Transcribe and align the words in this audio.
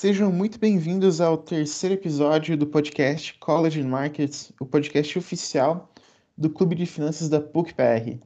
Sejam 0.00 0.32
muito 0.32 0.58
bem-vindos 0.58 1.20
ao 1.20 1.36
terceiro 1.36 1.94
episódio 1.94 2.56
do 2.56 2.66
podcast 2.66 3.34
College 3.38 3.82
Markets, 3.82 4.50
o 4.58 4.64
podcast 4.64 5.18
oficial 5.18 5.92
do 6.38 6.48
Clube 6.48 6.74
de 6.74 6.86
Finanças 6.86 7.28
da 7.28 7.38
PUC-PR. 7.38 8.18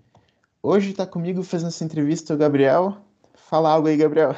Hoje 0.63 0.93
está 0.93 1.05
comigo 1.05 1.43
fazendo 1.43 1.71
essa 1.71 1.85
entrevista 1.85 2.33
o 2.33 2.37
Gabriel. 2.37 2.99
Fala 3.35 3.73
algo 3.73 3.89
aí, 3.89 3.97
Gabriel. 3.97 4.37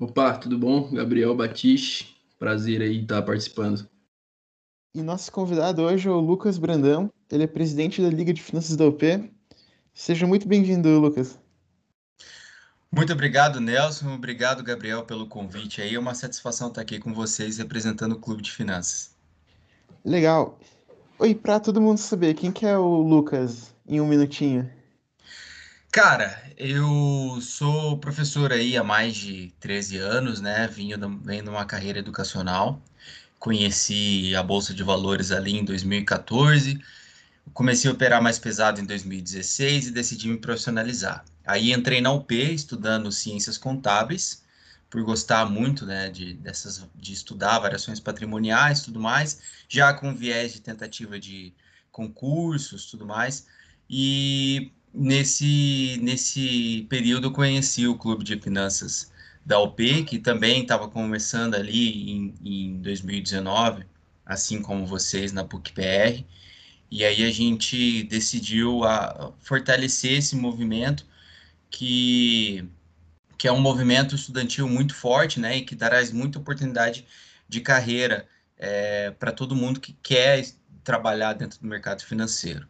Opa, 0.00 0.38
tudo 0.38 0.58
bom? 0.58 0.90
Gabriel 0.90 1.36
Batiste. 1.36 2.16
Prazer 2.38 2.80
aí 2.80 3.02
estar 3.02 3.20
participando. 3.20 3.86
E 4.94 5.02
nosso 5.02 5.30
convidado 5.30 5.82
hoje 5.82 6.08
é 6.08 6.10
o 6.10 6.18
Lucas 6.18 6.56
Brandão. 6.56 7.10
Ele 7.30 7.44
é 7.44 7.46
presidente 7.46 8.00
da 8.00 8.08
Liga 8.08 8.32
de 8.32 8.40
Finanças 8.40 8.74
da 8.74 8.86
UP. 8.86 9.04
Seja 9.92 10.26
muito 10.26 10.48
bem-vindo, 10.48 10.98
Lucas. 10.98 11.38
Muito 12.92 13.12
obrigado, 13.12 13.60
Nelson. 13.60 14.14
Obrigado, 14.14 14.64
Gabriel, 14.64 15.04
pelo 15.04 15.26
convite 15.26 15.80
aí. 15.80 15.94
É 15.94 15.98
uma 15.98 16.12
satisfação 16.12 16.68
estar 16.68 16.80
aqui 16.80 16.98
com 16.98 17.14
vocês 17.14 17.58
representando 17.58 18.12
o 18.12 18.18
Clube 18.18 18.42
de 18.42 18.50
Finanças. 18.50 19.14
Legal. 20.04 20.58
Oi, 21.16 21.32
para 21.32 21.60
todo 21.60 21.80
mundo 21.80 21.98
saber, 21.98 22.34
quem 22.34 22.50
que 22.50 22.66
é 22.66 22.76
o 22.76 23.02
Lucas 23.02 23.72
em 23.86 24.00
um 24.00 24.08
minutinho? 24.08 24.68
Cara, 25.92 26.42
eu 26.56 27.38
sou 27.40 27.96
professor 27.98 28.52
aí 28.52 28.76
há 28.76 28.82
mais 28.82 29.14
de 29.14 29.54
13 29.60 29.98
anos, 29.98 30.40
né? 30.40 30.66
Vinha 30.66 30.98
vem 31.22 31.44
de 31.44 31.48
uma 31.48 31.64
carreira 31.64 32.00
educacional. 32.00 32.82
Conheci 33.38 34.34
a 34.34 34.42
Bolsa 34.42 34.74
de 34.74 34.82
Valores 34.82 35.30
ali 35.30 35.56
em 35.56 35.64
2014. 35.64 36.80
Comecei 37.52 37.88
a 37.88 37.94
operar 37.94 38.20
mais 38.20 38.38
pesado 38.38 38.80
em 38.80 38.84
2016 38.84 39.88
e 39.88 39.90
decidi 39.92 40.28
me 40.28 40.38
profissionalizar. 40.38 41.24
Aí 41.50 41.72
entrei 41.72 42.00
na 42.00 42.12
UP 42.12 42.32
estudando 42.32 43.10
ciências 43.10 43.58
contábeis, 43.58 44.44
por 44.88 45.02
gostar 45.02 45.50
muito 45.50 45.84
né, 45.84 46.08
de, 46.08 46.34
dessas, 46.34 46.86
de 46.94 47.12
estudar 47.12 47.58
variações 47.58 47.98
patrimoniais 47.98 48.82
tudo 48.82 49.00
mais, 49.00 49.40
já 49.68 49.92
com 49.92 50.14
viés 50.14 50.52
de 50.52 50.60
tentativa 50.60 51.18
de 51.18 51.52
concursos 51.90 52.86
tudo 52.86 53.04
mais. 53.04 53.48
E 53.88 54.70
nesse, 54.94 55.98
nesse 56.00 56.86
período 56.88 57.32
conheci 57.32 57.84
o 57.84 57.98
Clube 57.98 58.22
de 58.22 58.40
Finanças 58.40 59.10
da 59.44 59.58
UP, 59.58 60.04
que 60.04 60.20
também 60.20 60.62
estava 60.62 60.88
começando 60.88 61.56
ali 61.56 62.12
em, 62.12 62.34
em 62.44 62.80
2019, 62.80 63.84
assim 64.24 64.62
como 64.62 64.86
vocês 64.86 65.32
na 65.32 65.42
PUC-PR. 65.42 66.24
E 66.88 67.04
aí 67.04 67.24
a 67.24 67.30
gente 67.32 68.04
decidiu 68.04 68.84
a, 68.84 69.32
fortalecer 69.40 70.12
esse 70.12 70.36
movimento 70.36 71.09
que, 71.70 72.68
que 73.38 73.46
é 73.48 73.52
um 73.52 73.60
movimento 73.60 74.14
estudantil 74.14 74.68
muito 74.68 74.94
forte, 74.94 75.38
né, 75.40 75.58
e 75.58 75.62
que 75.64 75.76
traz 75.76 76.12
muita 76.12 76.38
oportunidade 76.38 77.06
de 77.48 77.60
carreira 77.60 78.26
é, 78.58 79.10
para 79.12 79.32
todo 79.32 79.56
mundo 79.56 79.80
que 79.80 79.92
quer 80.02 80.44
trabalhar 80.84 81.34
dentro 81.34 81.58
do 81.60 81.66
mercado 81.66 82.02
financeiro. 82.04 82.68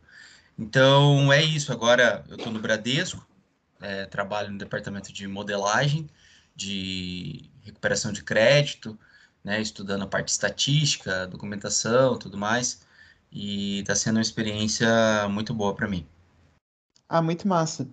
Então, 0.58 1.32
é 1.32 1.42
isso. 1.42 1.72
Agora, 1.72 2.24
eu 2.28 2.36
estou 2.36 2.52
no 2.52 2.60
Bradesco, 2.60 3.26
é, 3.80 4.04
trabalho 4.06 4.50
no 4.50 4.58
departamento 4.58 5.12
de 5.12 5.26
modelagem, 5.26 6.08
de 6.54 7.50
recuperação 7.62 8.12
de 8.12 8.22
crédito, 8.22 8.98
né, 9.42 9.60
estudando 9.60 10.02
a 10.02 10.06
parte 10.06 10.28
estatística, 10.28 11.26
documentação, 11.26 12.18
tudo 12.18 12.36
mais, 12.36 12.82
e 13.32 13.80
está 13.80 13.94
sendo 13.94 14.16
uma 14.16 14.22
experiência 14.22 15.26
muito 15.28 15.54
boa 15.54 15.74
para 15.74 15.88
mim. 15.88 16.06
Ah, 17.08 17.22
muito 17.22 17.48
massa. 17.48 17.88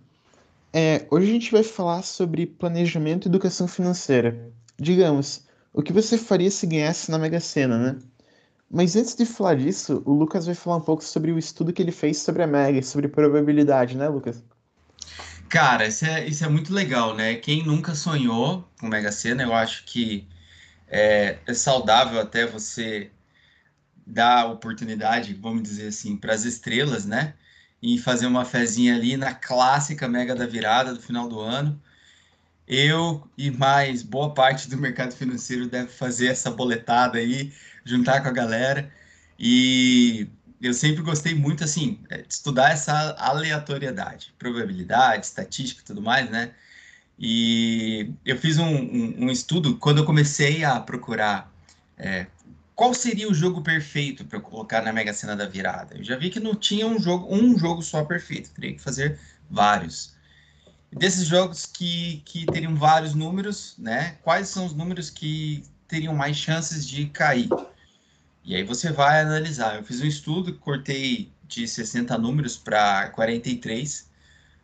É, 0.80 1.08
hoje 1.09 1.28
a 1.28 1.33
gente 1.33 1.52
vai 1.52 1.64
falar 1.64 2.03
sobre 2.03 2.45
planejamento 2.45 3.25
e 3.25 3.30
educação 3.30 3.67
financeira. 3.67 4.52
Digamos, 4.80 5.44
o 5.73 5.81
que 5.81 5.92
você 5.92 6.19
faria 6.19 6.52
se 6.52 6.67
ganhasse 6.67 7.09
na 7.09 7.17
Mega 7.17 7.39
Sena, 7.39 7.80
né? 7.80 8.00
Mas 8.69 8.95
antes 8.95 9.16
de 9.16 9.25
falar 9.25 9.56
disso, 9.56 10.03
o 10.06 10.14
Lucas 10.14 10.45
vai 10.45 10.53
falar 10.53 10.75
um 10.78 10.81
pouco 10.81 11.03
sobre 11.03 11.31
o 11.31 11.39
estudo 11.39 11.73
que 11.73 11.81
ele 11.81 11.92
fez 11.92 12.19
sobre 12.19 12.44
a 12.44 12.47
Mega, 12.47 12.80
sobre 12.84 13.08
probabilidade, 13.08 13.97
né, 13.97 14.07
Lucas? 14.07 14.44
Cara, 15.50 15.88
isso 15.88 16.06
é, 16.06 16.28
isso 16.28 16.46
é 16.46 16.47
muito 16.47 16.72
legal, 16.72 17.16
né? 17.16 17.34
Quem 17.34 17.66
nunca 17.66 17.96
sonhou 17.96 18.63
com 18.79 18.88
Mega 18.88 19.12
Sena, 19.12 19.41
eu 19.41 19.56
acho 19.56 19.84
que 19.84 20.28
é, 20.88 21.40
é 21.47 21.53
saudável 21.56 22.22
até 22.22 22.46
você 22.46 23.09
dar 24.06 24.46
oportunidade, 24.46 25.34
vamos 25.34 25.63
dizer 25.63 25.88
assim, 25.88 26.16
para 26.16 26.35
as 26.35 26.46
estrelas, 26.46 27.03
né? 27.03 27.34
E 27.82 27.98
fazer 27.98 28.26
uma 28.26 28.46
fezinha 28.46 28.96
ali 28.96 29.18
na 29.18 29.34
clássica 29.34 30.08
Mega 30.08 30.36
da 30.36 30.46
Virada 30.46 30.94
do 30.94 31.02
final 31.02 31.28
do 31.30 31.40
ano. 31.40 31.80
Eu 32.68 33.28
e 33.38 33.50
mais 33.50 34.04
boa 34.04 34.34
parte 34.34 34.70
do 34.70 34.78
mercado 34.78 35.14
financeiro 35.14 35.68
deve 35.68 35.88
fazer 35.90 36.28
essa 36.28 36.52
boletada 36.52 37.18
aí, 37.18 37.54
juntar 37.86 38.22
com 38.22 38.28
a 38.28 38.32
galera. 38.32 38.92
E 39.40 40.28
eu 40.62 40.74
sempre 40.74 41.04
gostei 41.04 41.36
muito, 41.36 41.64
assim, 41.64 42.00
é, 42.10 42.22
de 42.24 42.34
estudar 42.34 42.72
essa 42.72 43.12
aleatoriedade, 43.20 44.34
probabilidade, 44.38 45.28
estatística 45.28 45.82
e 45.82 45.86
tudo 45.86 46.02
mais, 46.02 46.30
né? 46.30 46.52
E 47.20 48.12
eu 48.26 48.38
fiz 48.38 48.58
um, 48.58 48.68
um, 48.68 49.26
um 49.26 49.32
estudo 49.32 49.78
quando 49.78 50.00
eu 50.00 50.06
comecei 50.06 50.64
a 50.64 50.80
procurar 50.80 51.52
é, 51.98 52.28
qual 52.78 52.94
seria 52.94 53.28
o 53.28 53.34
jogo 53.34 53.64
perfeito 53.64 54.24
para 54.24 54.40
colocar 54.40 54.84
na 54.84 54.94
Mega 54.94 55.12
Sena 55.12 55.36
da 55.36 55.48
virada? 55.48 55.98
Eu 55.98 56.04
já 56.04 56.16
vi 56.16 56.30
que 56.30 56.40
não 56.40 56.54
tinha 56.54 56.86
um 56.86 57.00
jogo, 57.00 57.28
um 57.36 57.58
jogo 57.58 57.82
só 57.82 58.06
perfeito, 58.06 58.52
teria 58.52 58.76
que 58.76 58.80
fazer 58.80 59.20
vários. 59.50 60.16
Desses 60.92 61.26
jogos 61.26 61.66
que, 61.66 62.22
que 62.24 62.46
teriam 62.46 62.76
vários 62.76 63.16
números, 63.16 63.74
né? 63.80 64.20
Quais 64.22 64.50
são 64.50 64.64
os 64.64 64.76
números 64.76 65.10
que 65.10 65.64
teriam 65.88 66.14
mais 66.14 66.38
chances 66.38 66.88
de 66.88 67.08
cair? 67.08 67.50
E 68.46 68.56
aí 68.56 68.64
você 68.64 68.92
vai 68.92 69.22
analisar. 69.22 69.78
Eu 69.78 69.84
fiz 69.84 70.00
um 70.00 70.06
estudo, 70.06 70.54
cortei 70.59 71.32
de 71.48 71.68
60 71.68 72.16
números 72.20 72.58
para 72.58 73.09
43 73.09 74.08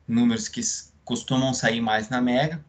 números 0.08 0.48
que 0.48 0.62
costumam 1.04 1.52
sair 1.52 1.82
mais 1.82 2.10
na 2.10 2.22
Mega. 2.22 2.64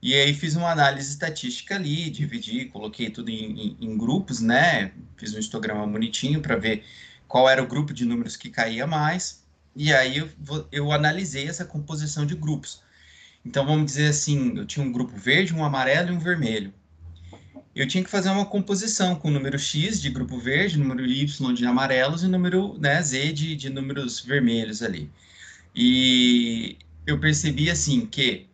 E 0.00 0.14
aí 0.14 0.32
fiz 0.32 0.54
uma 0.54 0.70
análise 0.70 1.10
estatística 1.10 1.74
ali, 1.74 2.08
dividi, 2.08 2.66
coloquei 2.66 3.10
tudo 3.10 3.30
em, 3.30 3.76
em, 3.76 3.76
em 3.80 3.98
grupos, 3.98 4.40
né? 4.40 4.92
Fiz 5.16 5.34
um 5.34 5.38
histograma 5.38 5.86
bonitinho 5.86 6.40
para 6.40 6.56
ver 6.56 6.84
qual 7.26 7.48
era 7.48 7.62
o 7.62 7.66
grupo 7.66 7.92
de 7.92 8.04
números 8.04 8.36
que 8.36 8.48
caía 8.48 8.86
mais. 8.86 9.44
E 9.74 9.92
aí 9.92 10.18
eu, 10.18 10.28
eu 10.72 10.92
analisei 10.92 11.48
essa 11.48 11.64
composição 11.64 12.24
de 12.24 12.34
grupos. 12.34 12.82
Então 13.44 13.64
vamos 13.66 13.86
dizer 13.86 14.08
assim, 14.08 14.56
eu 14.56 14.66
tinha 14.66 14.84
um 14.84 14.92
grupo 14.92 15.16
verde, 15.16 15.54
um 15.54 15.64
amarelo 15.64 16.10
e 16.10 16.12
um 16.12 16.18
vermelho. 16.18 16.72
Eu 17.74 17.86
tinha 17.86 18.02
que 18.02 18.10
fazer 18.10 18.28
uma 18.30 18.44
composição 18.44 19.14
com 19.14 19.28
o 19.28 19.30
número 19.30 19.58
X 19.58 20.00
de 20.00 20.10
grupo 20.10 20.38
verde, 20.38 20.78
número 20.78 21.06
Y 21.06 21.54
de 21.54 21.64
amarelos 21.64 22.24
e 22.24 22.28
número 22.28 22.76
né, 22.78 23.00
Z 23.00 23.32
de, 23.32 23.54
de 23.54 23.70
números 23.70 24.20
vermelhos 24.20 24.82
ali. 24.82 25.10
E 25.74 26.76
eu 27.06 27.20
percebi 27.20 27.70
assim 27.70 28.04
que 28.04 28.47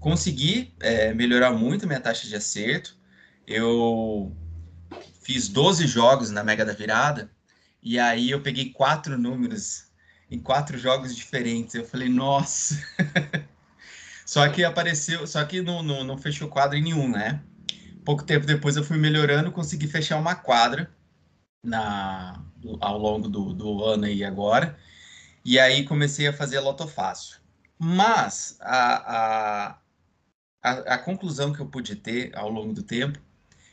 consegui 0.00 0.74
é, 0.80 1.12
melhorar 1.12 1.52
muito 1.52 1.86
minha 1.86 2.00
taxa 2.00 2.26
de 2.26 2.34
acerto. 2.34 2.96
Eu 3.46 4.34
fiz 5.22 5.46
12 5.48 5.86
jogos 5.86 6.30
na 6.30 6.42
Mega 6.42 6.64
da 6.64 6.72
Virada 6.72 7.30
e 7.82 7.98
aí 7.98 8.30
eu 8.30 8.40
peguei 8.40 8.70
quatro 8.70 9.16
números 9.18 9.90
em 10.30 10.40
quatro 10.40 10.78
jogos 10.78 11.14
diferentes. 11.14 11.74
Eu 11.74 11.84
falei, 11.84 12.08
nossa! 12.08 12.76
só 14.24 14.48
que 14.48 14.64
apareceu, 14.64 15.26
só 15.26 15.44
que 15.44 15.60
não, 15.60 15.82
não, 15.82 16.02
não 16.02 16.18
fechou 16.18 16.48
quadro 16.48 16.76
em 16.76 16.82
nenhum, 16.82 17.08
né? 17.08 17.42
Pouco 18.04 18.24
tempo 18.24 18.46
depois 18.46 18.76
eu 18.76 18.84
fui 18.84 18.96
melhorando, 18.96 19.52
consegui 19.52 19.86
fechar 19.86 20.16
uma 20.18 20.34
quadra 20.34 20.90
na, 21.62 22.42
ao 22.80 22.98
longo 22.98 23.28
do, 23.28 23.52
do 23.52 23.84
ano 23.84 24.06
aí 24.06 24.24
agora. 24.24 24.78
E 25.44 25.58
aí 25.58 25.84
comecei 25.84 26.26
a 26.26 26.32
fazer 26.32 26.60
lotofácil. 26.60 27.38
Mas 27.78 28.58
a, 28.60 29.16
a, 29.16 29.79
a, 30.62 30.94
a, 30.94 30.98
conclusão 30.98 31.52
que 31.52 31.60
eu 31.60 31.66
pude 31.66 31.96
ter 31.96 32.36
ao 32.36 32.50
longo 32.50 32.72
do 32.72 32.82
tempo, 32.82 33.18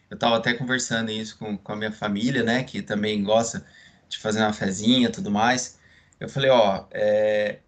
eu 0.09 0.15
estava 0.15 0.37
até 0.37 0.53
conversando 0.53 1.11
isso 1.11 1.37
com, 1.37 1.57
com 1.57 1.71
a 1.73 1.75
minha 1.75 1.91
família, 1.91 2.43
né, 2.43 2.63
que 2.63 2.81
também 2.81 3.23
gosta 3.23 3.65
de 4.07 4.17
fazer 4.17 4.39
uma 4.39 4.53
fezinha 4.53 5.11
tudo 5.11 5.29
mais. 5.29 5.79
Eu 6.19 6.29
falei, 6.29 6.49
ó, 6.49 6.85
é, 6.91 7.59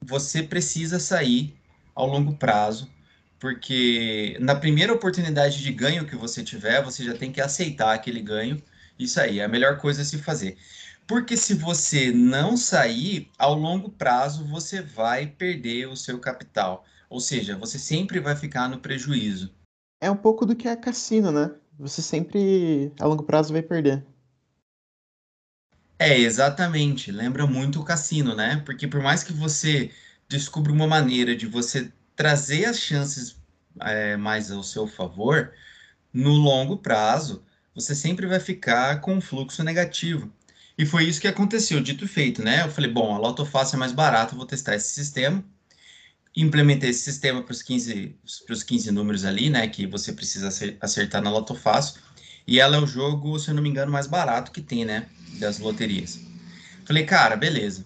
você 0.00 0.42
precisa 0.42 0.98
sair 0.98 1.56
ao 1.94 2.06
longo 2.06 2.34
prazo, 2.36 2.90
porque 3.38 4.36
na 4.40 4.54
primeira 4.54 4.92
oportunidade 4.92 5.62
de 5.62 5.72
ganho 5.72 6.06
que 6.06 6.16
você 6.16 6.44
tiver, 6.44 6.82
você 6.82 7.04
já 7.04 7.14
tem 7.14 7.32
que 7.32 7.40
aceitar 7.40 7.94
aquele 7.94 8.20
ganho. 8.20 8.62
Isso 8.98 9.20
aí 9.20 9.40
é 9.40 9.44
a 9.44 9.48
melhor 9.48 9.78
coisa 9.78 10.02
a 10.02 10.04
se 10.04 10.18
fazer. 10.18 10.56
Porque 11.06 11.36
se 11.36 11.54
você 11.54 12.12
não 12.12 12.56
sair, 12.56 13.30
ao 13.36 13.54
longo 13.54 13.90
prazo 13.90 14.44
você 14.44 14.80
vai 14.80 15.26
perder 15.26 15.88
o 15.88 15.96
seu 15.96 16.18
capital. 16.20 16.84
Ou 17.12 17.20
seja, 17.20 17.58
você 17.58 17.78
sempre 17.78 18.18
vai 18.20 18.34
ficar 18.34 18.66
no 18.70 18.78
prejuízo. 18.78 19.54
É 20.00 20.10
um 20.10 20.16
pouco 20.16 20.46
do 20.46 20.56
que 20.56 20.66
é 20.66 20.74
cassino, 20.74 21.30
né? 21.30 21.54
Você 21.78 22.00
sempre, 22.00 22.90
a 22.98 23.06
longo 23.06 23.22
prazo, 23.22 23.52
vai 23.52 23.60
perder. 23.60 24.02
É, 25.98 26.18
exatamente. 26.18 27.12
Lembra 27.12 27.46
muito 27.46 27.80
o 27.80 27.84
cassino, 27.84 28.34
né? 28.34 28.62
Porque 28.64 28.88
por 28.88 29.02
mais 29.02 29.22
que 29.22 29.30
você 29.30 29.90
descubra 30.26 30.72
uma 30.72 30.86
maneira 30.86 31.36
de 31.36 31.46
você 31.46 31.92
trazer 32.16 32.64
as 32.64 32.78
chances 32.78 33.36
é, 33.80 34.16
mais 34.16 34.50
ao 34.50 34.62
seu 34.62 34.86
favor, 34.86 35.52
no 36.14 36.30
longo 36.30 36.78
prazo, 36.78 37.44
você 37.74 37.94
sempre 37.94 38.26
vai 38.26 38.40
ficar 38.40 39.02
com 39.02 39.16
um 39.16 39.20
fluxo 39.20 39.62
negativo. 39.62 40.32
E 40.78 40.86
foi 40.86 41.04
isso 41.04 41.20
que 41.20 41.28
aconteceu, 41.28 41.78
dito 41.82 42.06
e 42.06 42.08
feito, 42.08 42.42
né? 42.42 42.62
Eu 42.64 42.70
falei, 42.70 42.90
bom, 42.90 43.14
a 43.14 43.18
Loto 43.18 43.44
Fácil 43.44 43.76
é 43.76 43.78
mais 43.80 43.92
barato, 43.92 44.34
vou 44.34 44.46
testar 44.46 44.74
esse 44.74 44.94
sistema. 44.94 45.44
Implementei 46.34 46.90
esse 46.90 47.02
sistema 47.02 47.42
para 47.42 47.52
os 47.52 47.62
15, 47.62 48.16
15 48.66 48.90
números 48.90 49.24
ali, 49.24 49.50
né? 49.50 49.68
Que 49.68 49.86
você 49.86 50.12
precisa 50.12 50.48
acertar 50.80 51.20
na 51.22 51.30
Loto 51.30 51.54
Fácil. 51.54 52.00
E 52.46 52.58
ela 52.58 52.76
é 52.76 52.80
o 52.80 52.86
jogo, 52.86 53.38
se 53.38 53.50
eu 53.50 53.54
não 53.54 53.62
me 53.62 53.68
engano, 53.68 53.92
mais 53.92 54.06
barato 54.06 54.50
que 54.50 54.60
tem, 54.60 54.84
né? 54.84 55.06
Das 55.38 55.58
loterias. 55.58 56.20
Falei, 56.84 57.04
cara, 57.04 57.36
beleza. 57.36 57.84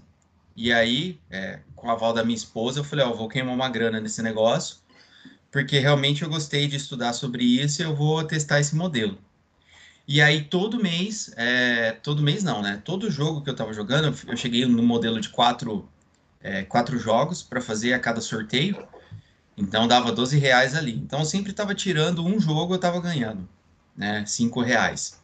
E 0.56 0.72
aí, 0.72 1.20
é, 1.30 1.60
com 1.74 1.90
a 1.90 1.92
aval 1.92 2.12
da 2.12 2.24
minha 2.24 2.36
esposa, 2.36 2.80
eu 2.80 2.84
falei, 2.84 3.04
ó, 3.04 3.12
vou 3.12 3.28
queimar 3.28 3.54
uma 3.54 3.68
grana 3.68 4.00
nesse 4.00 4.22
negócio, 4.22 4.78
porque 5.50 5.78
realmente 5.78 6.22
eu 6.22 6.28
gostei 6.30 6.66
de 6.66 6.76
estudar 6.76 7.12
sobre 7.12 7.44
isso 7.44 7.82
e 7.82 7.84
eu 7.84 7.94
vou 7.94 8.24
testar 8.24 8.58
esse 8.58 8.74
modelo. 8.74 9.18
E 10.08 10.22
aí, 10.22 10.44
todo 10.44 10.82
mês, 10.82 11.32
é, 11.36 11.92
todo 11.92 12.22
mês 12.22 12.42
não, 12.42 12.62
né? 12.62 12.80
Todo 12.84 13.10
jogo 13.10 13.42
que 13.42 13.50
eu 13.50 13.56
tava 13.56 13.72
jogando, 13.72 14.16
eu 14.26 14.36
cheguei 14.36 14.64
no 14.64 14.82
modelo 14.82 15.20
de 15.20 15.28
quatro, 15.28 15.88
é, 16.46 16.62
quatro 16.62 16.98
jogos 16.98 17.42
para 17.42 17.60
fazer 17.60 17.92
a 17.92 17.98
cada 17.98 18.20
sorteio. 18.20 18.86
Então, 19.56 19.88
dava 19.88 20.12
12 20.12 20.38
reais 20.38 20.74
ali. 20.74 20.94
Então, 20.94 21.20
eu 21.20 21.24
sempre 21.24 21.52
tava 21.52 21.74
tirando 21.74 22.24
um 22.24 22.38
jogo, 22.38 22.74
eu 22.74 22.78
tava 22.78 23.00
ganhando, 23.00 23.48
né? 23.96 24.24
5 24.26 24.60
reais. 24.60 25.20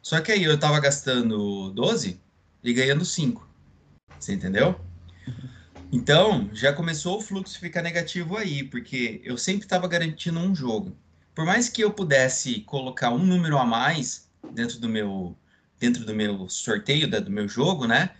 Só 0.00 0.20
que 0.20 0.32
aí 0.32 0.44
eu 0.44 0.58
tava 0.58 0.78
gastando 0.80 1.70
12 1.70 2.20
e 2.62 2.72
ganhando 2.72 3.04
5. 3.04 3.46
Você 4.18 4.32
entendeu? 4.34 4.80
Então, 5.92 6.48
já 6.52 6.72
começou 6.72 7.18
o 7.18 7.20
fluxo 7.20 7.58
ficar 7.58 7.82
negativo 7.82 8.36
aí, 8.36 8.62
porque 8.64 9.20
eu 9.24 9.36
sempre 9.36 9.64
estava 9.66 9.86
garantindo 9.88 10.38
um 10.38 10.54
jogo 10.54 10.96
por 11.36 11.44
mais 11.44 11.68
que 11.68 11.84
eu 11.84 11.92
pudesse 11.92 12.60
colocar 12.62 13.10
um 13.10 13.18
número 13.18 13.58
a 13.58 13.64
mais 13.64 14.26
dentro 14.54 14.80
do 14.80 14.88
meu 14.88 15.36
dentro 15.78 16.06
do 16.06 16.14
meu 16.14 16.48
sorteio 16.48 17.06
do 17.06 17.30
meu 17.30 17.46
jogo, 17.46 17.86
né? 17.86 18.10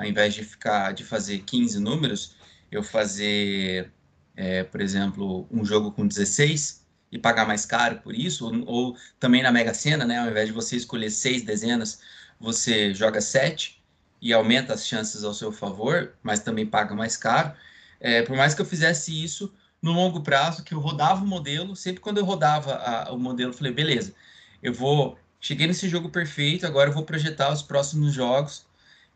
Ao 0.00 0.06
invés 0.06 0.32
de 0.32 0.42
ficar 0.42 0.92
de 0.92 1.04
fazer 1.04 1.40
15 1.40 1.78
números, 1.78 2.34
eu 2.72 2.82
fazer, 2.82 3.92
é, 4.34 4.64
por 4.64 4.80
exemplo, 4.80 5.46
um 5.50 5.62
jogo 5.62 5.92
com 5.92 6.06
16 6.06 6.86
e 7.12 7.18
pagar 7.18 7.46
mais 7.46 7.66
caro 7.66 8.00
por 8.00 8.14
isso, 8.14 8.46
ou, 8.46 8.64
ou, 8.66 8.96
também 9.18 9.42
na 9.42 9.52
Mega 9.52 9.74
Sena, 9.74 10.06
né? 10.06 10.18
Ao 10.18 10.30
invés 10.30 10.46
de 10.46 10.54
você 10.54 10.74
escolher 10.74 11.10
seis 11.10 11.42
dezenas, 11.42 12.00
você 12.40 12.94
joga 12.94 13.20
sete 13.20 13.82
e 14.22 14.32
aumenta 14.32 14.72
as 14.72 14.86
chances 14.86 15.22
ao 15.22 15.34
seu 15.34 15.52
favor, 15.52 16.14
mas 16.22 16.40
também 16.40 16.64
paga 16.64 16.94
mais 16.94 17.14
caro. 17.14 17.52
É, 18.00 18.22
por 18.22 18.34
mais 18.34 18.54
que 18.54 18.62
eu 18.62 18.66
fizesse 18.66 19.22
isso, 19.22 19.52
no 19.82 19.92
longo 19.92 20.22
prazo, 20.22 20.64
que 20.64 20.72
eu 20.72 20.80
rodava 20.80 21.22
o 21.22 21.26
modelo, 21.26 21.76
sempre 21.76 22.00
quando 22.00 22.16
eu 22.16 22.24
rodava 22.24 22.74
a, 22.76 23.12
o 23.12 23.18
modelo, 23.18 23.50
eu 23.50 23.54
falei, 23.54 23.72
beleza, 23.72 24.14
eu 24.62 24.72
vou, 24.72 25.18
cheguei 25.38 25.66
nesse 25.66 25.90
jogo 25.90 26.08
perfeito, 26.08 26.66
agora 26.66 26.88
eu 26.88 26.94
vou 26.94 27.04
projetar 27.04 27.52
os 27.52 27.60
próximos 27.60 28.14
jogos, 28.14 28.64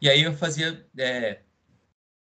e 0.05 0.09
aí 0.11 0.23
eu 0.23 0.35
fazia, 0.35 0.87
é, 0.99 1.39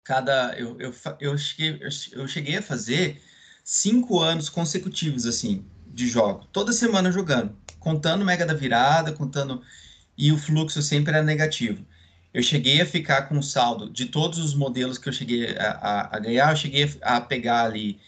cada, 0.03 0.53
eu, 0.59 0.79
eu, 0.79 0.93
eu, 1.19 1.35
cheguei, 1.35 1.79
eu 2.11 2.27
cheguei 2.27 2.57
a 2.57 2.61
fazer 2.61 3.19
cinco 3.63 4.19
anos 4.19 4.47
consecutivos, 4.47 5.25
assim, 5.25 5.65
de 5.87 6.07
jogo, 6.07 6.47
toda 6.51 6.71
semana 6.71 7.11
jogando, 7.11 7.57
contando 7.79 8.23
mega 8.23 8.45
da 8.45 8.53
virada, 8.53 9.11
contando, 9.11 9.63
e 10.15 10.31
o 10.31 10.37
fluxo 10.37 10.83
sempre 10.83 11.15
era 11.15 11.23
negativo. 11.23 11.83
Eu 12.31 12.43
cheguei 12.43 12.79
a 12.79 12.85
ficar 12.85 13.23
com 13.23 13.41
saldo 13.41 13.89
de 13.89 14.05
todos 14.05 14.37
os 14.37 14.53
modelos 14.53 14.99
que 14.99 15.09
eu 15.09 15.13
cheguei 15.13 15.57
a, 15.57 15.71
a, 15.71 16.17
a 16.17 16.19
ganhar, 16.19 16.51
eu 16.51 16.55
cheguei 16.55 16.95
a 17.01 17.19
pegar 17.21 17.63
ali 17.63 17.99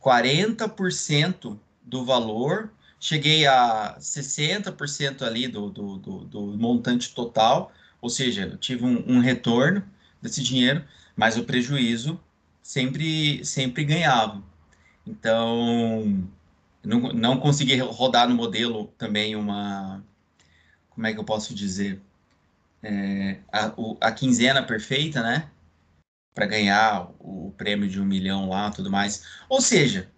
40% 0.00 1.58
do 1.82 2.04
valor, 2.04 2.72
cheguei 3.00 3.48
a 3.48 3.96
60% 3.98 5.22
ali 5.22 5.48
do, 5.48 5.70
do, 5.70 5.96
do, 5.98 6.18
do, 6.24 6.40
montante 6.56 7.12
total, 7.12 7.72
ou 8.02 8.10
seja, 8.10 8.42
eu 8.42 8.58
tive 8.58 8.84
um, 8.84 9.16
um, 9.16 9.20
retorno 9.20 9.82
desse 10.20 10.42
dinheiro, 10.42 10.84
mas 11.16 11.38
o 11.38 11.44
prejuízo 11.44 12.20
sempre, 12.62 13.44
sempre 13.44 13.84
ganhava. 13.84 14.42
Então, 15.06 16.28
não, 16.84 17.00
não 17.12 17.40
consegui 17.40 17.76
rodar 17.78 18.28
no 18.28 18.34
modelo 18.34 18.88
também 18.98 19.36
uma. 19.36 20.04
Como 20.90 21.06
é 21.06 21.14
que 21.14 21.18
eu 21.20 21.24
posso 21.24 21.54
dizer? 21.54 22.00
É, 22.82 23.38
a, 23.50 23.72
o, 23.76 23.96
a 24.00 24.12
quinzena 24.12 24.62
perfeita, 24.62 25.22
né? 25.22 25.48
para 26.34 26.46
ganhar 26.46 27.10
o 27.18 27.52
prêmio 27.56 27.88
de 27.88 28.00
um 28.00 28.04
milhão 28.04 28.48
lá, 28.48 28.70
tudo 28.70 28.90
mais. 28.90 29.24
Ou 29.48 29.60
seja, 29.60 30.10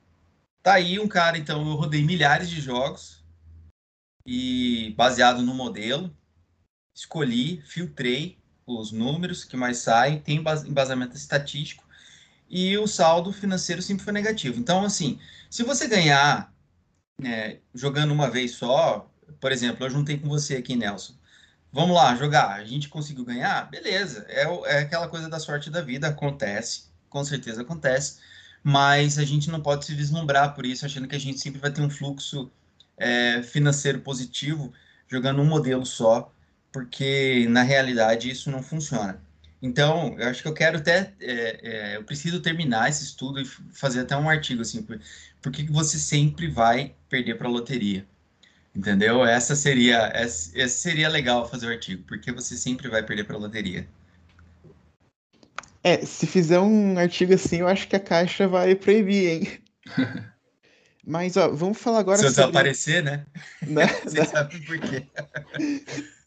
tá 0.62 0.75
aí 0.75 0.98
um 0.98 1.08
cara, 1.08 1.36
então 1.38 1.66
eu 1.66 1.75
rodei 1.75 2.04
milhares 2.04 2.48
de 2.48 2.60
jogos 2.60 3.22
e 4.26 4.94
baseado 4.96 5.42
no 5.42 5.54
modelo, 5.54 6.14
escolhi, 6.94 7.61
filtrei 7.62 8.38
os 8.67 8.93
números 8.93 9.44
que 9.44 9.56
mais 9.56 9.79
saem, 9.79 10.20
tem 10.20 10.43
embasamento 10.67 11.17
estatístico 11.17 11.85
e 12.49 12.76
o 12.79 12.87
saldo 12.87 13.32
financeiro 13.32 13.82
sempre 13.82 14.05
foi 14.05 14.12
negativo. 14.12 14.58
Então, 14.58 14.85
assim, 14.85 15.19
se 15.50 15.62
você 15.62 15.87
ganhar 15.87 16.52
é, 17.23 17.58
jogando 17.75 18.12
uma 18.12 18.31
vez 18.31 18.52
só, 18.52 19.11
por 19.41 19.52
exemplo, 19.52 19.85
eu 19.85 19.91
juntei 19.91 20.19
com 20.19 20.29
você 20.29 20.56
aqui, 20.56 20.76
Nelson, 20.76 21.14
Vamos 21.75 21.96
lá, 21.96 22.14
jogar. 22.14 22.52
A 22.52 22.64
gente 22.64 22.88
conseguiu 22.88 23.25
ganhar? 23.25 23.69
Beleza. 23.69 24.25
É, 24.29 24.43
é 24.76 24.79
aquela 24.79 25.08
coisa 25.08 25.29
da 25.29 25.41
sorte 25.41 25.69
da 25.70 25.81
vida. 25.81 26.06
Acontece. 26.06 26.85
Com 27.08 27.25
certeza 27.25 27.62
acontece. 27.62 28.20
Mas 28.62 29.19
a 29.19 29.25
gente 29.25 29.50
não 29.50 29.61
pode 29.61 29.85
se 29.85 29.93
vislumbrar 29.93 30.55
por 30.55 30.64
isso, 30.64 30.87
achando 30.87 31.08
que 31.08 31.17
a 31.17 31.19
gente 31.19 31.41
sempre 31.41 31.61
vai 31.61 31.73
ter 31.73 31.82
um 31.82 31.91
fluxo 31.91 32.49
é, 32.96 33.43
financeiro 33.43 34.00
positivo 34.00 34.73
jogando 35.08 35.43
um 35.43 35.44
modelo 35.44 35.85
só, 35.85 36.32
porque 36.75 37.47
na 37.49 37.62
realidade 37.62 38.29
isso 38.29 38.50
não 38.50 38.61
funciona. 38.61 39.23
Então, 39.62 40.17
eu 40.19 40.29
acho 40.29 40.43
que 40.43 40.49
eu 40.49 40.53
quero 40.53 40.79
até, 40.79 41.12
é, 41.21 41.61
é, 41.62 41.97
eu 41.97 42.03
preciso 42.03 42.41
terminar 42.41 42.91
esse 42.91 43.05
estudo 43.05 43.41
e 43.41 43.44
fazer 43.44 44.00
até 44.00 44.17
um 44.17 44.29
artigo 44.29 44.61
assim, 44.61 44.82
por, 44.82 45.00
por 45.41 45.53
que 45.53 45.62
você 45.71 45.97
sempre 46.00 46.49
vai 46.49 46.93
perder 47.09 47.38
para 47.38 47.47
a 47.47 47.50
loteria? 47.50 48.05
Entendeu? 48.75 49.25
Essa 49.25 49.55
seria, 49.55 50.11
essa 50.12 50.69
seria 50.69 51.09
legal 51.09 51.49
fazer 51.49 51.69
o 51.69 51.71
artigo, 51.71 52.03
porque 52.09 52.32
você 52.32 52.56
sempre 52.56 52.88
vai 52.88 53.05
perder 53.05 53.23
para 53.23 53.37
a 53.37 53.38
loteria. 53.38 53.87
É, 55.85 56.05
se 56.05 56.27
fizer 56.27 56.59
um 56.59 56.99
artigo 56.99 57.35
assim, 57.35 57.59
eu 57.59 57.69
acho 57.69 57.87
que 57.87 57.94
a 57.94 58.00
Caixa 58.00 58.49
vai 58.49 58.75
proibir, 58.75 59.29
hein? 59.29 59.59
Mas, 61.06 61.37
ó, 61.37 61.50
vamos 61.50 61.79
falar 61.79 62.00
agora 62.00 62.19
Se 62.19 62.25
eu 62.25 62.31
sobre... 62.31 62.47
desaparecer, 62.47 63.05
né? 63.05 63.25
Você 64.03 64.19
né? 64.19 64.25
sabe 64.25 64.59
por 64.67 64.79
quê. 64.81 65.06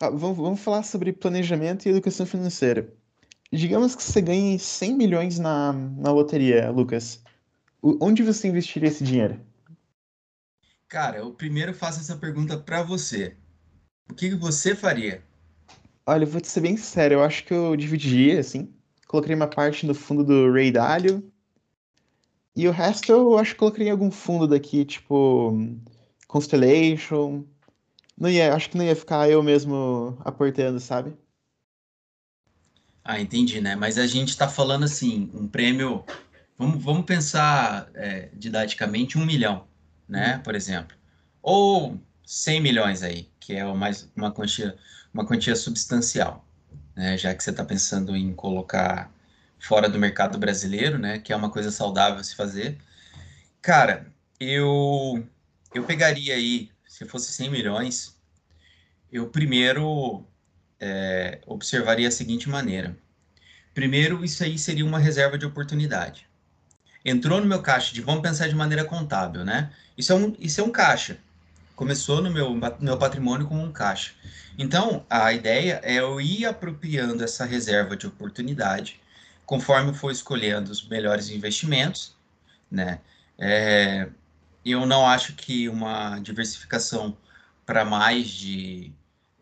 ó, 0.00 0.10
vamos, 0.10 0.36
vamos 0.36 0.60
falar 0.60 0.82
sobre 0.82 1.12
planejamento 1.12 1.86
e 1.86 1.90
educação 1.90 2.26
financeira. 2.26 2.92
Digamos 3.52 3.94
que 3.94 4.02
você 4.02 4.20
ganhe 4.20 4.58
100 4.58 4.96
milhões 4.96 5.38
na, 5.38 5.72
na 5.72 6.10
loteria, 6.10 6.70
Lucas. 6.70 7.22
Onde 7.82 8.22
você 8.22 8.48
investiria 8.48 8.88
esse 8.88 9.04
dinheiro? 9.04 9.40
Cara, 10.88 11.18
eu 11.18 11.32
primeiro 11.32 11.74
faço 11.74 12.00
essa 12.00 12.16
pergunta 12.16 12.56
para 12.56 12.82
você. 12.82 13.36
O 14.10 14.14
que 14.14 14.34
você 14.34 14.74
faria? 14.74 15.22
Olha, 16.06 16.24
eu 16.24 16.28
vou 16.28 16.40
te 16.40 16.48
ser 16.48 16.60
bem 16.60 16.76
sério, 16.76 17.16
eu 17.16 17.22
acho 17.22 17.44
que 17.44 17.52
eu 17.52 17.76
dividiria, 17.76 18.40
assim. 18.40 18.72
Colocaria 19.06 19.36
uma 19.36 19.48
parte 19.48 19.86
no 19.86 19.94
fundo 19.94 20.24
do 20.24 20.52
Ray 20.52 20.70
Dalio. 20.70 21.32
E 22.54 22.66
o 22.66 22.72
resto 22.72 23.12
eu 23.12 23.38
acho 23.38 23.52
que 23.52 23.58
colocaria 23.58 23.88
em 23.88 23.90
algum 23.90 24.10
fundo 24.10 24.46
daqui, 24.46 24.84
tipo 24.84 25.52
Constellation. 26.26 27.44
Não 28.18 28.30
ia, 28.30 28.54
acho 28.54 28.70
que 28.70 28.76
não 28.76 28.84
ia 28.84 28.96
ficar 28.96 29.28
eu 29.28 29.42
mesmo 29.42 30.16
aportando, 30.24 30.80
sabe? 30.80 31.16
Ah, 33.04 33.20
entendi, 33.20 33.60
né? 33.60 33.76
Mas 33.76 33.98
a 33.98 34.06
gente 34.06 34.36
tá 34.36 34.48
falando 34.48 34.84
assim, 34.84 35.30
um 35.34 35.46
prêmio. 35.46 36.04
Vamos, 36.58 36.82
vamos 36.82 37.04
pensar 37.04 37.90
é, 37.94 38.30
didaticamente 38.34 39.18
um 39.18 39.24
milhão 39.26 39.66
né, 40.08 40.38
por 40.38 40.54
exemplo, 40.54 40.96
ou 41.42 42.00
100 42.24 42.60
milhões 42.60 43.02
aí, 43.02 43.28
que 43.40 43.54
é 43.54 43.64
mais 43.72 44.08
uma 44.16 44.32
quantia, 44.32 44.76
uma 45.12 45.26
quantia 45.26 45.56
substancial, 45.56 46.44
né, 46.94 47.16
já 47.16 47.34
que 47.34 47.42
você 47.42 47.50
está 47.50 47.64
pensando 47.64 48.16
em 48.16 48.32
colocar 48.34 49.10
fora 49.58 49.88
do 49.88 49.98
mercado 49.98 50.38
brasileiro, 50.38 50.98
né, 50.98 51.18
que 51.18 51.32
é 51.32 51.36
uma 51.36 51.50
coisa 51.50 51.70
saudável 51.70 52.22
se 52.22 52.34
fazer. 52.34 52.78
Cara, 53.62 54.06
eu 54.40 55.24
eu 55.74 55.84
pegaria 55.84 56.34
aí, 56.34 56.70
se 56.96 57.04
fosse 57.04 57.32
100 57.32 57.50
milhões, 57.50 58.16
eu 59.12 59.28
primeiro 59.28 60.24
é, 60.80 61.40
observaria 61.46 62.08
a 62.08 62.10
seguinte 62.10 62.48
maneira. 62.48 62.96
Primeiro, 63.74 64.24
isso 64.24 64.42
aí 64.42 64.58
seria 64.58 64.84
uma 64.84 64.98
reserva 64.98 65.36
de 65.36 65.46
oportunidade 65.46 66.26
entrou 67.06 67.40
no 67.40 67.46
meu 67.46 67.62
caixa 67.62 67.94
de 67.94 68.00
vamos 68.00 68.20
pensar 68.20 68.48
de 68.48 68.54
maneira 68.56 68.84
contábil, 68.84 69.44
né? 69.44 69.70
Isso 69.96 70.12
é 70.12 70.16
um, 70.16 70.34
isso 70.40 70.60
é 70.60 70.64
um 70.64 70.70
caixa. 70.70 71.16
Começou 71.76 72.20
no 72.20 72.30
meu, 72.32 72.52
meu 72.80 72.98
patrimônio 72.98 73.46
como 73.46 73.62
um 73.62 73.70
caixa. 73.70 74.12
Então, 74.58 75.06
a 75.08 75.32
ideia 75.32 75.80
é 75.84 75.94
eu 76.00 76.20
ir 76.20 76.44
apropriando 76.46 77.22
essa 77.22 77.44
reserva 77.44 77.96
de 77.96 78.08
oportunidade 78.08 79.00
conforme 79.44 79.94
for 79.94 80.10
escolhendo 80.10 80.72
os 80.72 80.88
melhores 80.88 81.30
investimentos, 81.30 82.16
né? 82.68 82.98
É, 83.38 84.08
eu 84.72 84.86
não 84.86 85.06
acho 85.06 85.34
que 85.34 85.68
uma 85.68 86.18
diversificação 86.18 87.16
para 87.64 87.84
mais 87.84 88.28
de 88.28 88.92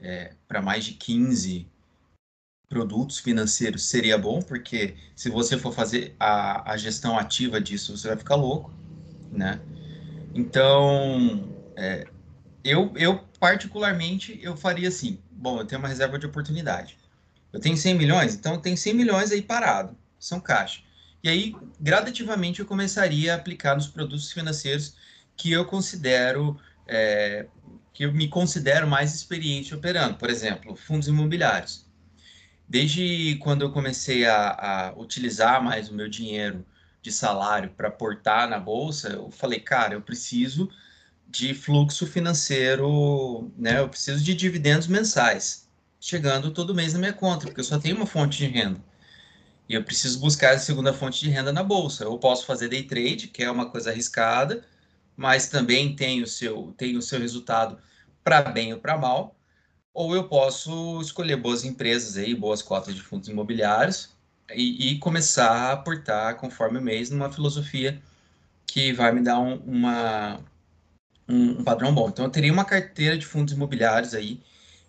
é, 0.00 0.34
para 0.46 0.60
mais 0.60 0.84
de 0.84 0.92
15 0.92 1.66
produtos 2.68 3.18
financeiros 3.18 3.84
seria 3.84 4.18
bom, 4.18 4.42
porque 4.42 4.96
se 5.14 5.30
você 5.30 5.56
for 5.56 5.72
fazer 5.72 6.14
a, 6.18 6.72
a 6.72 6.76
gestão 6.76 7.18
ativa 7.18 7.60
disso, 7.60 7.96
você 7.96 8.08
vai 8.08 8.16
ficar 8.16 8.34
louco, 8.34 8.72
né? 9.30 9.60
Então, 10.34 11.48
é, 11.76 12.06
eu, 12.64 12.92
eu 12.96 13.18
particularmente, 13.38 14.38
eu 14.42 14.56
faria 14.56 14.88
assim, 14.88 15.18
bom, 15.30 15.58
eu 15.58 15.64
tenho 15.64 15.80
uma 15.80 15.88
reserva 15.88 16.18
de 16.18 16.26
oportunidade. 16.26 16.98
Eu 17.52 17.60
tenho 17.60 17.76
100 17.76 17.94
milhões, 17.94 18.34
então 18.34 18.60
tem 18.60 18.76
100 18.76 18.94
milhões 18.94 19.30
aí 19.30 19.40
parado, 19.40 19.96
são 20.18 20.40
caixa. 20.40 20.82
E 21.22 21.28
aí, 21.28 21.56
gradativamente, 21.80 22.60
eu 22.60 22.66
começaria 22.66 23.32
a 23.32 23.36
aplicar 23.36 23.74
nos 23.76 23.86
produtos 23.86 24.32
financeiros 24.32 24.96
que 25.36 25.50
eu 25.52 25.64
considero, 25.64 26.58
é, 26.86 27.46
que 27.92 28.04
eu 28.04 28.12
me 28.12 28.28
considero 28.28 28.86
mais 28.86 29.14
experiente 29.14 29.74
operando. 29.74 30.16
Por 30.16 30.30
exemplo, 30.30 30.76
fundos 30.76 31.08
imobiliários. 31.08 31.86
Desde 32.68 33.36
quando 33.42 33.62
eu 33.62 33.72
comecei 33.72 34.26
a, 34.26 34.50
a 34.88 34.92
utilizar 34.98 35.62
mais 35.62 35.88
o 35.88 35.94
meu 35.94 36.08
dinheiro 36.08 36.64
de 37.02 37.12
salário 37.12 37.70
para 37.70 37.88
aportar 37.88 38.48
na 38.48 38.58
bolsa, 38.58 39.10
eu 39.10 39.30
falei, 39.30 39.60
cara, 39.60 39.94
eu 39.94 40.00
preciso 40.00 40.70
de 41.28 41.52
fluxo 41.52 42.06
financeiro, 42.06 43.52
né? 43.58 43.80
Eu 43.80 43.88
preciso 43.88 44.22
de 44.22 44.34
dividendos 44.34 44.86
mensais, 44.86 45.68
chegando 46.00 46.50
todo 46.50 46.74
mês 46.74 46.94
na 46.94 46.98
minha 46.98 47.12
conta, 47.12 47.46
porque 47.46 47.60
eu 47.60 47.64
só 47.64 47.78
tenho 47.78 47.96
uma 47.96 48.06
fonte 48.06 48.38
de 48.38 48.46
renda. 48.46 48.80
E 49.68 49.74
eu 49.74 49.82
preciso 49.82 50.20
buscar 50.20 50.54
a 50.54 50.58
segunda 50.58 50.92
fonte 50.92 51.20
de 51.20 51.30
renda 51.30 51.52
na 51.52 51.62
bolsa. 51.62 52.04
Eu 52.04 52.18
posso 52.18 52.46
fazer 52.46 52.68
day 52.68 52.84
trade, 52.84 53.28
que 53.28 53.42
é 53.42 53.50
uma 53.50 53.68
coisa 53.68 53.90
arriscada, 53.90 54.64
mas 55.16 55.48
também 55.48 55.94
tem 55.94 56.22
o 56.22 56.26
seu, 56.26 56.74
tem 56.76 56.96
o 56.96 57.02
seu 57.02 57.18
resultado 57.18 57.78
para 58.22 58.42
bem 58.42 58.72
ou 58.72 58.80
para 58.80 58.96
mal. 58.96 59.36
Ou 59.92 60.14
eu 60.14 60.28
posso 60.28 61.00
escolher 61.00 61.36
boas 61.36 61.64
empresas 61.64 62.16
aí, 62.16 62.34
boas 62.34 62.62
cotas 62.62 62.94
de 62.94 63.00
fundos 63.00 63.28
imobiliários 63.28 64.10
e, 64.52 64.90
e 64.90 64.98
começar 64.98 65.50
a 65.50 65.72
aportar 65.72 66.36
conforme 66.36 66.78
o 66.78 66.82
mês 66.82 67.10
numa 67.10 67.30
filosofia 67.30 68.02
que 68.66 68.92
vai 68.92 69.12
me 69.12 69.22
dar 69.22 69.38
um, 69.38 69.56
uma, 69.58 70.40
um, 71.28 71.60
um 71.60 71.64
padrão 71.64 71.94
bom. 71.94 72.08
Então, 72.08 72.24
eu 72.24 72.30
teria 72.30 72.52
uma 72.52 72.64
carteira 72.64 73.16
de 73.16 73.24
fundos 73.24 73.54
imobiliários 73.54 74.14
aí, 74.14 74.40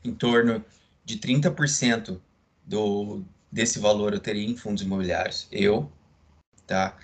em 0.03 0.13
torno 0.13 0.63
de 1.03 1.17
30% 1.17 2.20
do, 2.65 3.24
desse 3.51 3.79
valor 3.79 4.13
eu 4.13 4.20
teria 4.20 4.46
em 4.46 4.58
fundos 4.58 4.84
imobiliários, 4.84 5.48
eu, 5.51 5.91
tá? 6.65 6.98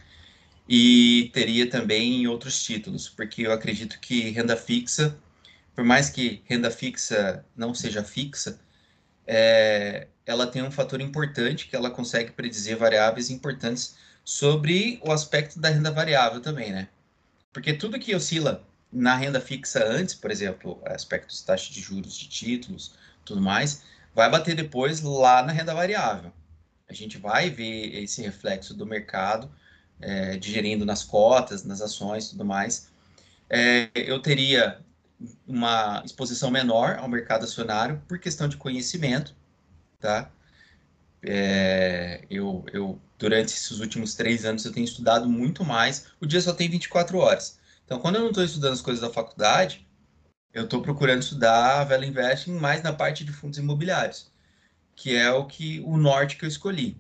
E 0.74 1.30
teria 1.34 1.70
também 1.70 2.26
outros 2.28 2.64
títulos, 2.64 3.10
porque 3.10 3.42
eu 3.46 3.52
acredito 3.52 4.00
que 4.00 4.30
renda 4.30 4.56
fixa, 4.56 5.18
por 5.76 5.84
mais 5.84 6.10
que 6.10 6.42
renda 6.46 6.72
fixa 6.72 7.44
não 7.54 7.74
seja 7.74 8.06
fixa, 8.06 8.58
é, 9.28 10.08
ela 10.26 10.48
tem 10.48 10.64
um 10.64 10.72
fator 10.72 11.02
importante 11.02 11.68
que 11.68 11.76
ela 11.76 11.92
consegue 11.92 12.32
predizer 12.32 12.78
variáveis 12.78 13.30
importantes 13.30 13.98
sobre 14.24 14.98
o 15.04 15.12
aspecto 15.12 15.60
da 15.60 15.68
renda 15.68 15.92
variável 15.92 16.40
também, 16.40 16.72
né? 16.72 16.88
Porque 17.52 17.74
tudo 17.74 18.00
que 18.00 18.16
oscila 18.16 18.66
na 18.90 19.14
renda 19.18 19.42
fixa 19.42 19.84
antes, 19.86 20.16
por 20.16 20.32
exemplo, 20.32 20.82
aspectos 20.86 21.40
de 21.40 21.46
taxa 21.48 21.74
de 21.74 21.82
juros 21.82 22.18
de 22.18 22.30
títulos, 22.30 22.96
tudo 23.26 23.42
mais, 23.42 23.84
vai 24.16 24.30
bater 24.30 24.56
depois 24.56 25.02
lá 25.02 25.44
na 25.44 25.52
renda 25.52 25.74
variável. 25.74 26.32
A 26.88 26.94
gente 26.94 27.18
vai 27.18 27.50
ver 27.50 28.02
esse 28.02 28.22
reflexo 28.22 28.74
do 28.74 28.86
mercado 28.86 29.52
é, 30.02 30.38
digerindo 30.38 30.86
nas 30.86 31.04
cotas, 31.04 31.64
nas 31.64 31.82
ações, 31.82 32.30
tudo 32.30 32.46
mais. 32.46 32.90
É, 33.50 33.90
eu 33.96 34.22
teria 34.22 34.80
uma 35.48 36.02
exposição 36.06 36.50
menor 36.50 36.98
ao 36.98 37.08
mercado 37.08 37.44
acionário 37.44 38.02
por 38.08 38.20
questão 38.20 38.48
de 38.48 38.58
conhecimento, 38.58 39.36
tá? 40.00 40.32
É, 41.24 42.26
eu, 42.30 42.66
eu, 42.74 43.00
durante 43.20 43.54
esses 43.54 43.80
últimos 43.80 44.16
três 44.16 44.46
anos, 44.46 44.66
eu 44.66 44.72
tenho 44.72 44.86
estudado 44.86 45.30
muito 45.30 45.64
mais. 45.64 46.08
O 46.20 46.26
dia 46.26 46.42
só 46.42 46.54
tem 46.54 46.70
24 46.70 47.18
horas. 47.18 47.60
Então, 47.86 48.00
quando 48.00 48.16
eu 48.16 48.22
não 48.22 48.30
estou 48.30 48.44
estudando 48.44 48.74
as 48.74 48.82
coisas 48.82 49.02
da 49.02 49.14
faculdade, 49.14 49.86
eu 50.54 50.66
estou 50.66 50.82
procurando 50.82 51.22
estudar 51.22 51.82
a 51.82 51.84
Vela 51.84 52.06
Investing 52.06 52.54
mais 52.54 52.82
na 52.82 52.94
parte 52.94 53.24
de 53.24 53.32
fundos 53.32 53.60
imobiliários, 53.60 54.32
que 54.96 55.16
é 55.16 55.32
o 55.32 55.46
que 55.46 55.82
o 55.82 55.98
norte 55.98 56.38
que 56.38 56.46
eu 56.46 56.50
escolhi. 56.50 56.98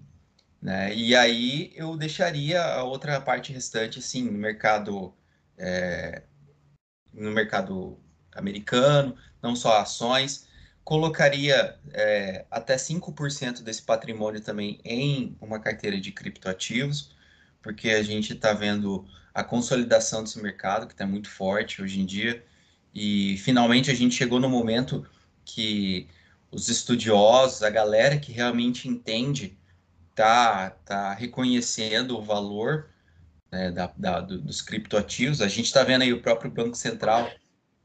Né? 0.62 0.94
E 0.96 1.16
aí 1.16 1.72
eu 1.76 1.98
deixaria 1.98 2.64
a 2.64 2.84
outra 2.84 3.20
parte 3.20 3.52
restante, 3.52 4.00
assim, 4.00 4.24
no 4.24 4.38
mercado, 4.38 5.14
é, 5.58 6.24
no 7.14 7.32
mercado 7.32 8.00
americano, 8.34 9.16
não 9.42 9.56
só 9.56 9.80
ações, 9.80 10.48
colocaria 10.84 11.80
é, 11.94 12.46
até 12.50 12.76
5% 12.76 13.64
desse 13.64 13.82
patrimônio 13.82 14.42
também 14.42 14.80
em 14.84 15.36
uma 15.42 15.60
carteira 15.60 16.00
de 16.00 16.12
criptoativos, 16.12 17.16
porque 17.62 17.90
a 17.90 18.04
gente 18.04 18.34
está 18.34 18.54
vendo 18.54 19.06
a 19.34 19.44
consolidação 19.44 20.24
desse 20.24 20.42
mercado, 20.42 20.88
que 20.88 20.94
está 20.94 21.06
muito 21.06 21.30
forte 21.30 21.82
hoje 21.82 22.00
em 22.00 22.06
dia, 22.06 22.44
e 22.94 23.38
finalmente 23.40 23.90
a 23.90 23.94
gente 23.94 24.16
chegou 24.16 24.40
no 24.40 24.50
momento 24.50 25.08
que 25.46 26.08
os 26.52 26.68
estudiosos, 26.68 27.64
a 27.64 27.70
galera 27.70 28.18
que 28.18 28.32
realmente 28.32 28.90
entende, 28.90 29.58
tá, 30.22 30.70
tá 30.86 31.14
reconhecendo 31.14 32.16
o 32.16 32.22
valor 32.22 32.90
né, 33.52 33.72
da, 33.72 33.92
da, 33.98 34.22
do, 34.22 34.40
dos 34.40 34.62
criptoativos. 34.62 35.42
A 35.42 35.48
gente 35.48 35.66
está 35.66 35.84
vendo 35.84 36.04
aí 36.04 36.14
o 36.14 36.22
próprio 36.22 36.52
Banco 36.52 36.76
Central 36.76 37.32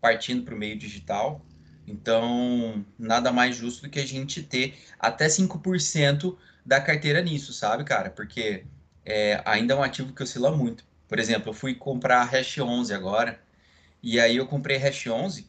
partindo 0.02 0.44
para 0.44 0.54
o 0.54 0.58
meio 0.58 0.78
digital. 0.78 1.44
Então, 1.86 2.84
nada 2.98 3.32
mais 3.32 3.56
justo 3.56 3.82
do 3.82 3.88
que 3.88 3.98
a 3.98 4.06
gente 4.06 4.42
ter 4.42 4.76
até 4.98 5.28
5% 5.28 6.36
da 6.64 6.78
carteira 6.78 7.22
nisso, 7.22 7.54
sabe, 7.54 7.84
cara? 7.84 8.10
Porque 8.10 8.66
é, 9.02 9.40
ainda 9.46 9.72
é 9.72 9.76
um 9.76 9.82
ativo 9.82 10.12
que 10.12 10.22
oscila 10.22 10.54
muito. 10.54 10.84
Por 11.08 11.18
exemplo, 11.18 11.50
eu 11.50 11.54
fui 11.54 11.74
comprar 11.74 12.24
Hash 12.24 12.58
11 12.58 12.92
agora, 12.92 13.40
e 14.02 14.20
aí 14.20 14.36
eu 14.36 14.46
comprei 14.46 14.76
Hash 14.76 15.06
11, 15.06 15.48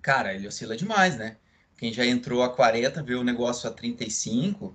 cara, 0.00 0.32
ele 0.32 0.48
oscila 0.48 0.76
demais, 0.76 1.18
né? 1.18 1.36
Quem 1.76 1.92
já 1.92 2.06
entrou 2.06 2.42
a 2.42 2.48
40 2.48 3.02
vê 3.02 3.16
o 3.16 3.24
negócio 3.24 3.68
a 3.68 3.72
35, 3.72 4.74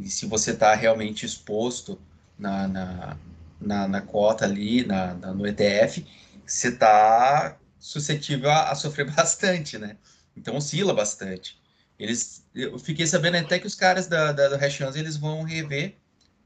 e 0.00 0.08
se 0.08 0.26
você 0.26 0.52
está 0.52 0.74
realmente 0.74 1.24
exposto 1.26 1.98
na, 2.38 2.68
na, 2.68 3.16
na, 3.60 3.88
na 3.88 4.00
cota 4.00 4.44
ali, 4.44 4.84
na, 4.84 5.14
na, 5.14 5.32
no 5.32 5.46
ETF, 5.46 6.06
você 6.46 6.68
está 6.68 7.56
suscetível 7.78 8.50
a, 8.50 8.70
a, 8.70 8.74
sofrer 8.74 9.10
bastante, 9.14 9.78
né? 9.78 9.96
Então 10.36 10.56
oscila 10.56 10.92
bastante. 10.92 11.60
Eles, 11.98 12.44
eu 12.54 12.78
fiquei 12.78 13.06
sabendo 13.06 13.36
até 13.36 13.58
que 13.58 13.66
os 13.66 13.74
caras 13.74 14.06
da, 14.06 14.32
da, 14.32 14.48
do 14.48 14.56
Hash 14.56 14.80
11, 14.80 14.98
eles 14.98 15.16
vão 15.16 15.42
rever 15.42 15.96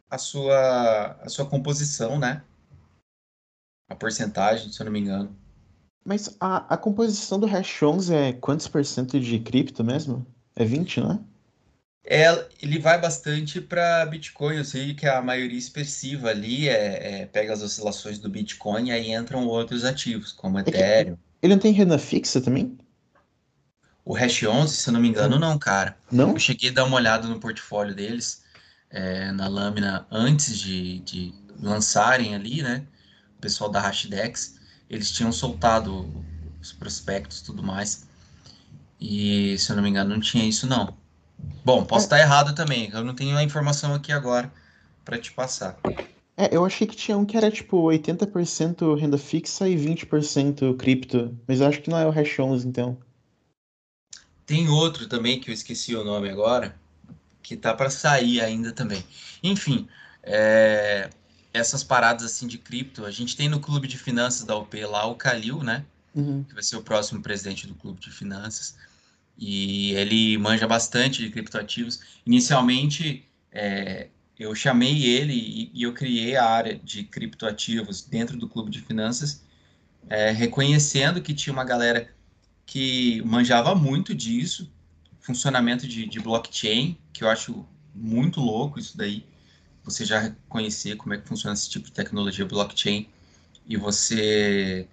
a 0.08 0.16
sua, 0.16 1.18
a 1.22 1.28
sua 1.28 1.46
composição, 1.46 2.18
né? 2.18 2.42
a 3.90 3.96
porcentagem, 3.96 4.70
se 4.70 4.80
eu 4.80 4.84
não 4.84 4.92
me 4.92 5.00
engano. 5.00 5.36
Mas 6.04 6.34
a, 6.40 6.74
a 6.74 6.76
composição 6.78 7.38
do 7.38 7.46
Hash 7.46 7.82
11 7.82 8.14
é 8.14 8.32
quantos 8.32 8.68
por 8.68 8.84
cento 8.84 9.18
de 9.20 9.38
cripto 9.40 9.84
mesmo? 9.84 10.24
É 10.54 10.64
20, 10.64 11.00
né? 11.00 11.18
É, 12.04 12.48
ele 12.62 12.78
vai 12.78 13.00
bastante 13.00 13.60
para 13.60 14.06
Bitcoin. 14.06 14.56
Eu 14.56 14.64
sei 14.64 14.94
que 14.94 15.06
a 15.06 15.20
maioria 15.20 15.58
expressiva 15.58 16.30
ali 16.30 16.68
é, 16.68 17.22
é, 17.22 17.26
pega 17.26 17.52
as 17.52 17.62
oscilações 17.62 18.18
do 18.18 18.28
Bitcoin 18.28 18.88
e 18.88 18.92
aí 18.92 19.12
entram 19.12 19.46
outros 19.46 19.84
ativos, 19.84 20.32
como 20.32 20.58
é 20.58 20.62
Ethereum. 20.62 21.16
Ele 21.42 21.54
não 21.54 21.60
tem 21.60 21.72
renda 21.72 21.98
fixa 21.98 22.40
também? 22.40 22.76
O 24.04 24.14
Hash 24.14 24.42
11, 24.42 24.76
se 24.76 24.88
eu 24.88 24.92
não 24.92 25.00
me 25.00 25.08
engano, 25.08 25.38
não, 25.38 25.58
cara. 25.58 25.96
Não? 26.10 26.30
Eu 26.32 26.38
cheguei 26.38 26.70
a 26.70 26.72
dar 26.72 26.84
uma 26.84 26.96
olhada 26.96 27.28
no 27.28 27.38
portfólio 27.38 27.94
deles, 27.94 28.42
é, 28.90 29.30
na 29.32 29.46
lâmina, 29.46 30.06
antes 30.10 30.58
de, 30.58 30.98
de 31.00 31.34
lançarem 31.60 32.34
ali, 32.34 32.62
né? 32.62 32.84
pessoal 33.40 33.70
da 33.70 33.80
Hashdex, 33.80 34.56
eles 34.88 35.10
tinham 35.10 35.32
soltado 35.32 36.12
os 36.60 36.72
prospectos 36.72 37.40
e 37.40 37.44
tudo 37.44 37.62
mais. 37.62 38.06
E, 39.00 39.56
se 39.58 39.72
eu 39.72 39.76
não 39.76 39.82
me 39.82 39.88
engano, 39.88 40.10
não 40.10 40.20
tinha 40.20 40.44
isso, 40.44 40.66
não. 40.66 40.94
Bom, 41.64 41.84
posso 41.84 42.04
é. 42.04 42.06
estar 42.06 42.18
errado 42.18 42.54
também. 42.54 42.90
Eu 42.92 43.04
não 43.04 43.14
tenho 43.14 43.36
a 43.36 43.42
informação 43.42 43.94
aqui 43.94 44.12
agora 44.12 44.50
para 45.04 45.18
te 45.18 45.32
passar. 45.32 45.78
É, 46.36 46.56
eu 46.56 46.64
achei 46.64 46.86
que 46.86 46.96
tinha 46.96 47.18
um 47.18 47.26
que 47.26 47.36
era 47.36 47.50
tipo 47.50 47.76
80% 47.82 48.98
renda 48.98 49.18
fixa 49.18 49.68
e 49.68 49.76
20% 49.76 50.76
cripto. 50.76 51.36
Mas 51.46 51.60
acho 51.60 51.82
que 51.82 51.90
não 51.90 51.98
é 51.98 52.06
o 52.06 52.10
Hash 52.10 52.38
11, 52.38 52.66
então. 52.66 52.98
Tem 54.46 54.68
outro 54.68 55.06
também 55.06 55.38
que 55.38 55.50
eu 55.50 55.54
esqueci 55.54 55.94
o 55.94 56.02
nome 56.02 56.28
agora, 56.28 56.74
que 57.42 57.56
tá 57.56 57.74
para 57.74 57.90
sair 57.90 58.40
ainda 58.40 58.72
também. 58.72 59.04
Enfim, 59.42 59.86
é, 60.22 61.10
essas 61.52 61.84
paradas 61.84 62.24
assim 62.24 62.46
de 62.46 62.58
cripto. 62.58 63.04
A 63.04 63.10
gente 63.10 63.36
tem 63.36 63.48
no 63.48 63.60
clube 63.60 63.86
de 63.86 63.98
finanças 63.98 64.44
da 64.44 64.56
UP 64.56 64.74
lá 64.86 65.06
o 65.06 65.14
Kalil, 65.14 65.62
né? 65.62 65.84
Uhum. 66.14 66.44
Que 66.44 66.54
vai 66.54 66.62
ser 66.62 66.76
o 66.76 66.82
próximo 66.82 67.22
presidente 67.22 67.66
do 67.66 67.74
clube 67.74 68.00
de 68.00 68.10
finanças. 68.10 68.76
E 69.40 69.92
ele 69.92 70.36
manja 70.36 70.68
bastante 70.68 71.22
de 71.22 71.30
criptoativos. 71.30 72.00
Inicialmente, 72.26 73.26
é, 73.50 74.08
eu 74.38 74.54
chamei 74.54 75.04
ele 75.04 75.32
e, 75.32 75.70
e, 75.74 75.82
eu 75.82 75.94
criei 75.94 76.36
a 76.36 76.44
área 76.44 76.78
de 76.78 77.04
criptoativos 77.04 78.02
dentro 78.02 78.36
do 78.36 78.48
clube 78.48 78.70
de 78.70 78.80
finanças, 78.82 79.42
é, 80.08 80.30
reconhecendo 80.30 81.22
que 81.22 81.34
tinha 81.34 81.52
uma 81.52 81.64
galera 81.64 82.12
que 82.66 83.22
manjava 83.22 83.74
muito 83.74 84.14
disso, 84.14 84.70
funcionamento 85.20 85.86
de, 85.88 86.06
de 86.06 86.20
blockchain, 86.20 86.96
que 87.12 87.24
eu 87.24 87.28
acho 87.28 87.66
muito 87.94 88.40
louco 88.40 88.78
isso 88.78 88.96
daí, 88.96 89.24
você 89.82 90.04
já 90.04 90.34
conhecer 90.48 90.96
como 90.96 91.14
é 91.14 91.18
que 91.18 91.26
funciona 91.26 91.54
esse 91.54 91.68
tipo 91.68 91.86
de 91.86 91.92
tecnologia 91.92 92.44
blockchain 92.44 93.08
e 93.66 93.76
você 93.76 94.86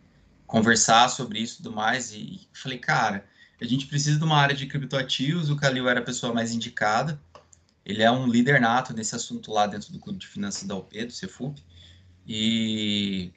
conversar 0.46 1.10
sobre 1.10 1.40
isso 1.40 1.56
e 1.56 1.58
tudo 1.58 1.76
mais, 1.76 2.12
e, 2.12 2.18
e 2.18 2.48
falei, 2.54 2.78
cara, 2.78 3.26
a 3.60 3.66
gente 3.66 3.88
precisa 3.88 4.18
de 4.18 4.24
uma 4.24 4.38
área 4.38 4.56
de 4.56 4.66
criptoativos, 4.66 5.50
o 5.50 5.56
Kalil 5.56 5.90
era 5.90 6.00
a 6.00 6.04
pessoa 6.04 6.34
mais 6.34 6.52
indicada, 6.52 7.20
ele 7.86 8.04
é 8.04 8.12
um 8.12 8.28
líder 8.28 8.60
nato 8.60 8.94
nesse 8.94 9.16
assunto 9.16 9.52
lá 9.52 9.66
dentro 9.66 9.92
do 9.92 10.00
clube 10.00 10.20
de 10.20 10.28
finanças 10.28 10.64
da 10.64 10.76
UP, 10.76 11.06
do 11.06 11.12
Cefub, 11.12 11.58
e 12.28 13.32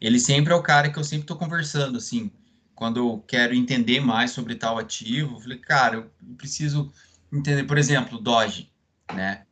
ele 0.00 0.20
sempre 0.20 0.52
é 0.52 0.56
o 0.56 0.62
cara 0.62 0.90
que 0.90 0.98
eu 0.98 1.04
sempre 1.04 1.24
estou 1.24 1.36
conversando, 1.36 1.98
assim, 1.98 2.30
quando 2.74 2.98
eu 2.98 3.24
quero 3.26 3.54
entender 3.54 4.00
mais 4.00 4.30
sobre 4.30 4.54
tal 4.54 4.78
ativo, 4.78 5.36
eu 5.36 5.40
falei, 5.40 5.58
cara, 5.58 5.96
eu 5.96 6.10
preciso 6.36 6.92
entender, 7.32 7.64
por 7.64 7.78
exemplo, 7.78 8.20
Doge, 8.20 8.70
né? 9.12 9.44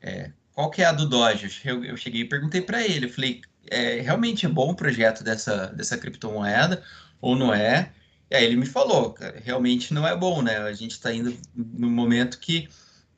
É, 0.00 0.32
qual 0.52 0.70
que 0.70 0.82
é 0.82 0.86
a 0.86 0.92
do 0.92 1.08
Doge? 1.08 1.60
Eu, 1.64 1.84
eu 1.84 1.96
cheguei 1.96 2.22
e 2.22 2.28
perguntei 2.28 2.60
para 2.60 2.82
ele, 2.86 3.06
eu 3.06 3.10
falei, 3.10 3.40
é, 3.70 4.00
realmente 4.00 4.44
é 4.44 4.48
bom 4.48 4.72
o 4.72 4.76
projeto 4.76 5.24
dessa, 5.24 5.68
dessa 5.68 5.96
criptomoeda 5.96 6.82
ou 7.20 7.34
não 7.34 7.54
é? 7.54 7.92
E 8.30 8.36
aí 8.36 8.44
ele 8.44 8.56
me 8.56 8.66
falou, 8.66 9.12
cara, 9.12 9.40
realmente 9.42 9.92
não 9.92 10.06
é 10.06 10.16
bom, 10.16 10.42
né? 10.42 10.58
A 10.58 10.72
gente 10.72 10.92
está 10.92 11.12
indo 11.12 11.36
no 11.54 11.90
momento 11.90 12.38
que 12.38 12.68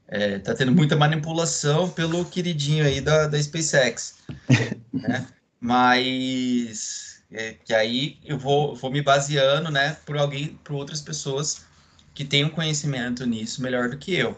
é, 0.09 0.39
tá 0.39 0.55
tendo 0.55 0.73
muita 0.73 0.97
manipulação 0.97 1.89
pelo 1.89 2.25
queridinho 2.25 2.85
aí 2.85 3.01
da, 3.01 3.27
da 3.27 3.43
SpaceX, 3.43 4.19
né? 4.93 5.27
Mas 5.61 7.17
é, 7.31 7.55
que 7.55 7.75
aí 7.75 8.19
eu 8.25 8.39
vou, 8.39 8.75
vou 8.75 8.91
me 8.91 9.03
baseando, 9.03 9.71
né, 9.71 9.97
por 10.07 10.17
alguém, 10.17 10.59
por 10.63 10.75
outras 10.75 11.01
pessoas 11.01 11.65
que 12.15 12.25
tenham 12.25 12.49
conhecimento 12.49 13.27
nisso 13.27 13.63
melhor 13.63 13.89
do 13.89 13.99
que 13.99 14.15
eu. 14.15 14.37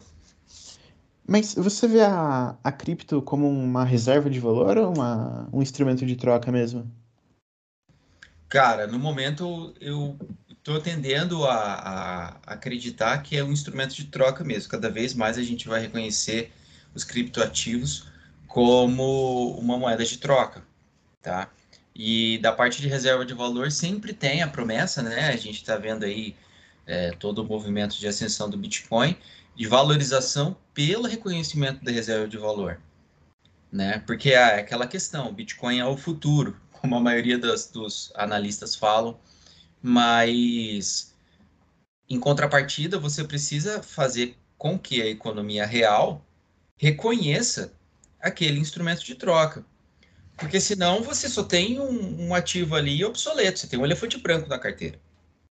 Mas 1.26 1.54
você 1.54 1.87
vê 1.87 2.00
a, 2.00 2.56
a 2.64 2.72
cripto 2.72 3.20
como 3.20 3.46
uma 3.48 3.84
reserva 3.84 4.30
de 4.30 4.40
valor 4.40 4.78
ou 4.78 4.94
uma, 4.94 5.48
um 5.52 5.60
instrumento 5.60 6.06
de 6.06 6.16
troca 6.16 6.50
mesmo? 6.50 6.90
Cara, 8.48 8.87
no 8.87 8.98
momento 8.98 9.75
eu 9.78 10.18
estou 10.68 10.80
tendendo 10.80 11.46
a, 11.46 11.54
a, 11.54 12.26
acreditar 12.46 13.22
que 13.22 13.37
é 13.37 13.42
um 13.42 13.50
instrumento 13.50 13.94
de 13.94 14.04
troca 14.04 14.44
mesmo. 14.44 14.70
Cada 14.70 14.90
vez 14.90 15.14
mais 15.14 15.38
a 15.38 15.42
gente 15.42 15.66
vai 15.66 15.80
reconhecer 15.80 16.52
os 16.94 17.04
criptoativos 17.04 18.06
como 18.46 19.56
uma 19.58 19.78
moeda 19.78 20.04
de 20.04 20.18
troca, 20.18 20.62
tá? 21.22 21.50
E 21.94 22.38
da 22.38 22.52
parte 22.52 22.80
de 22.82 22.88
reserva 22.88 23.25
de 23.25 23.34
valor 23.34 23.72
sempre 23.72 24.12
tem 24.12 24.42
a 24.42 24.48
promessa, 24.48 25.02
né? 25.02 25.28
A 25.28 25.37
gente 25.37 25.56
está 25.56 25.76
vendo 25.76 26.04
aí 26.04 26.37
é, 26.87 27.10
todo 27.12 27.38
o 27.38 27.44
movimento 27.44 27.98
de 27.98 28.06
ascensão 28.06 28.48
do 28.48 28.56
Bitcoin, 28.56 29.16
de 29.56 29.66
valorização 29.66 30.56
pelo 30.75 31.06
reconhecimento 31.08 31.84
da 31.84 31.90
reserva 31.90 32.28
de 32.28 32.37
valor, 32.37 32.78
né? 33.72 34.02
Porque 34.06 34.30
é 34.30 34.60
aquela 34.60 34.87
questão, 34.87 35.32
Bitcoin 35.32 35.78
é 35.78 35.87
o 35.87 35.96
futuro, 35.96 36.60
como 36.72 36.94
a 36.94 37.00
maioria 37.00 37.38
das, 37.38 37.66
dos 37.70 38.12
analistas 38.14 38.76
falam, 38.76 39.18
mas 39.82 41.14
em 42.08 42.18
contrapartida 42.18 42.99
você 42.99 43.25
precisa 43.25 43.82
fazer 43.82 44.37
com 44.56 44.78
que 44.78 45.00
a 45.00 45.06
economia 45.06 45.64
real 45.66 46.25
reconheça 46.76 47.73
aquele 48.20 48.58
instrumento 48.58 49.04
de 49.04 49.14
troca. 49.14 49.64
Porque 50.37 50.61
senão 50.61 51.02
você 51.02 51.28
só 51.28 51.42
tem 51.42 51.80
um, 51.80 52.28
um 52.28 52.35
ativo 52.35 52.76
ali 52.76 53.04
obsoleto, 53.04 53.58
você 53.58 53.66
tem 53.66 53.78
um 53.78 53.85
elefante 53.85 54.18
branco 54.18 54.49
na 54.49 54.58
carteira. 54.58 55.00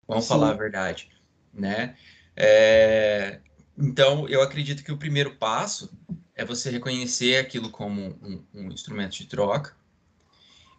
Vamos 0.06 0.24
Sim. 0.24 0.30
falar 0.30 0.50
a 0.50 0.54
verdade, 0.54 1.08
né? 1.52 1.96
É, 2.36 3.40
então, 3.78 4.28
eu 4.28 4.42
acredito 4.42 4.82
que 4.82 4.92
o 4.92 4.98
primeiro 4.98 5.36
passo 5.36 5.90
é 6.34 6.44
você 6.44 6.70
reconhecer 6.70 7.36
aquilo 7.36 7.70
como 7.70 8.18
um, 8.22 8.44
um 8.52 8.72
instrumento 8.72 9.12
de 9.12 9.26
troca, 9.26 9.76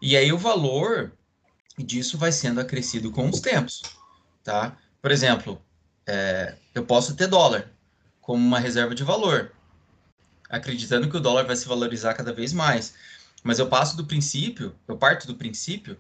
e 0.02 0.18
aí 0.18 0.34
o 0.34 0.38
valor 0.38 1.14
disso 1.78 2.18
vai 2.18 2.32
sendo 2.32 2.60
acrescido 2.60 3.12
com 3.12 3.30
os 3.30 3.40
tempos, 3.40 3.82
tá? 4.44 4.78
Por 5.02 5.12
exemplo, 5.12 5.62
é, 6.06 6.56
eu 6.74 6.86
posso 6.86 7.16
ter 7.16 7.28
dólar 7.28 7.70
como 8.22 8.46
uma 8.46 8.60
reserva 8.60 8.94
de 8.94 9.04
valor, 9.04 9.52
acreditando 10.50 11.10
que 11.10 11.18
o 11.18 11.20
dólar 11.20 11.46
vai 11.46 11.56
se 11.56 11.68
valorizar 11.68 12.14
cada 12.14 12.32
vez 12.32 12.54
mais. 12.54 12.94
Mas 13.44 13.60
eu 13.60 13.68
passo 13.68 13.98
do 13.98 14.06
princípio, 14.06 14.76
eu 14.88 14.98
parto 14.98 15.28
do 15.28 15.36
princípio 15.36 15.98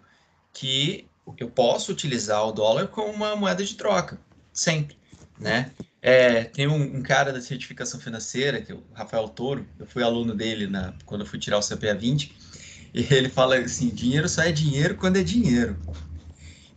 que 0.53 1.07
eu 1.37 1.49
posso 1.49 1.91
utilizar 1.91 2.45
o 2.47 2.51
dólar 2.51 2.87
como 2.87 3.11
uma 3.11 3.35
moeda 3.35 3.63
de 3.63 3.75
troca, 3.75 4.19
sempre, 4.53 4.97
né? 5.39 5.71
É, 6.01 6.43
tem 6.43 6.67
um, 6.67 6.97
um, 6.97 7.01
cara 7.01 7.31
da 7.31 7.41
certificação 7.41 7.99
financeira, 7.99 8.61
que 8.61 8.73
é 8.73 8.75
o 8.75 8.83
Rafael 8.93 9.27
Toro, 9.29 9.65
eu 9.79 9.85
fui 9.85 10.03
aluno 10.03 10.35
dele 10.35 10.67
na, 10.67 10.93
quando 11.05 11.21
eu 11.21 11.27
fui 11.27 11.39
tirar 11.39 11.57
o 11.57 11.61
CPA 11.61 11.95
20, 11.95 12.35
e 12.93 13.13
ele 13.13 13.29
fala 13.29 13.57
assim: 13.57 13.89
dinheiro 13.89 14.29
só 14.29 14.43
é 14.43 14.51
dinheiro 14.51 14.95
quando 14.95 15.17
é 15.17 15.23
dinheiro. 15.23 15.77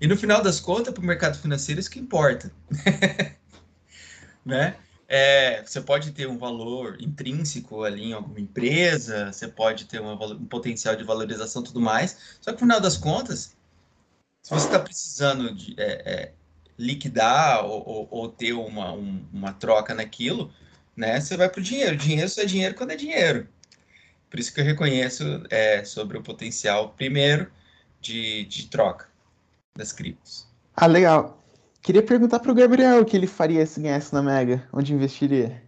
E 0.00 0.06
no 0.06 0.16
final 0.16 0.42
das 0.42 0.60
contas, 0.60 0.92
para 0.92 1.02
o 1.02 1.06
mercado 1.06 1.38
financeiro, 1.38 1.80
isso 1.80 1.90
que 1.90 1.98
importa. 1.98 2.52
né? 4.44 4.76
É, 5.08 5.62
você 5.62 5.80
pode 5.80 6.10
ter 6.10 6.26
um 6.26 6.36
valor 6.36 6.96
intrínseco 7.00 7.84
ali 7.84 8.06
em 8.06 8.12
alguma 8.12 8.40
empresa, 8.40 9.32
você 9.32 9.46
pode 9.46 9.84
ter 9.84 10.00
uma, 10.00 10.14
um 10.34 10.46
potencial 10.46 10.96
de 10.96 11.04
valorização 11.04 11.62
e 11.62 11.66
tudo 11.66 11.80
mais, 11.80 12.38
só 12.40 12.50
que 12.50 12.54
no 12.54 12.58
final 12.58 12.80
das 12.80 12.96
contas, 12.96 13.56
se 14.42 14.50
você 14.50 14.66
está 14.66 14.80
precisando 14.80 15.54
de 15.54 15.74
é, 15.78 16.12
é, 16.12 16.32
liquidar 16.76 17.64
ou, 17.64 17.88
ou, 17.88 18.08
ou 18.10 18.28
ter 18.28 18.52
uma, 18.52 18.92
um, 18.92 19.24
uma 19.32 19.52
troca 19.52 19.94
naquilo, 19.94 20.52
né, 20.96 21.20
você 21.20 21.36
vai 21.36 21.48
para 21.48 21.60
o 21.60 21.62
dinheiro. 21.62 21.96
Dinheiro 21.96 22.28
só 22.28 22.42
é 22.42 22.46
dinheiro 22.46 22.74
quando 22.74 22.90
é 22.90 22.96
dinheiro. 22.96 23.48
Por 24.30 24.40
isso 24.40 24.52
que 24.52 24.60
eu 24.60 24.64
reconheço 24.64 25.24
é, 25.50 25.84
sobre 25.84 26.18
o 26.18 26.22
potencial, 26.22 26.94
primeiro, 26.96 27.50
de, 28.00 28.44
de 28.44 28.68
troca 28.68 29.08
das 29.76 29.92
criptos. 29.92 30.46
Ah, 30.74 30.86
legal. 30.86 31.42
Queria 31.82 32.02
perguntar 32.02 32.40
para 32.40 32.50
o 32.50 32.54
Gabriel 32.54 33.00
o 33.00 33.04
que 33.04 33.16
ele 33.16 33.26
faria 33.26 33.64
se 33.64 33.80
ganhasse 33.80 34.12
na 34.12 34.22
Mega, 34.22 34.66
onde 34.72 34.92
investiria. 34.92 35.62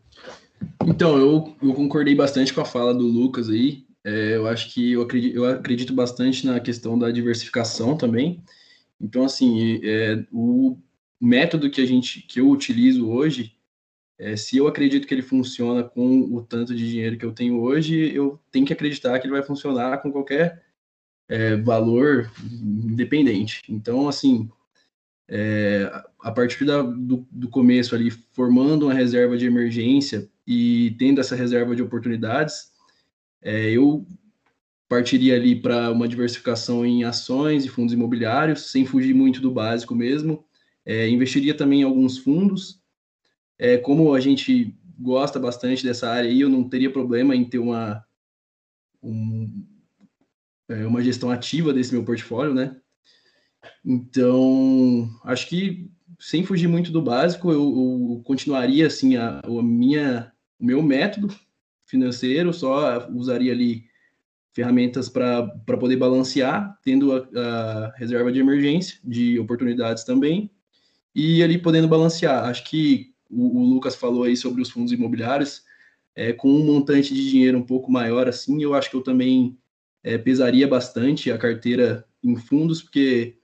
Então, 0.84 1.16
eu, 1.16 1.56
eu 1.62 1.74
concordei 1.74 2.14
bastante 2.14 2.52
com 2.52 2.60
a 2.60 2.64
fala 2.64 2.92
do 2.92 3.06
Lucas 3.06 3.48
aí. 3.48 3.86
É, 4.04 4.36
eu 4.36 4.46
acho 4.46 4.72
que 4.72 4.92
eu 4.92 5.02
acredito, 5.02 5.36
eu 5.36 5.44
acredito 5.44 5.92
bastante 5.92 6.46
na 6.46 6.58
questão 6.58 6.98
da 6.98 7.10
diversificação 7.10 7.96
também. 7.96 8.42
Então, 9.00 9.24
assim, 9.24 9.80
é, 9.84 10.24
o 10.32 10.76
método 11.20 11.70
que 11.70 11.80
a 11.80 11.86
gente 11.86 12.22
que 12.22 12.40
eu 12.40 12.48
utilizo 12.48 13.08
hoje 13.08 13.57
é, 14.18 14.36
se 14.36 14.56
eu 14.56 14.66
acredito 14.66 15.06
que 15.06 15.14
ele 15.14 15.22
funciona 15.22 15.84
com 15.84 16.22
o 16.34 16.42
tanto 16.42 16.74
de 16.74 16.88
dinheiro 16.88 17.16
que 17.16 17.24
eu 17.24 17.32
tenho 17.32 17.60
hoje, 17.60 18.12
eu 18.14 18.40
tenho 18.50 18.66
que 18.66 18.72
acreditar 18.72 19.18
que 19.18 19.26
ele 19.26 19.34
vai 19.34 19.44
funcionar 19.44 19.98
com 19.98 20.10
qualquer 20.10 20.64
é, 21.28 21.56
valor 21.56 22.30
independente. 22.52 23.62
Então, 23.68 24.08
assim, 24.08 24.50
é, 25.28 25.88
a 26.20 26.32
partir 26.32 26.64
da, 26.64 26.82
do, 26.82 27.24
do, 27.30 27.48
começo 27.48 27.94
ali, 27.94 28.10
formando 28.10 28.86
uma 28.86 28.94
reserva 28.94 29.36
de 29.36 29.46
emergência 29.46 30.28
e 30.46 30.96
tendo 30.98 31.20
essa 31.20 31.36
reserva 31.36 31.76
de 31.76 31.82
oportunidades, 31.82 32.72
é, 33.40 33.70
eu 33.70 34.04
partiria 34.88 35.36
ali 35.36 35.54
para 35.54 35.92
uma 35.92 36.08
diversificação 36.08 36.84
em 36.84 37.04
ações 37.04 37.64
e 37.64 37.68
fundos 37.68 37.92
imobiliários, 37.92 38.70
sem 38.72 38.84
fugir 38.86 39.14
muito 39.14 39.40
do 39.40 39.50
básico 39.50 39.94
mesmo. 39.94 40.44
É, 40.84 41.08
investiria 41.08 41.54
também 41.54 41.82
em 41.82 41.84
alguns 41.84 42.18
fundos 42.18 42.77
é, 43.58 43.76
como 43.76 44.14
a 44.14 44.20
gente 44.20 44.74
gosta 44.98 45.38
bastante 45.38 45.84
dessa 45.84 46.10
área 46.10 46.30
aí, 46.30 46.40
eu 46.40 46.48
não 46.48 46.68
teria 46.68 46.92
problema 46.92 47.34
em 47.34 47.44
ter 47.44 47.58
uma, 47.58 48.04
um, 49.02 49.64
é, 50.68 50.86
uma 50.86 51.02
gestão 51.02 51.30
ativa 51.30 51.72
desse 51.72 51.92
meu 51.92 52.04
portfólio, 52.04 52.54
né? 52.54 52.76
Então, 53.84 55.08
acho 55.24 55.48
que 55.48 55.90
sem 56.18 56.44
fugir 56.44 56.68
muito 56.68 56.90
do 56.90 57.00
básico, 57.00 57.50
eu, 57.50 57.62
eu 57.62 58.22
continuaria 58.24 58.86
assim 58.86 59.16
a, 59.16 59.40
a, 59.40 59.62
minha, 59.62 60.32
o 60.58 60.64
meu 60.64 60.82
método 60.82 61.28
financeiro, 61.86 62.52
só 62.52 63.08
usaria 63.10 63.52
ali 63.52 63.84
ferramentas 64.52 65.08
para 65.08 65.46
poder 65.78 65.96
balancear, 65.96 66.76
tendo 66.82 67.12
a, 67.12 67.28
a, 67.36 67.92
reserva 67.96 68.32
de 68.32 68.40
emergência, 68.40 68.98
de 69.04 69.38
oportunidades 69.38 70.04
também, 70.04 70.50
e 71.14 71.42
ali 71.42 71.58
podendo 71.58 71.88
balancear. 71.88 72.44
Acho 72.44 72.64
que 72.64 73.14
o, 73.30 73.60
o, 73.60 73.64
Lucas 73.64 73.94
falou 73.94 74.24
aí 74.24 74.36
sobre 74.36 74.62
os 74.62 74.70
fundos 74.70 74.92
imobiliários, 74.92 75.62
é, 76.14 76.32
com 76.32 76.50
um 76.50 76.64
montante 76.64 77.14
de 77.14 77.30
dinheiro 77.30 77.58
um 77.58 77.62
pouco 77.62 77.90
maior 77.90 78.28
assim, 78.28 78.62
eu 78.62 78.74
acho 78.74 78.90
que 78.90 78.96
eu 78.96 79.02
também 79.02 79.56
é, 80.02 80.18
pesaria 80.18 80.66
bastante 80.66 81.30
a 81.30 81.38
carteira 81.38 82.04
em 82.22 82.36
fundos, 82.36 82.82
porque 82.82 83.36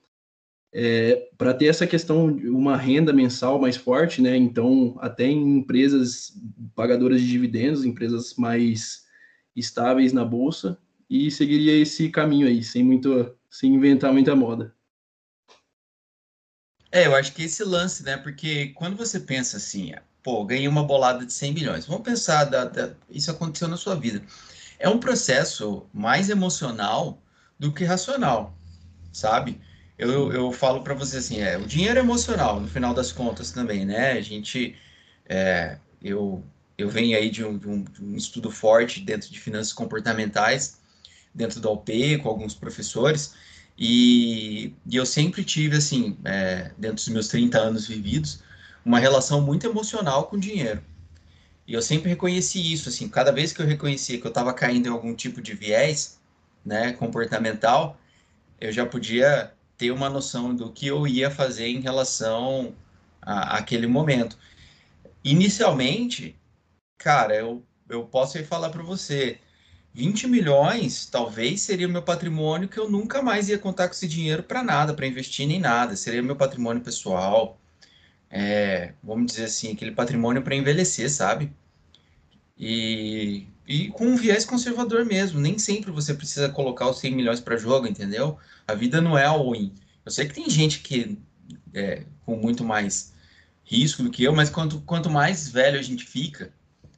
é, 0.72 1.28
para 1.38 1.54
ter 1.54 1.66
essa 1.66 1.86
questão 1.86 2.34
de 2.34 2.48
uma 2.48 2.76
renda 2.76 3.12
mensal 3.12 3.60
mais 3.60 3.76
forte, 3.76 4.20
né? 4.20 4.36
Então, 4.36 4.96
até 4.98 5.24
em 5.24 5.58
empresas 5.58 6.32
pagadoras 6.74 7.20
de 7.20 7.28
dividendos, 7.28 7.84
empresas 7.84 8.34
mais 8.34 9.04
estáveis 9.54 10.12
na 10.12 10.24
bolsa, 10.24 10.76
e 11.08 11.30
seguiria 11.30 11.76
esse 11.76 12.08
caminho 12.08 12.48
aí, 12.48 12.62
sem 12.64 12.82
muito, 12.82 13.32
sem 13.48 13.72
inventar 13.72 14.12
muita 14.12 14.34
moda. 14.34 14.74
É, 16.94 17.08
eu 17.08 17.16
acho 17.16 17.32
que 17.32 17.42
esse 17.42 17.64
lance, 17.64 18.04
né? 18.04 18.16
Porque 18.16 18.68
quando 18.68 18.96
você 18.96 19.18
pensa 19.18 19.56
assim, 19.56 19.92
pô, 20.22 20.44
ganhei 20.44 20.68
uma 20.68 20.84
bolada 20.84 21.26
de 21.26 21.32
100 21.32 21.52
milhões. 21.52 21.86
Vamos 21.86 22.04
pensar, 22.04 22.44
da, 22.44 22.66
da, 22.66 22.94
isso 23.10 23.32
aconteceu 23.32 23.66
na 23.66 23.76
sua 23.76 23.96
vida. 23.96 24.22
É 24.78 24.88
um 24.88 25.00
processo 25.00 25.86
mais 25.92 26.30
emocional 26.30 27.20
do 27.58 27.72
que 27.72 27.82
racional, 27.82 28.56
sabe? 29.12 29.60
Eu, 29.98 30.32
eu 30.32 30.52
falo 30.52 30.84
para 30.84 30.94
você 30.94 31.16
assim, 31.16 31.40
é, 31.40 31.58
o 31.58 31.66
dinheiro 31.66 31.98
é 31.98 32.02
emocional, 32.02 32.60
no 32.60 32.68
final 32.68 32.94
das 32.94 33.10
contas 33.10 33.50
também, 33.50 33.84
né? 33.84 34.12
A 34.12 34.20
gente, 34.20 34.76
é, 35.28 35.78
eu, 36.00 36.44
eu 36.78 36.88
venho 36.88 37.18
aí 37.18 37.28
de 37.28 37.44
um, 37.44 37.58
de, 37.58 37.68
um, 37.68 37.82
de 37.82 38.04
um, 38.04 38.14
estudo 38.14 38.52
forte 38.52 39.00
dentro 39.00 39.32
de 39.32 39.40
finanças 39.40 39.72
comportamentais, 39.72 40.78
dentro 41.34 41.58
da 41.60 41.70
OP, 41.70 42.18
com 42.18 42.28
alguns 42.28 42.54
professores, 42.54 43.34
e, 43.78 44.74
e 44.86 44.96
eu 44.96 45.04
sempre 45.06 45.44
tive, 45.44 45.76
assim, 45.76 46.16
é, 46.24 46.72
dentro 46.78 46.96
dos 46.96 47.08
meus 47.08 47.28
30 47.28 47.58
anos 47.58 47.86
vividos, 47.86 48.42
uma 48.84 48.98
relação 48.98 49.40
muito 49.40 49.66
emocional 49.66 50.26
com 50.26 50.36
o 50.36 50.40
dinheiro. 50.40 50.82
E 51.66 51.72
eu 51.74 51.82
sempre 51.82 52.10
reconheci 52.10 52.72
isso, 52.72 52.88
assim, 52.88 53.08
cada 53.08 53.32
vez 53.32 53.52
que 53.52 53.60
eu 53.62 53.66
reconhecia 53.66 54.20
que 54.20 54.26
eu 54.26 54.30
estava 54.30 54.52
caindo 54.52 54.86
em 54.86 54.90
algum 54.90 55.14
tipo 55.14 55.40
de 55.40 55.54
viés, 55.54 56.20
né, 56.64 56.92
comportamental, 56.92 57.98
eu 58.60 58.72
já 58.72 58.86
podia 58.86 59.52
ter 59.76 59.90
uma 59.90 60.08
noção 60.10 60.54
do 60.54 60.72
que 60.72 60.86
eu 60.86 61.06
ia 61.06 61.30
fazer 61.30 61.68
em 61.68 61.80
relação 61.80 62.74
a, 63.20 63.58
aquele 63.58 63.86
momento. 63.86 64.38
Inicialmente, 65.24 66.38
cara, 66.98 67.34
eu, 67.34 67.64
eu 67.88 68.04
posso 68.06 68.42
falar 68.44 68.70
para 68.70 68.82
você, 68.82 69.38
20 69.94 70.26
milhões 70.26 71.06
talvez 71.06 71.60
seria 71.62 71.86
meu 71.86 72.02
patrimônio 72.02 72.68
que 72.68 72.78
eu 72.78 72.90
nunca 72.90 73.22
mais 73.22 73.48
ia 73.48 73.58
contar 73.58 73.86
com 73.88 73.94
esse 73.94 74.08
dinheiro 74.08 74.42
para 74.42 74.62
nada, 74.62 74.92
para 74.92 75.06
investir 75.06 75.46
nem 75.46 75.60
nada, 75.60 75.94
seria 75.96 76.22
meu 76.22 76.34
patrimônio 76.36 76.82
pessoal, 76.82 77.58
é, 78.28 78.92
vamos 79.02 79.26
dizer 79.26 79.44
assim, 79.44 79.72
aquele 79.72 79.92
patrimônio 79.92 80.42
para 80.42 80.56
envelhecer, 80.56 81.08
sabe? 81.08 81.52
E, 82.58 83.46
e 83.66 83.88
com 83.90 84.06
um 84.06 84.16
viés 84.16 84.44
conservador 84.44 85.04
mesmo, 85.04 85.40
nem 85.40 85.58
sempre 85.58 85.92
você 85.92 86.12
precisa 86.12 86.48
colocar 86.48 86.88
os 86.90 86.98
100 86.98 87.14
milhões 87.14 87.40
para 87.40 87.56
jogo, 87.56 87.86
entendeu? 87.86 88.36
A 88.66 88.74
vida 88.74 89.00
não 89.00 89.16
é 89.16 89.24
all-in. 89.24 89.72
Eu 90.04 90.10
sei 90.10 90.26
que 90.26 90.34
tem 90.34 90.50
gente 90.50 90.80
que 90.80 91.16
é 91.72 92.04
com 92.26 92.36
muito 92.36 92.64
mais 92.64 93.12
risco 93.64 94.02
do 94.02 94.10
que 94.10 94.24
eu, 94.24 94.34
mas 94.34 94.50
quanto, 94.50 94.80
quanto 94.80 95.08
mais 95.08 95.48
velho 95.48 95.78
a 95.78 95.82
gente 95.82 96.04
fica, 96.04 96.52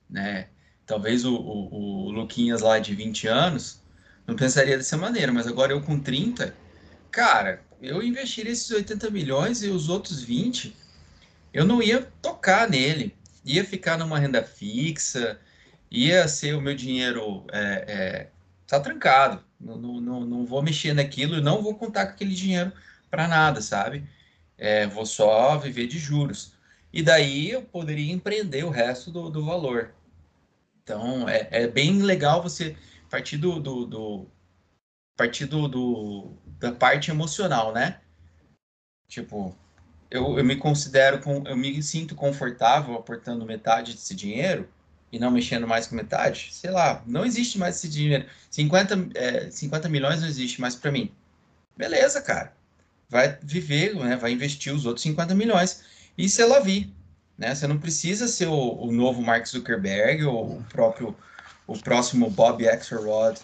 né? 0.08 0.48
Talvez 0.86 1.24
o, 1.24 1.34
o, 1.34 2.06
o 2.06 2.10
Luquinhas 2.10 2.62
lá 2.62 2.78
de 2.78 2.94
20 2.94 3.26
anos 3.26 3.82
não 4.26 4.36
pensaria 4.36 4.76
dessa 4.76 4.96
maneira, 4.96 5.32
mas 5.32 5.46
agora 5.46 5.72
eu 5.72 5.82
com 5.82 5.98
30, 5.98 6.54
cara, 7.10 7.62
eu 7.80 8.02
investiria 8.02 8.52
esses 8.52 8.70
80 8.70 9.10
milhões 9.10 9.62
e 9.62 9.68
os 9.68 9.88
outros 9.88 10.22
20, 10.22 10.74
eu 11.52 11.64
não 11.64 11.82
ia 11.82 12.02
tocar 12.22 12.68
nele. 12.68 13.14
Ia 13.44 13.64
ficar 13.64 13.96
numa 13.96 14.18
renda 14.18 14.42
fixa, 14.42 15.38
ia 15.90 16.26
ser 16.26 16.54
o 16.54 16.60
meu 16.60 16.74
dinheiro 16.74 17.44
é, 17.52 17.84
é, 17.88 18.30
tá 18.66 18.80
trancado. 18.80 19.42
Não, 19.58 19.76
não, 19.78 20.20
não 20.24 20.44
vou 20.44 20.62
mexer 20.62 20.92
naquilo 20.92 21.40
não 21.40 21.62
vou 21.62 21.74
contar 21.74 22.06
com 22.06 22.12
aquele 22.12 22.34
dinheiro 22.34 22.72
para 23.10 23.26
nada, 23.26 23.62
sabe? 23.62 24.04
É, 24.58 24.86
vou 24.86 25.06
só 25.06 25.56
viver 25.58 25.86
de 25.86 25.98
juros. 25.98 26.52
E 26.92 27.02
daí 27.02 27.50
eu 27.50 27.62
poderia 27.62 28.12
empreender 28.12 28.64
o 28.64 28.70
resto 28.70 29.10
do, 29.10 29.30
do 29.30 29.44
valor. 29.44 29.94
Então 30.86 31.28
é, 31.28 31.48
é 31.50 31.66
bem 31.66 32.00
legal 32.00 32.40
você 32.40 32.76
partir 33.10 33.38
do, 33.38 33.58
do, 33.58 33.86
do 33.86 34.26
partir 35.16 35.46
do, 35.46 35.66
do, 35.66 36.32
da 36.60 36.70
parte 36.70 37.10
emocional, 37.10 37.72
né? 37.72 38.00
Tipo, 39.08 39.56
eu, 40.08 40.38
eu 40.38 40.44
me 40.44 40.54
considero, 40.54 41.20
com, 41.20 41.42
eu 41.44 41.56
me 41.56 41.82
sinto 41.82 42.14
confortável 42.14 42.94
aportando 42.94 43.44
metade 43.44 43.94
desse 43.94 44.14
dinheiro 44.14 44.68
e 45.10 45.18
não 45.18 45.32
mexendo 45.32 45.66
mais 45.66 45.88
com 45.88 45.96
metade, 45.96 46.50
sei 46.52 46.70
lá, 46.70 47.02
não 47.04 47.24
existe 47.24 47.58
mais 47.58 47.76
esse 47.76 47.88
dinheiro. 47.88 48.26
50, 48.48 49.08
é, 49.14 49.50
50 49.50 49.88
milhões 49.88 50.20
não 50.20 50.28
existe 50.28 50.60
mais 50.60 50.76
para 50.76 50.92
mim. 50.92 51.10
Beleza, 51.76 52.22
cara. 52.22 52.54
Vai 53.08 53.36
viver, 53.42 53.94
né, 53.96 54.16
vai 54.16 54.30
investir 54.30 54.72
os 54.72 54.86
outros 54.86 55.02
50 55.02 55.34
milhões. 55.34 55.82
E 56.16 56.28
se 56.28 56.42
ela 56.42 56.60
vir, 56.60 56.94
né? 57.36 57.54
Você 57.54 57.66
não 57.66 57.78
precisa 57.78 58.28
ser 58.28 58.46
o, 58.46 58.80
o 58.80 58.92
novo 58.92 59.22
Mark 59.22 59.46
Zuckerberg 59.46 60.24
ou 60.24 60.58
o 60.58 60.64
próprio 60.64 61.16
o 61.66 61.76
próximo 61.76 62.30
Bob 62.30 62.66
Axelrod 62.68 63.40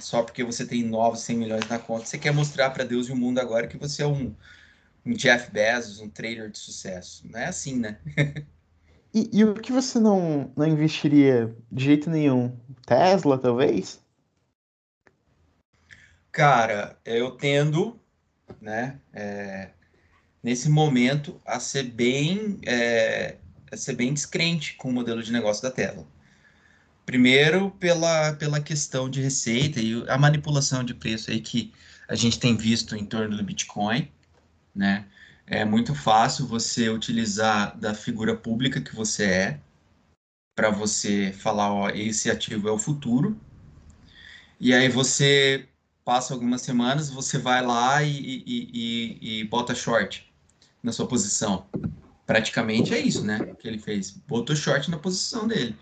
só 0.00 0.22
porque 0.22 0.44
você 0.44 0.64
tem 0.66 0.84
novos 0.84 1.20
100 1.20 1.36
milhões 1.36 1.68
na 1.68 1.78
conta. 1.78 2.06
Você 2.06 2.18
quer 2.18 2.32
mostrar 2.32 2.70
para 2.70 2.84
Deus 2.84 3.08
e 3.08 3.12
o 3.12 3.16
mundo 3.16 3.38
agora 3.38 3.66
que 3.66 3.76
você 3.76 4.02
é 4.02 4.06
um, 4.06 4.34
um 5.04 5.12
Jeff 5.12 5.50
Bezos, 5.50 6.00
um 6.00 6.08
trader 6.08 6.50
de 6.50 6.58
sucesso. 6.58 7.26
Não 7.28 7.40
é 7.40 7.46
assim, 7.46 7.78
né? 7.78 7.98
E, 9.14 9.28
e, 9.30 9.44
o 9.44 9.52
que 9.52 9.70
você 9.70 10.00
não, 10.00 10.50
não 10.56 10.66
investiria 10.66 11.54
de 11.70 11.84
jeito 11.84 12.08
nenhum? 12.08 12.56
Tesla, 12.86 13.36
talvez? 13.36 14.00
Cara, 16.30 16.98
eu 17.04 17.32
tendo, 17.32 18.00
né, 18.58 18.98
é, 19.12 19.68
nesse 20.42 20.68
momento, 20.68 21.40
a 21.46 21.60
ser 21.60 21.84
bem, 21.84 22.58
é, 22.66 23.36
a 23.70 23.76
ser 23.76 23.94
bem 23.94 24.12
descrente 24.12 24.74
com 24.74 24.88
o 24.88 24.92
modelo 24.92 25.22
de 25.22 25.32
negócio 25.32 25.62
da 25.62 25.70
Tesla. 25.70 26.06
Primeiro, 27.06 27.70
pela, 27.72 28.32
pela 28.34 28.60
questão 28.60 29.08
de 29.08 29.20
receita 29.20 29.80
e 29.80 30.04
a 30.08 30.18
manipulação 30.18 30.82
de 30.84 30.94
preço 30.94 31.30
aí 31.30 31.40
que 31.40 31.72
a 32.08 32.14
gente 32.14 32.38
tem 32.38 32.56
visto 32.56 32.96
em 32.96 33.04
torno 33.04 33.36
do 33.36 33.44
Bitcoin, 33.44 34.10
né? 34.74 35.06
É 35.46 35.64
muito 35.64 35.94
fácil 35.94 36.46
você 36.46 36.88
utilizar 36.88 37.76
da 37.78 37.94
figura 37.94 38.34
pública 38.34 38.80
que 38.80 38.94
você 38.94 39.24
é 39.24 39.60
para 40.54 40.70
você 40.70 41.32
falar, 41.32 41.72
ó, 41.72 41.90
esse 41.90 42.30
ativo 42.30 42.68
é 42.68 42.72
o 42.72 42.78
futuro. 42.78 43.38
E 44.60 44.72
aí 44.72 44.88
você 44.88 45.68
passa 46.04 46.32
algumas 46.32 46.62
semanas, 46.62 47.10
você 47.10 47.38
vai 47.38 47.64
lá 47.64 48.02
e, 48.02 48.16
e, 48.16 48.70
e, 48.72 49.40
e 49.40 49.44
bota 49.44 49.74
short 49.74 50.31
na 50.82 50.92
sua 50.92 51.06
posição. 51.06 51.66
Praticamente 52.26 52.94
é 52.94 52.98
isso, 52.98 53.24
né? 53.24 53.38
Que 53.58 53.68
ele 53.68 53.78
fez. 53.78 54.10
Botou 54.10 54.56
short 54.56 54.90
na 54.90 54.98
posição 54.98 55.46
dele. 55.46 55.76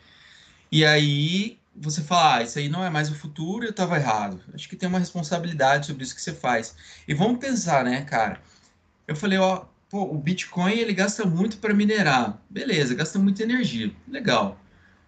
E 0.70 0.84
aí 0.84 1.58
você 1.74 2.02
fala, 2.02 2.36
ah, 2.36 2.42
isso 2.42 2.58
aí 2.58 2.68
não 2.68 2.84
é 2.84 2.90
mais 2.90 3.10
o 3.10 3.14
futuro, 3.14 3.64
eu 3.64 3.70
estava 3.70 3.96
errado. 3.96 4.40
Acho 4.52 4.68
que 4.68 4.76
tem 4.76 4.88
uma 4.88 4.98
responsabilidade 4.98 5.86
sobre 5.86 6.02
isso 6.04 6.14
que 6.14 6.22
você 6.22 6.32
faz. 6.32 6.74
E 7.06 7.14
vamos 7.14 7.38
pensar, 7.38 7.84
né, 7.84 8.02
cara? 8.02 8.40
Eu 9.06 9.16
falei, 9.16 9.38
ó, 9.38 9.64
pô, 9.88 10.02
o 10.04 10.18
Bitcoin 10.18 10.72
ele 10.72 10.92
gasta 10.92 11.24
muito 11.24 11.58
para 11.58 11.74
minerar. 11.74 12.40
Beleza, 12.48 12.94
gasta 12.94 13.18
muita 13.18 13.42
energia. 13.42 13.92
Legal. 14.06 14.58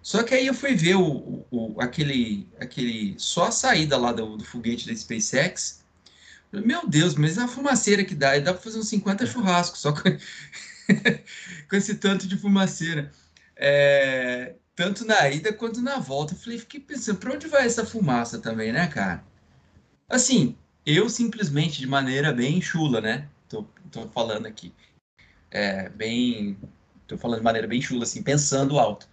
Só 0.03 0.23
que 0.23 0.35
aí 0.35 0.47
eu 0.47 0.55
fui 0.55 0.75
ver 0.75 0.97
o, 0.97 1.45
o, 1.51 1.81
aquele, 1.81 2.49
aquele 2.59 3.15
só 3.19 3.45
a 3.45 3.53
saída 3.53 3.97
lá 3.97 4.13
do, 4.13 4.37
do 4.37 4.45
foguete 4.45 4.89
da 4.89 4.97
SpaceX. 4.97 5.82
Meu 6.53 6.87
Deus, 6.87 7.15
mas 7.15 7.39
a 7.39 7.49
fumaceira 7.49 8.05
que 8.05 8.15
dá, 8.15 8.39
dá 8.39 8.53
para 8.53 8.63
fazer 8.63 8.79
uns 8.79 8.89
50 8.89 9.27
churrascos 9.27 9.81
só 9.81 9.93
com, 9.93 10.03
com 11.69 11.77
esse 11.77 11.95
tanto 11.97 12.27
de 12.27 12.37
fumaceira. 12.37 13.11
É, 13.57 14.55
tanto 14.75 15.05
na 15.05 15.29
ida 15.31 15.53
quanto 15.53 15.81
na 15.81 15.99
volta. 15.99 16.35
Eu 16.35 16.39
falei, 16.39 16.59
fiquei 16.59 16.81
pensando, 16.81 17.19
para 17.19 17.33
onde 17.33 17.47
vai 17.47 17.65
essa 17.67 17.87
fumaça 17.87 18.39
também, 18.39 18.73
né, 18.73 18.87
cara? 18.87 19.25
Assim, 20.09 20.57
eu 20.85 21.09
simplesmente, 21.09 21.81
de 21.81 21.87
maneira 21.87 22.33
bem 22.33 22.61
chula, 22.61 23.01
né? 23.01 23.29
tô, 23.53 23.65
tô 23.91 24.09
falando 24.09 24.47
aqui. 24.47 24.73
É, 25.51 25.89
bem. 25.91 26.57
Tô 27.07 27.19
falando 27.19 27.39
de 27.41 27.45
maneira 27.45 27.69
bem 27.69 27.81
chula, 27.83 28.05
assim, 28.05 28.23
pensando 28.23 28.79
alto. 28.79 29.09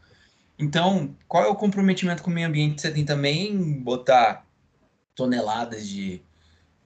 Então, 0.57 1.15
qual 1.27 1.43
é 1.43 1.47
o 1.47 1.55
comprometimento 1.55 2.23
com 2.23 2.31
o 2.31 2.33
meio 2.33 2.47
ambiente? 2.47 2.81
Você 2.81 2.91
tem 2.91 3.05
também 3.05 3.81
botar 3.81 4.45
toneladas 5.15 5.87
de, 5.87 6.21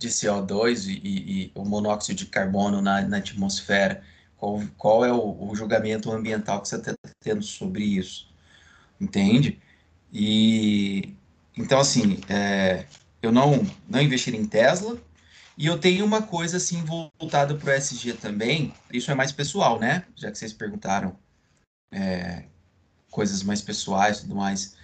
de 0.03 0.09
CO2 0.09 0.87
e, 0.87 0.99
e, 1.03 1.43
e 1.45 1.51
o 1.55 1.63
monóxido 1.63 2.17
de 2.17 2.25
carbono 2.25 2.81
na, 2.81 3.01
na 3.01 3.17
atmosfera. 3.17 4.03
Qual, 4.37 4.61
qual 4.77 5.05
é 5.05 5.13
o, 5.13 5.49
o, 5.49 5.55
julgamento 5.55 6.11
ambiental 6.11 6.61
que 6.61 6.67
você 6.67 6.75
está 6.75 6.93
tendo 7.21 7.41
sobre 7.41 7.83
isso? 7.85 8.29
Entende? 8.99 9.59
E 10.11 11.15
então, 11.57 11.79
assim, 11.79 12.19
é, 12.27 12.85
eu 13.21 13.31
não, 13.31 13.65
não 13.87 14.01
investiria 14.01 14.39
em 14.39 14.45
Tesla, 14.45 14.99
e 15.57 15.67
eu 15.67 15.77
tenho 15.79 16.03
uma 16.03 16.21
coisa 16.21 16.57
assim 16.57 16.83
voltada 16.83 17.55
para 17.55 17.71
o 17.71 17.73
SG 17.73 18.13
também, 18.13 18.73
isso 18.91 19.11
é 19.11 19.15
mais 19.15 19.31
pessoal, 19.31 19.79
né? 19.79 20.03
Já 20.15 20.31
que 20.31 20.37
vocês 20.37 20.51
perguntaram 20.51 21.15
é, 21.91 22.45
coisas 23.11 23.43
mais 23.43 23.61
pessoais 23.61 24.21
tudo 24.21 24.35
mais. 24.35 24.75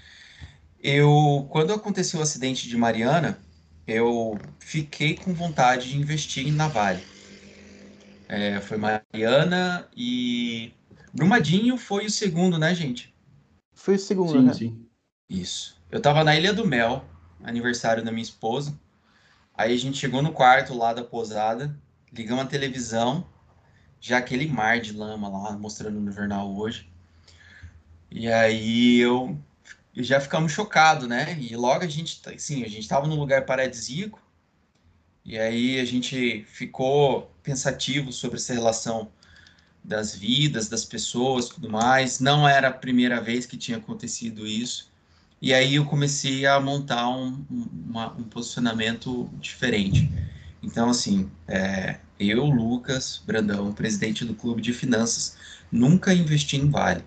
Eu, 0.82 1.48
quando 1.50 1.74
aconteceu 1.74 2.20
o 2.20 2.24
acidente 2.24 2.70
de 2.70 2.78
Mariana, 2.78 3.40
eu 3.90 4.40
fiquei 4.60 5.16
com 5.16 5.34
vontade 5.34 5.90
de 5.90 5.98
investir 5.98 6.54
na 6.54 6.68
Vale. 6.68 7.02
É, 8.28 8.62
foi 8.62 8.78
Mariana 8.78 9.88
e 9.98 10.72
Brumadinho 11.12 11.78
foi 11.78 12.06
o 12.06 12.12
segundo, 12.12 12.60
né, 12.60 12.76
gente? 12.76 13.14
Foi 13.74 13.96
o 13.96 14.00
segundo, 14.00 14.40
sim, 14.40 14.46
né? 14.46 14.54
Sim. 14.54 14.86
Isso. 15.28 15.82
Eu 15.92 16.00
tava 16.00 16.24
na 16.24 16.36
Ilha 16.36 16.54
do 16.54 16.68
Mel, 16.68 17.04
aniversário 17.44 18.04
da 18.04 18.12
minha 18.12 18.22
esposa. 18.22 18.80
Aí 19.56 19.74
a 19.74 19.78
gente 19.78 19.98
chegou 19.98 20.22
no 20.22 20.32
quarto 20.32 20.78
lá 20.78 20.94
da 20.94 21.04
posada, 21.04 21.76
ligamos 22.14 22.44
a 22.46 22.48
televisão 22.48 23.26
já 24.00 24.18
aquele 24.18 24.48
mar 24.48 24.80
de 24.80 24.94
lama 24.94 25.28
lá, 25.28 25.58
mostrando 25.58 26.00
no 26.00 26.12
jornal 26.12 26.56
hoje. 26.56 26.88
E 28.12 28.32
aí 28.32 29.00
eu, 29.00 29.38
eu 29.96 30.04
já 30.04 30.20
ficamos 30.20 30.52
chocados, 30.52 31.08
né? 31.08 31.38
E 31.40 31.56
logo 31.56 31.84
a 31.84 31.88
gente, 31.88 32.22
sim, 32.38 32.64
a 32.64 32.68
gente 32.68 32.82
estava 32.82 33.08
num 33.08 33.16
lugar 33.16 33.46
paradisíaco, 33.46 34.22
e 35.26 35.38
aí 35.38 35.80
a 35.80 35.86
gente 35.86 36.44
ficou 36.46 37.32
pensativo 37.44 38.12
sobre 38.12 38.38
essa 38.38 38.54
relação 38.54 39.12
das 39.84 40.16
vidas, 40.16 40.70
das 40.70 40.86
pessoas, 40.86 41.50
tudo 41.50 41.70
mais. 41.70 42.20
Não 42.20 42.48
era 42.48 42.70
a 42.70 42.74
primeira 42.74 43.22
vez 43.22 43.46
que 43.46 43.58
tinha 43.58 43.78
acontecido 43.78 44.48
isso. 44.48 44.90
E 45.42 45.54
aí 45.54 45.76
eu 45.76 45.86
comecei 45.86 46.46
a 46.46 46.60
montar 46.60 47.10
um, 47.10 47.46
uma, 47.50 48.12
um 48.14 48.24
posicionamento 48.24 49.30
diferente. 49.40 50.10
Então, 50.62 50.90
assim, 50.90 51.30
é, 51.48 52.00
eu, 52.20 52.46
Lucas 52.46 53.22
Brandão, 53.26 53.72
presidente 53.72 54.26
do 54.26 54.34
Clube 54.34 54.62
de 54.62 54.74
Finanças, 54.74 55.38
nunca 55.72 56.14
investi 56.14 56.58
em 56.58 56.70
Vale. 56.70 57.04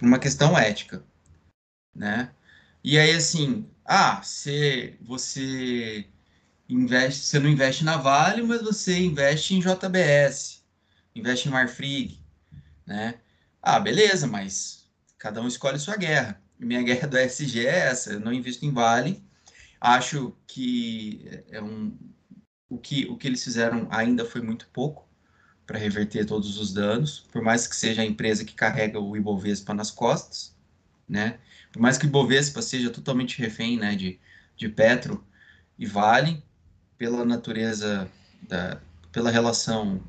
Uma 0.00 0.18
questão 0.18 0.58
ética, 0.58 1.02
né? 1.94 2.30
E 2.84 2.98
aí, 2.98 3.12
assim, 3.12 3.68
ah, 3.84 4.22
você, 4.22 4.96
você 5.00 6.06
investe, 6.68 7.24
você 7.26 7.38
não 7.38 7.48
investe 7.48 7.84
na 7.84 7.96
Vale, 7.96 8.42
mas 8.42 8.62
você 8.62 8.98
investe 8.98 9.54
em 9.54 9.60
JBS, 9.60 10.64
investe 11.14 11.48
em 11.48 11.52
Marfrig, 11.52 12.18
né? 12.86 13.20
Ah, 13.62 13.78
beleza, 13.78 14.26
mas 14.26 14.88
cada 15.18 15.40
um 15.40 15.48
escolhe 15.48 15.78
sua 15.78 15.96
guerra. 15.96 16.42
Minha 16.58 16.82
guerra 16.84 17.06
do 17.08 17.16
SG 17.18 17.66
é 17.66 17.88
essa, 17.88 18.14
eu 18.14 18.20
não 18.20 18.32
invisto 18.32 18.64
em 18.66 18.72
Vale. 18.72 19.22
Acho 19.80 20.36
que 20.46 21.44
é 21.50 21.60
um, 21.62 21.96
o 22.68 22.78
que, 22.78 23.06
o 23.06 23.16
que 23.16 23.28
eles 23.28 23.44
fizeram 23.44 23.86
ainda 23.90 24.24
foi 24.24 24.40
muito 24.40 24.68
pouco 24.72 25.06
para 25.66 25.78
reverter 25.78 26.24
todos 26.26 26.58
os 26.58 26.72
danos, 26.72 27.20
por 27.32 27.42
mais 27.42 27.66
que 27.66 27.76
seja 27.76 28.02
a 28.02 28.04
empresa 28.04 28.44
que 28.44 28.54
carrega 28.54 28.98
o 28.98 29.16
Ibovespa 29.16 29.74
nas 29.74 29.90
costas, 29.90 30.56
né? 31.08 31.38
Por 31.72 31.80
mais 31.80 31.96
que 31.96 32.04
o 32.04 32.08
Ibovespa 32.08 32.60
seja 32.62 32.90
totalmente 32.90 33.38
refém, 33.40 33.78
né, 33.78 33.96
de, 33.96 34.20
de 34.56 34.68
Petro 34.68 35.24
e 35.78 35.86
Vale, 35.86 36.42
pela 36.98 37.24
natureza 37.24 38.08
da, 38.42 38.80
pela 39.10 39.30
relação 39.30 40.00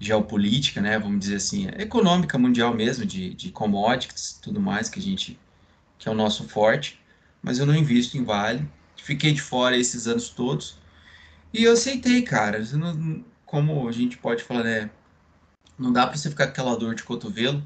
geopolítica, 0.00 0.80
né, 0.80 0.98
vamos 0.98 1.20
dizer 1.20 1.36
assim, 1.36 1.68
econômica 1.78 2.36
mundial 2.36 2.74
mesmo, 2.74 3.06
de, 3.06 3.32
de 3.34 3.50
commodities, 3.50 4.38
tudo 4.42 4.60
mais 4.60 4.88
que 4.88 4.98
a 4.98 5.02
gente 5.02 5.38
que 5.96 6.08
é 6.08 6.12
o 6.12 6.14
nosso 6.14 6.48
forte, 6.48 7.00
mas 7.40 7.58
eu 7.58 7.64
não 7.64 7.74
invisto 7.74 8.18
em 8.18 8.24
Vale, 8.24 8.68
fiquei 8.96 9.32
de 9.32 9.40
fora 9.40 9.76
esses 9.76 10.06
anos 10.06 10.28
todos 10.28 10.76
e 11.54 11.62
eu 11.62 11.72
aceitei, 11.72 12.22
cara. 12.22 12.58
Não, 12.72 13.24
como 13.46 13.88
a 13.88 13.92
gente 13.92 14.18
pode 14.18 14.42
falar, 14.42 14.64
né? 14.64 14.90
Não 15.78 15.92
dá 15.92 16.04
para 16.04 16.16
você 16.16 16.28
ficar 16.28 16.46
com 16.46 16.52
aquela 16.52 16.76
dor 16.76 16.96
de 16.96 17.04
cotovelo, 17.04 17.62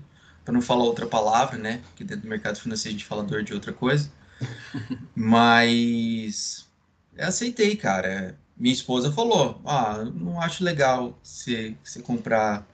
para 0.49 0.55
não 0.55 0.63
falar 0.63 0.85
outra 0.85 1.07
palavra, 1.07 1.59
né? 1.59 1.83
Porque 1.89 2.03
dentro 2.03 2.23
do 2.23 2.29
mercado 2.29 2.59
financeiro 2.59 2.97
a 2.97 2.99
gente 2.99 3.05
fala 3.05 3.23
dor 3.23 3.43
de 3.43 3.53
outra 3.53 3.71
coisa. 3.71 4.11
Mas 5.15 6.67
eu 7.15 7.29
aceitei, 7.29 7.77
cara. 7.77 8.35
Minha 8.57 8.73
esposa 8.73 9.13
falou: 9.13 9.61
Ah, 9.67 10.03
não 10.15 10.41
acho 10.41 10.65
legal 10.65 11.19
você, 11.23 11.77
você 11.85 12.01
comprar 12.01 12.67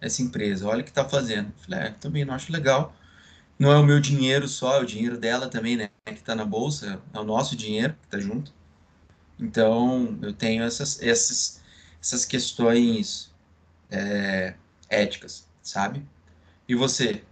essa 0.00 0.22
empresa. 0.22 0.66
Olha 0.66 0.80
o 0.80 0.84
que 0.84 0.90
tá 0.90 1.06
fazendo. 1.06 1.48
Eu 1.48 1.64
falei: 1.64 1.88
É, 1.88 1.90
também 1.90 2.24
não 2.24 2.32
acho 2.32 2.50
legal. 2.50 2.96
Não 3.58 3.70
é 3.70 3.76
o 3.76 3.84
meu 3.84 4.00
dinheiro 4.00 4.48
só, 4.48 4.78
é 4.78 4.80
o 4.80 4.86
dinheiro 4.86 5.18
dela 5.18 5.48
também, 5.48 5.76
né? 5.76 5.90
Que 6.06 6.22
tá 6.22 6.34
na 6.34 6.46
bolsa, 6.46 6.98
é 7.12 7.20
o 7.20 7.24
nosso 7.24 7.54
dinheiro 7.54 7.94
que 8.00 8.08
tá 8.08 8.18
junto. 8.18 8.54
Então, 9.38 10.18
eu 10.22 10.32
tenho 10.32 10.62
essas, 10.64 11.02
essas, 11.02 11.62
essas 12.00 12.24
questões 12.24 13.30
é, 13.90 14.54
éticas, 14.88 15.46
sabe? 15.62 16.02
E 16.68 16.74
você? 16.74 17.22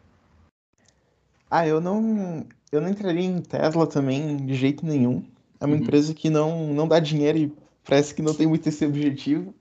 Ah, 1.51 1.66
eu 1.66 1.81
não, 1.81 2.46
eu 2.72 2.81
não 2.81 2.88
entraria 2.88 3.25
em 3.25 3.40
Tesla 3.40 3.87
também 3.87 4.38
de 4.38 4.55
jeito 4.55 4.85
nenhum. 4.85 5.22
É 5.61 5.66
uma 5.66 5.75
uhum. 5.75 5.83
empresa 5.83 6.14
que 6.14 6.31
não, 6.31 6.72
não 6.72 6.88
dá 6.88 6.99
dinheiro 6.99 7.38
e 7.38 7.53
parece 7.85 8.14
que 8.14 8.22
não 8.22 8.35
tem 8.35 8.46
muito 8.46 8.66
esse 8.68 8.85
objetivo. 8.85 9.55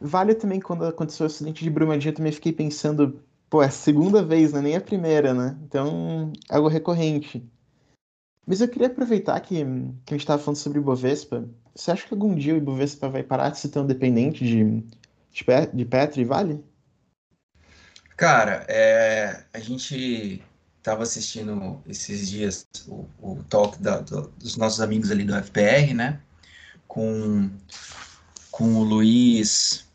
Vale 0.00 0.34
também 0.34 0.60
quando 0.60 0.84
aconteceu 0.84 1.24
o 1.24 1.26
acidente 1.26 1.62
de 1.62 1.68
Brumadinho, 1.68 2.10
eu 2.10 2.14
também 2.14 2.32
fiquei 2.32 2.52
pensando, 2.52 3.20
pô, 3.50 3.62
é 3.62 3.66
a 3.66 3.70
segunda 3.70 4.22
vez, 4.22 4.52
né? 4.52 4.62
Nem 4.62 4.76
a 4.76 4.80
primeira, 4.80 5.34
né? 5.34 5.58
Então, 5.64 6.32
algo 6.48 6.68
recorrente. 6.68 7.44
Mas 8.46 8.60
eu 8.60 8.68
queria 8.68 8.86
aproveitar 8.86 9.38
que, 9.40 9.56
que 9.56 9.62
a 9.62 10.14
gente 10.14 10.20
estava 10.20 10.42
falando 10.42 10.56
sobre 10.56 10.78
o 10.78 10.82
Ibovespa. 10.82 11.46
Você 11.74 11.90
acha 11.90 12.06
que 12.06 12.14
algum 12.14 12.34
dia 12.34 12.54
o 12.54 12.56
Ibovespa 12.56 13.08
vai 13.08 13.22
parar 13.22 13.50
de 13.50 13.58
ser 13.58 13.68
tão 13.68 13.86
dependente 13.86 14.44
de, 14.44 14.64
de, 14.64 15.44
de 15.74 15.84
Petro 15.84 16.20
e 16.20 16.24
Vale? 16.24 16.64
Cara, 18.20 18.66
é, 18.68 19.44
a 19.50 19.58
gente 19.58 20.44
estava 20.76 21.04
assistindo 21.04 21.82
esses 21.88 22.28
dias 22.28 22.66
o, 22.86 23.08
o 23.18 23.42
talk 23.44 23.82
da, 23.82 24.00
do, 24.00 24.28
dos 24.38 24.58
nossos 24.58 24.82
amigos 24.82 25.10
ali 25.10 25.24
do 25.24 25.34
FPR, 25.34 25.94
né? 25.94 26.20
Com, 26.86 27.50
com 28.50 28.74
o 28.74 28.84
Luiz. 28.84 29.86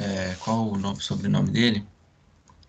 É, 0.00 0.34
qual 0.40 0.72
o 0.72 0.76
nome, 0.76 1.00
sobrenome 1.00 1.52
dele? 1.52 1.86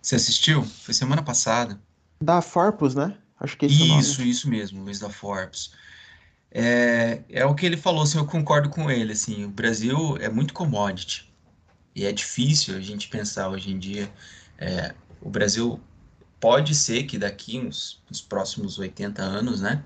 Você 0.00 0.14
assistiu? 0.14 0.62
Foi 0.62 0.94
semana 0.94 1.24
passada. 1.24 1.76
Da 2.20 2.40
Forpus, 2.40 2.94
né? 2.94 3.16
Acho 3.40 3.58
que 3.58 3.66
esse 3.66 3.98
isso, 3.98 4.22
é 4.22 4.24
isso 4.26 4.48
mesmo, 4.48 4.84
Luiz 4.84 5.00
da 5.00 5.10
Forbes. 5.10 5.72
É, 6.52 7.20
é 7.28 7.44
o 7.44 7.52
que 7.56 7.66
ele 7.66 7.76
falou, 7.76 8.04
assim, 8.04 8.18
eu 8.18 8.26
concordo 8.26 8.68
com 8.68 8.88
ele, 8.88 9.12
assim, 9.12 9.44
o 9.44 9.48
Brasil 9.48 10.16
é 10.18 10.28
muito 10.28 10.54
commodity 10.54 11.28
e 11.96 12.04
é 12.04 12.12
difícil 12.12 12.76
a 12.76 12.80
gente 12.80 13.08
pensar 13.08 13.48
hoje 13.48 13.72
em 13.72 13.78
dia, 13.78 14.08
é, 14.58 14.94
o 15.20 15.28
Brasil 15.30 15.80
pode 16.40 16.74
ser 16.74 17.04
que 17.04 17.18
daqui 17.18 17.58
uns, 17.58 18.02
nos 18.08 18.20
próximos 18.20 18.78
80 18.78 19.22
anos, 19.22 19.60
né, 19.60 19.82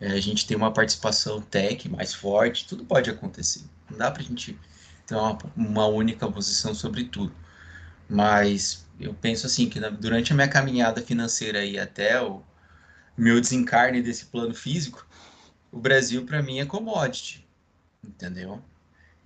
é, 0.00 0.12
a 0.12 0.20
gente 0.20 0.46
tenha 0.46 0.58
uma 0.58 0.72
participação 0.72 1.40
tech 1.40 1.88
mais 1.88 2.14
forte, 2.14 2.66
tudo 2.66 2.84
pode 2.84 3.10
acontecer, 3.10 3.62
não 3.90 3.98
dá 3.98 4.10
para 4.10 4.22
a 4.22 4.24
gente 4.24 4.58
ter 5.06 5.14
uma, 5.14 5.38
uma 5.56 5.86
única 5.86 6.30
posição 6.30 6.74
sobre 6.74 7.04
tudo, 7.04 7.34
mas 8.08 8.86
eu 8.98 9.14
penso 9.14 9.46
assim, 9.46 9.68
que 9.68 9.78
na, 9.78 9.88
durante 9.90 10.32
a 10.32 10.36
minha 10.36 10.48
caminhada 10.48 11.00
financeira 11.00 11.60
aí 11.60 11.78
até 11.78 12.20
o, 12.20 12.42
meu 13.20 13.38
desencarne 13.38 14.00
desse 14.00 14.26
plano 14.26 14.54
físico, 14.54 15.06
o 15.70 15.78
Brasil 15.78 16.24
para 16.24 16.42
mim 16.42 16.58
é 16.58 16.64
commodity, 16.64 17.46
entendeu? 18.02 18.62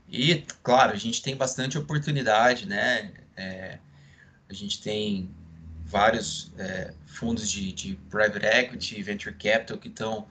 E, 0.09 0.45
claro, 0.63 0.93
a 0.93 0.97
gente 0.97 1.23
tem 1.23 1.37
bastante 1.37 1.79
oportunidade, 1.79 2.67
né? 2.67 3.13
É, 3.37 3.79
a 4.49 4.53
gente 4.53 4.81
tem 4.81 5.31
vários 5.85 6.53
é, 6.59 6.93
fundos 7.07 7.51
de, 7.51 7.73
de, 7.73 7.95
private 8.11 8.47
equity, 8.47 9.03
venture 9.03 9.35
capital 9.35 9.79
que 9.79 9.89
estão 9.89 10.27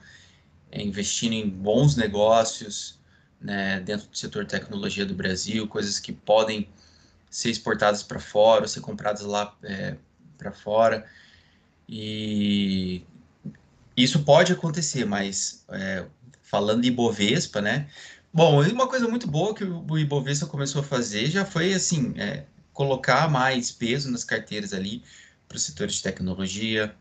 é, 0.70 0.82
investindo 0.82 1.32
em 1.32 1.48
bons 1.48 1.96
negócios 1.96 2.98
né, 3.40 3.80
dentro 3.80 4.08
do 4.08 4.16
setor 4.16 4.46
tecnologia 4.46 5.04
do 5.04 5.14
Brasil, 5.14 5.68
coisas 5.68 5.98
que 5.98 6.12
podem 6.12 6.68
ser 7.30 7.50
exportadas 7.50 8.02
para 8.02 8.18
fora, 8.18 8.66
ser 8.66 8.80
compradas 8.80 9.22
lá 9.22 9.56
é, 9.62 9.96
para 10.38 10.52
fora. 10.52 11.06
E 11.88 13.02
isso 13.96 14.24
pode 14.24 14.52
acontecer, 14.52 15.04
mas 15.04 15.64
é, 15.68 16.06
falando 16.42 16.82
de 16.82 16.88
Ibovespa, 16.88 17.60
né? 17.60 17.88
Bom, 18.32 18.62
uma 18.62 18.88
coisa 18.88 19.06
muito 19.06 19.28
boa 19.28 19.54
que 19.54 19.64
o 19.64 19.98
Ibovespa 19.98 20.46
começou 20.46 20.80
a 20.80 20.84
fazer 20.84 21.26
já 21.26 21.44
foi, 21.44 21.72
assim, 21.72 22.14
é, 22.16 22.44
colocar 22.74 23.30
mais 23.30 23.72
peso 23.72 24.10
nas 24.10 24.24
carteiras 24.24 24.74
ali 24.74 25.02
para 25.48 25.56
o 25.56 25.60
setor 25.60 25.86
de 25.86 26.02
tecnologia, 26.02 26.94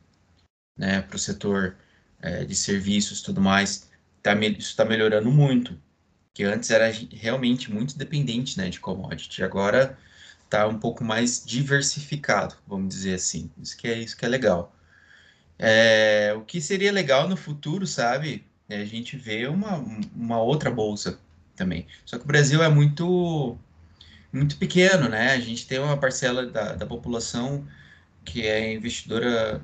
né, 0.77 1.01
para 1.01 1.15
o 1.15 1.19
setor 1.19 1.75
é, 2.21 2.45
de 2.45 2.55
serviços 2.55 3.21
tudo 3.21 3.41
mais. 3.41 3.89
Tá, 4.21 4.33
isso 4.35 4.69
está 4.69 4.85
melhorando 4.85 5.29
muito, 5.29 5.77
que 6.33 6.43
antes 6.43 6.69
era 6.69 6.89
realmente 7.11 7.69
muito 7.69 7.97
dependente 7.97 8.57
né, 8.57 8.69
de 8.69 8.79
commodity. 8.79 9.43
Agora 9.43 9.97
está 10.45 10.67
um 10.67 10.79
pouco 10.79 11.03
mais 11.03 11.43
diversificado, 11.45 12.55
vamos 12.65 12.93
dizer 12.93 13.15
assim. 13.15 13.51
Isso 13.61 13.75
que 13.75 13.87
é, 13.87 13.97
isso 13.97 14.15
que 14.15 14.25
é 14.25 14.29
legal. 14.29 14.73
É, 15.59 16.33
o 16.37 16.41
que 16.41 16.61
seria 16.61 16.91
legal 16.91 17.27
no 17.27 17.35
futuro, 17.35 17.85
sabe? 17.85 18.45
É 18.69 18.77
a 18.77 18.85
gente 18.85 19.17
ver 19.17 19.49
uma, 19.49 19.77
uma 20.15 20.41
outra 20.41 20.71
bolsa 20.71 21.19
também. 21.55 21.87
Só 22.05 22.17
que 22.17 22.23
o 22.23 22.27
Brasil 22.27 22.63
é 22.63 22.69
muito 22.69 23.57
muito 24.33 24.57
pequeno, 24.57 25.07
né? 25.07 25.33
A 25.33 25.39
gente 25.39 25.67
tem 25.67 25.79
uma 25.79 25.95
parcela 25.95 26.47
da, 26.47 26.73
da 26.73 26.85
população 26.85 27.65
que 28.25 28.47
é 28.47 28.73
investidora, 28.73 29.61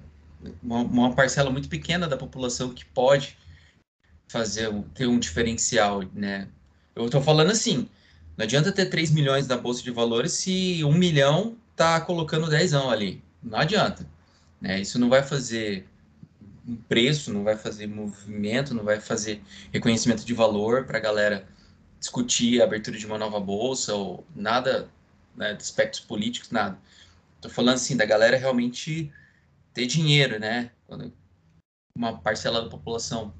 uma, 0.61 0.81
uma, 0.81 1.15
parcela 1.15 1.49
muito 1.49 1.67
pequena 1.67 2.07
da 2.07 2.15
população 2.15 2.73
que 2.73 2.85
pode 2.85 3.37
fazer 4.27 4.71
ter 4.93 5.07
um 5.07 5.17
diferencial, 5.17 6.03
né? 6.13 6.47
Eu 6.95 7.05
estou 7.05 7.21
falando 7.21 7.51
assim, 7.51 7.89
não 8.37 8.43
adianta 8.43 8.71
ter 8.71 8.85
3 8.85 9.11
milhões 9.11 9.47
na 9.47 9.57
bolsa 9.57 9.81
de 9.81 9.89
valores 9.89 10.33
se 10.33 10.83
1 10.83 10.93
milhão 10.93 11.57
tá 11.75 11.99
colocando 11.99 12.49
10 12.49 12.73
ali. 12.73 13.23
Não 13.41 13.57
adianta. 13.57 14.05
Né? 14.61 14.81
Isso 14.81 14.99
não 14.99 15.09
vai 15.09 15.23
fazer 15.23 15.87
um 16.67 16.75
preço, 16.75 17.33
não 17.33 17.43
vai 17.43 17.55
fazer 17.55 17.87
movimento, 17.87 18.73
não 18.73 18.83
vai 18.83 18.99
fazer 18.99 19.41
reconhecimento 19.71 20.25
de 20.25 20.33
valor 20.33 20.85
para 20.85 20.97
a 20.97 21.01
galera 21.01 21.47
discutir 21.99 22.61
a 22.61 22.65
abertura 22.65 22.97
de 22.97 23.05
uma 23.05 23.17
nova 23.17 23.39
bolsa 23.39 23.93
ou 23.93 24.25
nada, 24.35 24.89
né, 25.35 25.53
de 25.53 25.61
aspectos 25.61 25.99
políticos, 25.99 26.49
nada. 26.49 26.77
Tô 27.41 27.49
falando 27.49 27.75
assim 27.75 27.95
da 27.97 28.05
galera 28.05 28.37
realmente 28.37 29.11
ter 29.73 29.85
dinheiro, 29.85 30.39
né? 30.39 30.71
Uma 31.95 32.17
parcela 32.17 32.61
da 32.61 32.69
população, 32.69 33.33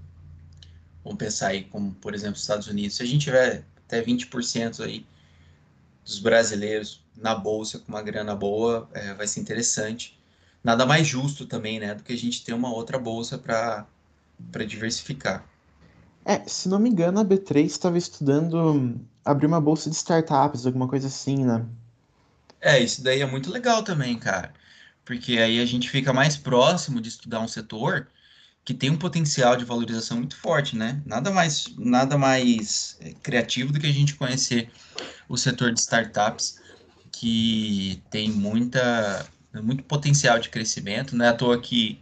vamos 1.04 1.18
pensar 1.18 1.50
aí 1.50 1.64
como, 1.64 1.94
por 1.96 2.14
exemplo, 2.14 2.36
os 2.36 2.42
Estados 2.42 2.68
Unidos, 2.68 2.98
se 2.98 3.04
a 3.04 3.06
gente 3.06 3.24
tiver 3.24 3.66
até 3.78 4.02
20% 4.02 4.84
aí 4.84 5.06
dos 6.04 6.20
brasileiros 6.20 7.04
na 7.16 7.36
bolsa 7.36 7.80
com 7.80 7.90
uma 7.90 8.02
grana 8.02 8.36
boa, 8.36 8.90
é, 8.94 9.14
vai 9.14 9.28
ser 9.28 9.40
interessante. 9.40 10.18
Nada 10.64 10.86
mais 10.86 11.08
justo 11.08 11.46
também, 11.46 11.80
né, 11.80 11.96
do 11.96 12.04
que 12.04 12.14
a 12.14 12.18
gente 12.18 12.44
ter 12.44 12.54
uma 12.54 12.72
outra 12.74 12.98
bolsa 12.98 13.38
para 13.38 13.86
diversificar. 14.66 15.46
É, 16.26 16.48
se 16.48 16.70
não 16.70 16.80
me 16.80 16.90
engano, 16.90 17.20
a 17.20 17.26
B3 17.26 17.66
estava 17.66 17.98
estudando 17.98 19.00
abrir 19.24 19.48
uma 19.48 19.62
bolsa 19.62 19.90
de 19.90 19.96
startups, 19.96 20.66
alguma 20.66 20.88
coisa 20.88 21.08
assim, 21.08 21.46
né? 21.46 21.66
É, 22.62 22.80
isso 22.80 23.04
daí 23.04 23.22
é 23.22 23.26
muito 23.26 23.52
legal 23.52 23.84
também, 23.84 24.18
cara. 24.18 24.54
Porque 25.06 25.38
aí 25.38 25.60
a 25.60 25.66
gente 25.66 25.90
fica 25.90 26.14
mais 26.14 26.36
próximo 26.38 27.02
de 27.02 27.10
estudar 27.10 27.40
um 27.40 27.48
setor 27.48 28.08
que 28.64 28.74
tem 28.74 28.90
um 28.90 28.98
potencial 28.98 29.56
de 29.56 29.66
valorização 29.66 30.18
muito 30.18 30.36
forte, 30.36 30.76
né? 30.76 31.02
Nada 31.06 31.32
mais, 31.32 31.74
nada 31.78 32.18
mais 32.18 32.98
é, 33.00 33.14
criativo 33.14 33.74
do 33.74 33.80
que 33.80 33.88
a 33.88 33.92
gente 33.92 34.16
conhecer 34.16 34.70
o 35.28 35.38
setor 35.38 35.74
de 35.74 35.80
startups, 35.80 36.60
que 37.12 38.02
tem 38.12 38.30
muita, 38.30 39.26
muito 39.64 39.84
potencial 39.84 40.38
de 40.38 40.50
crescimento. 40.50 41.16
Não 41.16 41.26
é 41.26 41.30
à 41.30 41.34
toa 41.34 41.60
que 41.60 42.00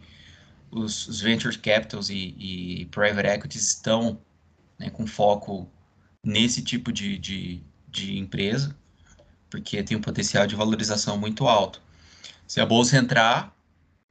os, 0.70 1.08
os 1.08 1.20
venture 1.20 1.56
capitals 1.58 2.10
e, 2.10 2.34
e, 2.38 2.86
private 2.86 3.28
equities 3.28 3.68
estão 3.68 4.20
né, 4.78 4.90
com 4.90 5.06
foco 5.06 5.70
nesse 6.24 6.62
tipo 6.62 6.92
de, 6.92 7.18
de, 7.18 7.62
de 7.88 8.18
empresa, 8.18 8.76
porque 9.50 9.82
tem 9.82 9.96
um 9.96 10.00
potencial 10.00 10.46
de 10.46 10.54
valorização 10.54 11.16
muito 11.16 11.46
alto. 11.46 11.82
Se 12.46 12.60
a 12.60 12.66
bolsa 12.66 12.96
entrar, 12.96 13.54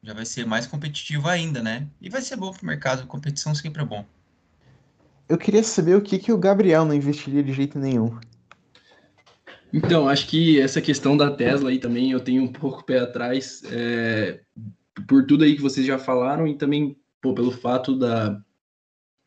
já 0.02 0.14
vai 0.14 0.26
ser 0.26 0.46
mais 0.46 0.68
competitivo 0.68 1.28
ainda, 1.28 1.62
né? 1.62 1.88
E 2.02 2.10
vai 2.10 2.22
ser 2.22 2.36
bom 2.36 2.52
para 2.52 2.64
o 2.64 2.66
mercado, 2.66 3.08
competição 3.08 3.54
sempre 3.54 3.82
é 3.82 3.86
bom. 3.86 4.06
Eu 5.28 5.38
queria 5.38 5.64
saber 5.64 5.96
o 5.96 6.02
que, 6.02 6.18
que 6.18 6.32
o 6.32 6.38
Gabriel 6.38 6.86
não 6.86 6.94
investiria 6.94 7.44
de 7.44 7.52
jeito 7.52 7.78
nenhum. 7.78 8.18
Então, 9.74 10.08
acho 10.08 10.28
que 10.28 10.62
essa 10.62 10.82
questão 10.82 11.18
da 11.18 11.30
Tesla 11.30 11.70
aí 11.70 11.78
também 11.78 12.12
eu 12.12 12.22
tenho 12.22 12.44
um 12.44 12.52
pouco 12.52 12.86
pé 12.86 13.00
atrás, 13.00 13.62
é, 13.66 14.40
por 15.08 15.26
tudo 15.26 15.44
aí 15.44 15.56
que 15.56 15.62
vocês 15.62 15.86
já 15.86 15.98
falaram 15.98 16.48
e 16.48 16.56
também 16.56 16.98
pô, 17.22 17.34
pelo 17.34 17.52
fato 17.52 17.96
da. 17.96 18.42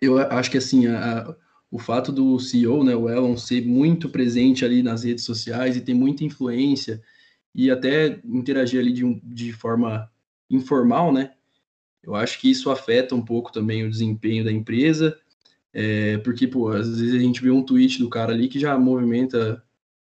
Eu 0.00 0.18
acho 0.18 0.50
que 0.50 0.58
assim, 0.58 0.86
a, 0.86 1.34
o 1.70 1.78
fato 1.78 2.10
do 2.10 2.38
CEO, 2.38 2.82
né, 2.82 2.96
o 2.96 3.08
Elon, 3.08 3.36
ser 3.36 3.64
muito 3.64 4.08
presente 4.08 4.64
ali 4.64 4.82
nas 4.82 5.04
redes 5.04 5.24
sociais 5.24 5.76
e 5.76 5.80
ter 5.80 5.94
muita 5.94 6.24
influência 6.24 7.02
e 7.54 7.70
até 7.70 8.20
interagir 8.24 8.80
ali 8.80 8.92
de, 8.92 9.20
de 9.22 9.52
forma 9.52 10.10
informal, 10.48 11.12
né? 11.12 11.32
Eu 12.02 12.14
acho 12.14 12.40
que 12.40 12.50
isso 12.50 12.70
afeta 12.70 13.14
um 13.14 13.22
pouco 13.22 13.52
também 13.52 13.84
o 13.84 13.90
desempenho 13.90 14.44
da 14.44 14.50
empresa, 14.50 15.18
é, 15.72 16.18
porque, 16.18 16.46
pô, 16.46 16.68
às 16.68 16.88
vezes 16.88 17.14
a 17.14 17.18
gente 17.18 17.42
vê 17.42 17.50
um 17.50 17.62
tweet 17.62 17.98
do 17.98 18.08
cara 18.08 18.32
ali 18.32 18.48
que 18.48 18.58
já 18.58 18.76
movimenta 18.78 19.62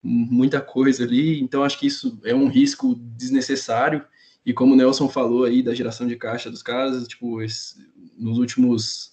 muita 0.02 0.60
coisa 0.60 1.04
ali, 1.04 1.40
então 1.40 1.64
acho 1.64 1.78
que 1.78 1.86
isso 1.86 2.20
é 2.24 2.34
um 2.34 2.48
risco 2.48 2.94
desnecessário, 2.94 4.04
e 4.48 4.54
como 4.54 4.72
o 4.72 4.76
Nelson 4.76 5.10
falou 5.10 5.44
aí 5.44 5.62
da 5.62 5.74
geração 5.74 6.06
de 6.06 6.16
caixa 6.16 6.50
dos 6.50 6.62
caras, 6.62 7.06
tipo, 7.06 7.42
esse, 7.42 7.74
nos 8.16 8.38
últimos 8.38 9.12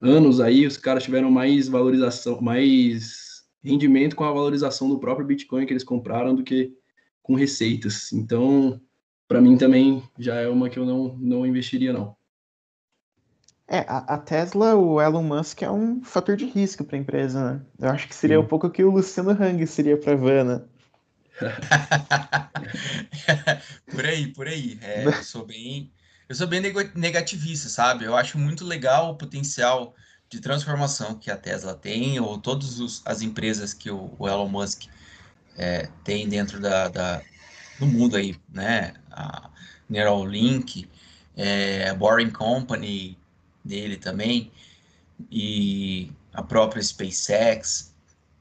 anos 0.00 0.40
aí, 0.40 0.66
os 0.66 0.78
caras 0.78 1.04
tiveram 1.04 1.30
mais 1.30 1.68
valorização, 1.68 2.40
mais 2.40 3.44
rendimento 3.62 4.16
com 4.16 4.24
a 4.24 4.32
valorização 4.32 4.88
do 4.88 4.98
próprio 4.98 5.26
Bitcoin 5.26 5.66
que 5.66 5.74
eles 5.74 5.84
compraram 5.84 6.34
do 6.34 6.42
que 6.42 6.72
com 7.22 7.34
receitas. 7.34 8.10
Então, 8.10 8.80
para 9.28 9.38
mim 9.38 9.58
também 9.58 10.02
já 10.18 10.36
é 10.36 10.48
uma 10.48 10.70
que 10.70 10.78
eu 10.78 10.86
não, 10.86 11.14
não 11.18 11.46
investiria, 11.46 11.92
não. 11.92 12.16
É, 13.68 13.84
a, 13.86 14.16
Tesla, 14.16 14.76
o 14.76 14.98
Elon 14.98 15.22
Musk 15.22 15.60
é 15.60 15.70
um 15.70 16.02
fator 16.02 16.36
de 16.36 16.46
risco 16.46 16.84
para 16.84 16.96
a 16.96 17.00
empresa, 17.00 17.52
né? 17.52 17.60
Eu 17.78 17.90
acho 17.90 18.08
que 18.08 18.14
seria 18.14 18.38
Sim. 18.38 18.44
um 18.44 18.46
pouco 18.46 18.66
o 18.66 18.70
que 18.70 18.82
o 18.82 18.90
Luciano 18.90 19.30
Hang 19.30 19.66
seria 19.66 19.98
para 19.98 20.14
a 20.14 20.16
Vana. 20.16 20.69
por 23.90 24.04
aí, 24.04 24.26
por 24.28 24.46
aí. 24.46 24.78
É, 24.82 25.06
eu 25.06 25.22
sou 25.22 25.44
bem, 25.44 25.90
eu 26.28 26.34
sou 26.34 26.46
bem 26.46 26.60
negativista, 26.94 27.68
sabe? 27.68 28.04
Eu 28.04 28.16
acho 28.16 28.38
muito 28.38 28.64
legal 28.64 29.10
o 29.10 29.16
potencial 29.16 29.94
de 30.28 30.40
transformação 30.40 31.18
que 31.18 31.30
a 31.30 31.36
Tesla 31.36 31.74
tem, 31.74 32.20
ou 32.20 32.38
todas 32.38 33.02
as 33.04 33.22
empresas 33.22 33.74
que 33.74 33.90
o, 33.90 34.14
o 34.18 34.28
Elon 34.28 34.48
Musk 34.48 34.84
é, 35.56 35.88
tem 36.04 36.28
dentro 36.28 36.60
da, 36.60 36.88
da, 36.88 37.22
do 37.78 37.86
mundo 37.86 38.16
aí, 38.16 38.36
né? 38.48 38.94
A 39.10 39.50
Neuralink, 39.88 40.88
é, 41.36 41.88
a 41.88 41.94
Boring 41.94 42.30
Company, 42.30 43.18
dele 43.64 43.96
também, 43.96 44.50
e 45.30 46.12
a 46.32 46.42
própria 46.42 46.82
SpaceX, 46.82 47.89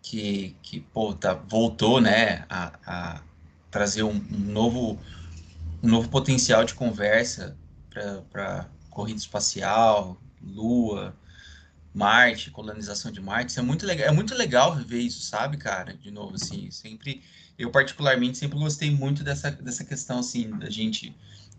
que, 0.10 0.56
que 0.64 0.80
pô, 0.80 1.14
tá, 1.14 1.36
voltou 1.36 2.02
né, 2.02 2.44
a, 2.50 2.74
a 2.84 3.22
trazer 3.70 4.02
um, 4.02 4.16
um, 4.16 4.40
novo, 4.40 5.00
um 5.84 5.88
novo 5.88 6.10
potencial 6.10 6.64
de 6.66 6.74
conversa 6.74 7.56
para 7.92 8.68
corrida 8.90 9.20
espacial, 9.20 10.20
Lua, 10.42 11.16
Marte, 11.94 12.50
colonização 12.50 13.12
de 13.12 13.22
Marte. 13.22 13.52
Isso 13.52 13.60
é 13.60 13.64
muito 13.64 13.86
legal, 13.86 14.08
é 14.08 14.12
muito 14.12 14.34
legal 14.34 14.76
viver 14.76 15.00
isso, 15.00 15.22
sabe, 15.22 15.58
cara? 15.58 15.94
De 15.94 16.10
novo, 16.10 16.34
assim, 16.34 16.72
sempre 16.72 17.22
eu 17.56 17.70
particularmente 17.70 18.36
sempre 18.36 18.58
gostei 18.58 18.90
muito 18.90 19.24
dessa, 19.24 19.52
dessa 19.52 19.84
questão 19.84 20.20
assim 20.20 20.50
da 20.58 20.72
gente 20.72 21.16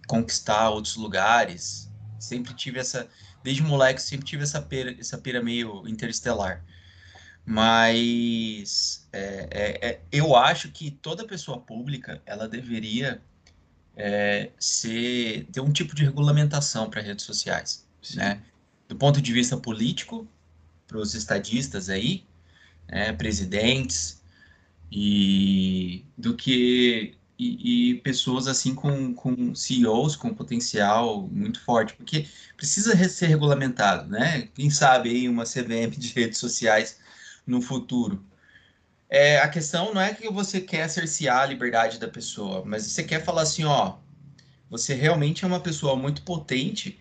conquistar 0.09 0.71
outros 0.71 0.97
lugares. 0.97 1.89
Sempre 2.19 2.53
tive 2.55 2.81
essa 2.81 3.09
desde 3.45 3.63
moleque 3.63 4.03
sempre 4.03 4.27
tive 4.27 4.43
essa 4.43 4.61
pira, 4.61 4.91
essa 4.99 5.17
pira 5.17 5.41
meio 5.41 5.87
interestelar. 5.87 6.65
Mas 7.45 9.09
é, 9.13 9.49
é, 9.51 9.89
é, 9.89 10.01
eu 10.13 10.37
acho 10.37 10.71
que 10.71 10.91
toda 10.91 11.27
pessoa 11.27 11.61
pública 11.61 12.23
ela 12.25 12.49
deveria 12.49 13.21
é, 13.97 14.51
ser, 14.59 15.47
ter 15.53 15.61
um 15.61 15.73
tipo 15.73 15.95
de 15.95 16.05
regulamentação 16.05 16.89
para 16.89 17.01
redes 17.01 17.25
sociais, 17.25 17.87
Sim. 18.03 18.19
né? 18.19 18.43
Do 18.89 18.97
ponto 18.97 19.21
de 19.21 19.33
vista 19.33 19.57
político, 19.57 20.29
para 20.87 20.99
os 20.99 21.15
estadistas 21.15 21.89
aí, 21.89 22.25
né, 22.89 23.13
presidentes, 23.13 24.21
e 24.91 26.05
do 26.19 26.37
que 26.37 27.15
e, 27.39 27.93
e, 27.93 27.95
pessoas 28.01 28.47
assim 28.47 28.75
com, 28.75 29.15
com 29.15 29.55
CEOs 29.55 30.15
com 30.15 30.35
potencial 30.35 31.27
muito 31.29 31.61
forte, 31.61 31.95
porque 31.95 32.27
precisa 32.57 32.95
ser 33.09 33.27
regulamentado, 33.29 34.11
né? 34.11 34.49
Quem 34.55 34.69
sabe 34.69 35.09
aí 35.09 35.29
uma 35.29 35.45
CVM 35.45 35.97
de 35.97 36.13
redes 36.13 36.39
sociais 36.39 36.99
no 37.51 37.61
futuro. 37.61 38.25
É, 39.09 39.39
a 39.41 39.49
questão 39.49 39.93
não 39.93 40.01
é 40.01 40.15
que 40.15 40.31
você 40.31 40.61
quer 40.61 40.89
cercear 40.89 41.43
a 41.43 41.47
liberdade 41.47 41.99
da 41.99 42.09
pessoa, 42.09 42.63
mas 42.65 42.85
você 42.85 43.03
quer 43.03 43.25
falar 43.25 43.43
assim, 43.43 43.65
ó, 43.65 43.97
você 44.71 44.95
realmente 44.95 45.45
é 45.45 45.49
uma 45.49 45.61
pessoa 45.61 45.97
muito 45.97 46.23
potente 46.23 46.99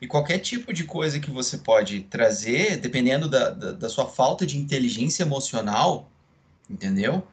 e 0.00 0.06
qualquer 0.06 0.38
tipo 0.38 0.72
de 0.72 0.84
coisa 0.84 1.20
que 1.20 1.30
você 1.30 1.58
pode 1.58 2.00
trazer, 2.04 2.78
dependendo 2.78 3.28
da, 3.28 3.50
da, 3.50 3.72
da 3.72 3.88
sua 3.90 4.06
falta 4.06 4.46
de 4.46 4.56
inteligência 4.56 5.22
emocional, 5.22 6.10
entendeu? 6.68 7.26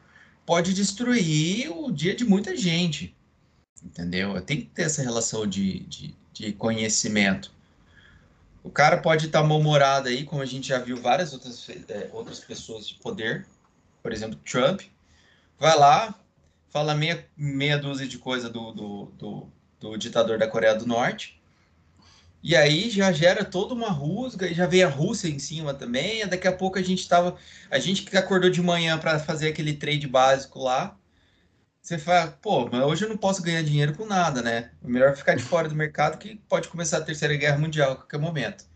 pode 0.48 0.72
destruir 0.72 1.70
o 1.70 1.92
dia 1.92 2.16
de 2.16 2.24
muita 2.24 2.56
gente, 2.56 3.14
entendeu? 3.84 4.40
Tem 4.40 4.62
que 4.62 4.66
ter 4.68 4.84
essa 4.84 5.02
relação 5.02 5.46
de, 5.46 5.80
de, 5.80 6.16
de 6.32 6.52
conhecimento. 6.54 7.52
O 8.62 8.70
cara 8.70 8.98
pode 8.98 9.26
estar 9.26 9.42
mal-humorado 9.42 10.08
aí, 10.08 10.24
como 10.24 10.42
a 10.42 10.46
gente 10.46 10.68
já 10.68 10.78
viu 10.78 10.96
várias 10.96 11.32
outras, 11.32 11.68
é, 11.88 12.10
outras 12.12 12.40
pessoas 12.40 12.88
de 12.88 12.94
poder, 12.94 13.46
por 14.02 14.12
exemplo, 14.12 14.38
Trump, 14.44 14.82
vai 15.58 15.76
lá, 15.76 16.14
fala 16.70 16.94
meia, 16.94 17.26
meia 17.36 17.78
dúzia 17.78 18.06
de 18.06 18.18
coisa 18.18 18.48
do, 18.50 18.72
do, 18.72 19.04
do, 19.18 19.48
do 19.80 19.96
ditador 19.96 20.38
da 20.38 20.48
Coreia 20.48 20.74
do 20.74 20.86
Norte, 20.86 21.38
e 22.42 22.54
aí 22.54 22.88
já 22.88 23.10
gera 23.12 23.44
toda 23.44 23.74
uma 23.74 23.90
rusga, 23.90 24.46
e 24.46 24.54
já 24.54 24.66
veio 24.66 24.86
a 24.86 24.90
Rússia 24.90 25.28
em 25.28 25.38
cima 25.38 25.74
também. 25.74 26.26
daqui 26.26 26.46
a 26.46 26.52
pouco 26.52 26.78
a 26.78 26.82
gente 26.82 27.08
tava. 27.08 27.36
A 27.70 27.78
gente 27.78 28.02
que 28.02 28.16
acordou 28.16 28.48
de 28.50 28.62
manhã 28.62 28.96
para 28.98 29.18
fazer 29.18 29.48
aquele 29.48 29.74
trade 29.74 30.06
básico 30.06 30.60
lá. 30.60 30.96
Você 31.88 31.96
fala, 31.96 32.26
pô, 32.42 32.68
mas 32.70 32.82
hoje 32.82 33.06
eu 33.06 33.08
não 33.08 33.16
posso 33.16 33.42
ganhar 33.42 33.62
dinheiro 33.62 33.94
com 33.96 34.04
nada, 34.04 34.42
né? 34.42 34.72
É 34.84 34.86
melhor 34.86 35.16
ficar 35.16 35.34
de 35.34 35.42
fora 35.42 35.70
do 35.70 35.74
mercado 35.74 36.18
que 36.18 36.36
pode 36.46 36.68
começar 36.68 36.98
a 36.98 37.00
terceira 37.00 37.34
guerra 37.34 37.56
mundial 37.56 37.92
a 37.92 37.96
qualquer 37.96 38.18
momento. 38.18 38.66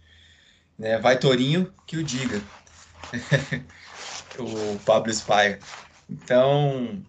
Né? 0.79 0.97
Vai 0.99 1.19
Torinho 1.19 1.71
que 1.87 1.99
o 1.99 2.03
diga. 2.03 2.41
o 4.41 4.79
Pablo 4.87 5.13
Spire. 5.13 5.59
Então, 6.09 7.05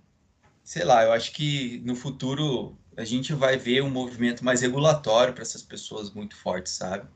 sei 0.62 0.84
lá, 0.84 1.06
eu 1.06 1.14
acho 1.14 1.32
que 1.32 1.82
no 1.86 1.95
futuro 1.95 2.78
a 2.97 3.06
gente 3.06 3.32
vai 3.32 3.56
ver 3.56 3.82
um 3.82 3.89
movimento 3.89 4.43
mais 4.43 4.60
regulatório 4.60 5.34
para 5.34 5.43
essas 5.43 5.62
pessoas 5.62 6.12
muito 6.12 6.36
fortes, 6.36 6.74
sabe? 6.74 7.08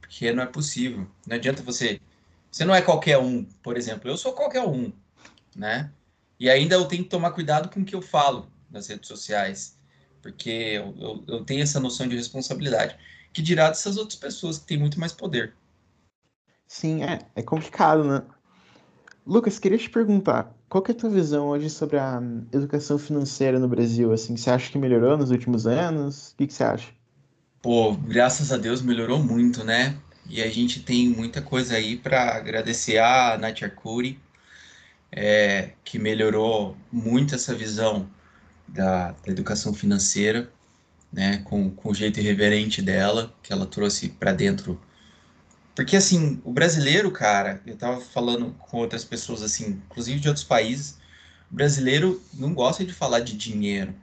Porque 0.00 0.32
não 0.32 0.42
é 0.42 0.46
possível. 0.46 1.06
Não 1.24 1.36
adianta 1.36 1.62
você. 1.62 2.00
Você 2.50 2.64
não 2.64 2.74
é 2.74 2.82
qualquer 2.82 3.18
um, 3.18 3.44
por 3.62 3.76
exemplo. 3.76 4.10
Eu 4.10 4.16
sou 4.16 4.32
qualquer 4.32 4.62
um, 4.62 4.92
né? 5.54 5.92
E 6.40 6.48
ainda 6.48 6.74
eu 6.74 6.86
tenho 6.86 7.04
que 7.04 7.10
tomar 7.10 7.32
cuidado 7.32 7.68
com 7.68 7.80
o 7.80 7.84
que 7.84 7.94
eu 7.94 8.00
falo 8.00 8.50
nas 8.70 8.86
redes 8.88 9.06
sociais, 9.06 9.78
porque 10.22 10.48
eu, 10.48 10.94
eu, 10.98 11.24
eu 11.28 11.44
tenho 11.44 11.62
essa 11.62 11.78
noção 11.78 12.08
de 12.08 12.16
responsabilidade. 12.16 12.96
Que 13.30 13.42
dirá 13.42 13.68
dessas 13.68 13.98
outras 13.98 14.18
pessoas 14.18 14.58
que 14.58 14.66
têm 14.66 14.78
muito 14.78 14.98
mais 14.98 15.12
poder. 15.12 15.52
Sim, 16.66 17.04
é, 17.04 17.18
é 17.36 17.42
complicado, 17.42 18.02
né? 18.04 18.22
Lucas, 19.26 19.58
queria 19.58 19.76
te 19.76 19.90
perguntar, 19.90 20.56
qual 20.68 20.82
que 20.82 20.92
é 20.92 20.94
a 20.94 20.98
tua 20.98 21.10
visão 21.10 21.48
hoje 21.48 21.68
sobre 21.68 21.98
a 21.98 22.20
educação 22.52 22.98
financeira 22.98 23.58
no 23.58 23.68
Brasil? 23.68 24.10
Assim, 24.12 24.36
você 24.36 24.50
acha 24.50 24.72
que 24.72 24.78
melhorou 24.78 25.16
nos 25.18 25.30
últimos 25.30 25.66
anos? 25.66 26.30
O 26.30 26.36
que, 26.36 26.46
que 26.46 26.54
você 26.54 26.64
acha? 26.64 26.88
Pô, 27.60 27.92
graças 27.92 28.50
a 28.50 28.56
Deus 28.56 28.80
melhorou 28.80 29.22
muito, 29.22 29.62
né? 29.62 29.96
E 30.26 30.42
a 30.42 30.48
gente 30.48 30.82
tem 30.82 31.08
muita 31.08 31.42
coisa 31.42 31.74
aí 31.74 31.96
para 31.96 32.34
agradecer 32.34 32.98
a 32.98 33.36
Nath 33.36 33.62
Arcuri, 33.62 34.18
é, 35.12 35.70
que 35.84 35.98
melhorou 35.98 36.76
muito 36.92 37.34
essa 37.34 37.54
visão 37.54 38.08
da, 38.66 39.12
da 39.12 39.32
educação 39.32 39.74
financeira, 39.74 40.50
né? 41.12 41.38
Com, 41.38 41.70
com 41.70 41.90
o 41.90 41.94
jeito 41.94 42.20
irreverente 42.20 42.82
dela, 42.82 43.34
que 43.42 43.52
ela 43.52 43.66
trouxe 43.66 44.08
para 44.08 44.32
dentro. 44.32 44.80
Porque, 45.74 45.96
assim, 45.96 46.40
o 46.44 46.52
brasileiro, 46.52 47.10
cara, 47.10 47.60
eu 47.66 47.76
tava 47.76 48.00
falando 48.00 48.54
com 48.58 48.78
outras 48.78 49.04
pessoas, 49.04 49.42
assim, 49.42 49.80
inclusive 49.86 50.20
de 50.20 50.28
outros 50.28 50.44
países, 50.44 50.98
o 51.50 51.54
brasileiro 51.54 52.22
não 52.34 52.54
gosta 52.54 52.84
de 52.84 52.92
falar 52.92 53.20
de 53.20 53.36
dinheiro 53.36 53.94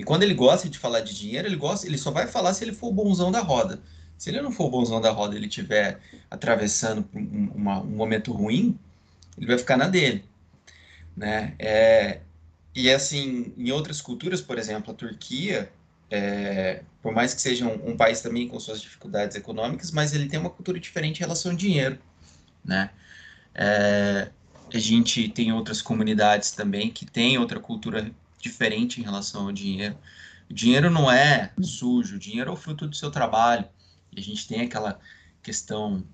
e 0.00 0.02
quando 0.02 0.22
ele 0.22 0.32
gosta 0.32 0.66
de 0.66 0.78
falar 0.78 1.00
de 1.00 1.14
dinheiro, 1.14 1.46
ele 1.46 1.56
gosta, 1.56 1.86
ele 1.86 1.98
só 1.98 2.10
vai 2.10 2.26
falar 2.26 2.54
se 2.54 2.64
ele 2.64 2.72
for 2.72 2.88
o 2.88 2.92
bonzão 2.92 3.30
da 3.30 3.40
roda. 3.40 3.82
Se 4.16 4.30
ele 4.30 4.40
não 4.40 4.50
for 4.50 4.64
o 4.64 4.70
bonzão 4.70 4.98
da 4.98 5.10
roda, 5.10 5.36
ele 5.36 5.44
estiver 5.44 6.00
atravessando 6.30 7.06
um, 7.14 7.50
uma, 7.54 7.82
um 7.82 7.96
momento 7.96 8.32
ruim, 8.32 8.78
ele 9.36 9.46
vai 9.46 9.58
ficar 9.58 9.76
na 9.76 9.88
dele, 9.88 10.24
né? 11.16 11.54
É, 11.58 12.20
e 12.74 12.90
assim, 12.90 13.52
em 13.56 13.70
outras 13.70 14.00
culturas, 14.00 14.40
por 14.40 14.58
exemplo, 14.58 14.92
a 14.92 14.94
Turquia, 14.94 15.70
é, 16.10 16.82
por 17.02 17.12
mais 17.12 17.34
que 17.34 17.40
seja 17.40 17.66
um, 17.66 17.90
um, 17.90 17.96
país 17.96 18.20
também 18.20 18.48
com 18.48 18.58
suas 18.60 18.80
dificuldades 18.80 19.36
econômicas, 19.36 19.90
mas 19.90 20.12
ele 20.12 20.28
tem 20.28 20.38
uma 20.38 20.50
cultura 20.50 20.78
diferente 20.78 21.18
em 21.18 21.20
relação 21.20 21.52
ao 21.52 21.56
dinheiro, 21.56 21.98
né? 22.64 22.90
É, 23.54 24.30
a 24.72 24.78
gente 24.78 25.28
tem 25.28 25.52
outras 25.52 25.82
comunidades 25.82 26.52
também 26.52 26.90
que 26.90 27.04
têm 27.04 27.38
outra 27.38 27.58
cultura 27.58 28.10
diferente 28.38 29.00
em 29.00 29.04
relação 29.04 29.46
ao 29.46 29.52
dinheiro. 29.52 29.98
O 30.48 30.54
dinheiro 30.54 30.90
não 30.90 31.10
é 31.10 31.52
sujo, 31.62 32.16
o 32.16 32.18
dinheiro 32.18 32.50
é 32.50 32.52
o 32.52 32.56
fruto 32.56 32.86
do 32.86 32.96
seu 32.96 33.10
trabalho. 33.10 33.64
E 34.12 34.20
a 34.20 34.22
gente 34.22 34.48
tem 34.48 34.62
aquela 34.62 34.98
questão 35.42 36.04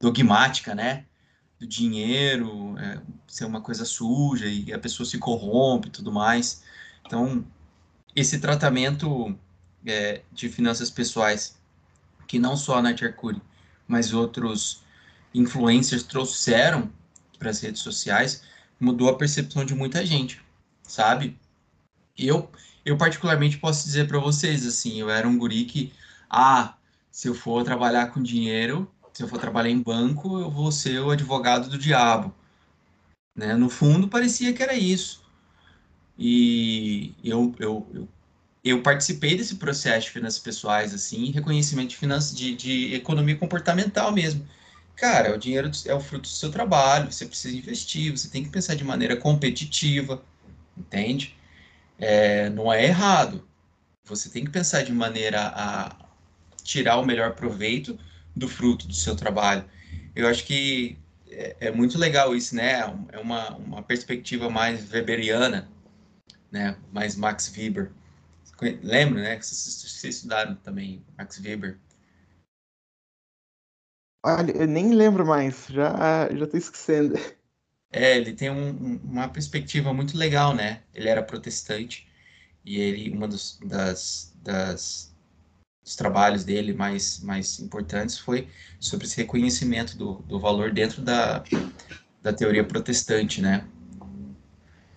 dogmática, 0.00 0.74
né? 0.74 1.06
Do 1.64 1.66
dinheiro 1.66 2.76
é, 2.78 3.00
ser 3.26 3.44
uma 3.44 3.60
coisa 3.60 3.84
suja 3.84 4.46
e 4.46 4.72
a 4.72 4.78
pessoa 4.78 5.06
se 5.06 5.18
corrompe 5.18 5.88
e 5.88 5.90
tudo 5.90 6.12
mais. 6.12 6.62
Então, 7.06 7.44
esse 8.14 8.38
tratamento 8.38 9.36
é, 9.86 10.22
de 10.32 10.48
finanças 10.48 10.90
pessoais, 10.90 11.58
que 12.26 12.38
não 12.38 12.56
só 12.56 12.78
a 12.78 12.82
Nath 12.82 13.02
Arcuri, 13.02 13.40
mas 13.86 14.12
outros 14.12 14.82
influencers 15.34 16.02
trouxeram 16.02 16.90
para 17.38 17.50
as 17.50 17.60
redes 17.60 17.82
sociais, 17.82 18.42
mudou 18.80 19.08
a 19.08 19.16
percepção 19.16 19.64
de 19.64 19.74
muita 19.74 20.04
gente 20.04 20.44
sabe? 20.86 21.38
Eu, 22.16 22.50
eu 22.84 22.96
particularmente 22.96 23.58
posso 23.58 23.84
dizer 23.84 24.06
para 24.06 24.18
vocês, 24.18 24.66
assim, 24.66 25.00
eu 25.00 25.10
era 25.10 25.26
um 25.26 25.36
guri 25.36 25.64
que, 25.64 25.92
ah, 26.30 26.76
se 27.10 27.28
eu 27.28 27.34
for 27.34 27.64
trabalhar 27.64 28.08
com 28.12 28.22
dinheiro, 28.22 28.90
se 29.14 29.22
eu 29.22 29.28
for 29.28 29.38
trabalhar 29.38 29.70
em 29.70 29.80
banco, 29.80 30.40
eu 30.40 30.50
vou 30.50 30.72
ser 30.72 30.98
o 30.98 31.10
advogado 31.10 31.70
do 31.70 31.78
diabo. 31.78 32.34
Né? 33.34 33.54
No 33.54 33.70
fundo, 33.70 34.08
parecia 34.08 34.52
que 34.52 34.62
era 34.62 34.74
isso. 34.74 35.22
E 36.18 37.14
eu, 37.22 37.54
eu, 37.60 37.88
eu, 37.94 38.08
eu 38.64 38.82
participei 38.82 39.36
desse 39.36 39.54
processo 39.54 40.06
de 40.06 40.12
finanças 40.12 40.40
pessoais, 40.40 40.92
assim, 40.92 41.30
reconhecimento 41.30 41.90
de, 41.90 41.96
finanças, 41.96 42.36
de, 42.36 42.56
de 42.56 42.94
economia 42.94 43.36
comportamental 43.36 44.10
mesmo. 44.12 44.46
Cara, 44.96 45.32
o 45.34 45.38
dinheiro 45.38 45.70
é 45.86 45.94
o 45.94 46.00
fruto 46.00 46.22
do 46.22 46.28
seu 46.28 46.50
trabalho, 46.50 47.12
você 47.12 47.26
precisa 47.26 47.56
investir, 47.56 48.10
você 48.10 48.28
tem 48.28 48.42
que 48.42 48.50
pensar 48.50 48.74
de 48.74 48.84
maneira 48.84 49.16
competitiva, 49.16 50.24
entende? 50.76 51.36
É, 51.98 52.50
não 52.50 52.72
é 52.72 52.84
errado. 52.84 53.46
Você 54.04 54.28
tem 54.28 54.44
que 54.44 54.50
pensar 54.50 54.82
de 54.82 54.92
maneira 54.92 55.52
a 55.54 55.96
tirar 56.64 56.96
o 56.98 57.06
melhor 57.06 57.34
proveito 57.34 57.98
do 58.34 58.48
fruto 58.48 58.86
do 58.86 58.94
seu 58.94 59.14
trabalho. 59.14 59.64
Eu 60.14 60.28
acho 60.28 60.44
que 60.44 60.98
é, 61.28 61.56
é 61.60 61.70
muito 61.70 61.98
legal 61.98 62.34
isso, 62.34 62.54
né? 62.54 62.80
É 63.12 63.18
uma, 63.18 63.56
uma 63.56 63.82
perspectiva 63.82 64.48
mais 64.48 64.90
weberiana, 64.90 65.68
né? 66.50 66.76
Mais 66.92 67.16
Max 67.16 67.52
Weber. 67.56 67.92
Lembra, 68.82 69.22
né? 69.22 69.40
Vocês, 69.40 69.82
vocês 69.82 70.16
estudaram 70.16 70.54
também 70.56 71.04
Max 71.18 71.40
Weber. 71.40 71.78
Olha, 74.24 74.52
eu 74.52 74.66
nem 74.66 74.94
lembro 74.94 75.26
mais, 75.26 75.66
já 75.68 76.28
já 76.34 76.46
tô 76.46 76.56
esquecendo. 76.56 77.14
É, 77.92 78.16
ele 78.16 78.32
tem 78.32 78.50
um, 78.50 78.96
uma 79.04 79.28
perspectiva 79.28 79.92
muito 79.92 80.16
legal, 80.16 80.54
né? 80.54 80.82
Ele 80.94 81.08
era 81.08 81.22
protestante 81.22 82.08
e 82.64 82.80
ele, 82.80 83.10
uma 83.10 83.28
dos, 83.28 83.58
das, 83.64 84.34
das, 84.42 85.13
dos 85.84 85.94
trabalhos 85.94 86.44
dele 86.44 86.72
mais, 86.72 87.20
mais 87.20 87.60
importantes 87.60 88.18
foi 88.18 88.48
sobre 88.80 89.06
esse 89.06 89.16
reconhecimento 89.18 89.96
do, 89.96 90.14
do 90.26 90.40
valor 90.40 90.72
dentro 90.72 91.02
da, 91.02 91.44
da 92.22 92.32
teoria 92.32 92.64
protestante, 92.64 93.42
né? 93.42 93.64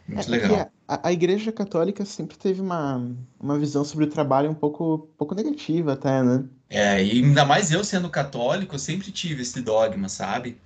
Muito 0.08 0.28
é, 0.28 0.32
legal. 0.32 0.72
A, 0.88 1.10
a, 1.10 1.12
Igreja 1.12 1.52
Católica 1.52 2.06
sempre 2.06 2.38
teve 2.38 2.62
uma, 2.62 3.06
uma 3.38 3.60
visão 3.60 3.84
sobre 3.84 4.06
o 4.06 4.10
trabalho 4.10 4.50
um 4.50 4.56
pouco, 4.56 5.10
pouco 5.18 5.36
negativa 5.36 5.94
até, 5.94 6.24
né? 6.24 6.46
É, 6.70 7.04
e 7.04 7.24
ainda 7.24 7.44
mais 7.44 7.72
eu 7.72 7.84
sendo 7.84 8.10
católico, 8.10 8.76
eu 8.76 8.80
sempre 8.80 9.12
tive 9.12 9.42
esse 9.42 9.62
dogma, 9.62 10.08
sabe? 10.08 10.58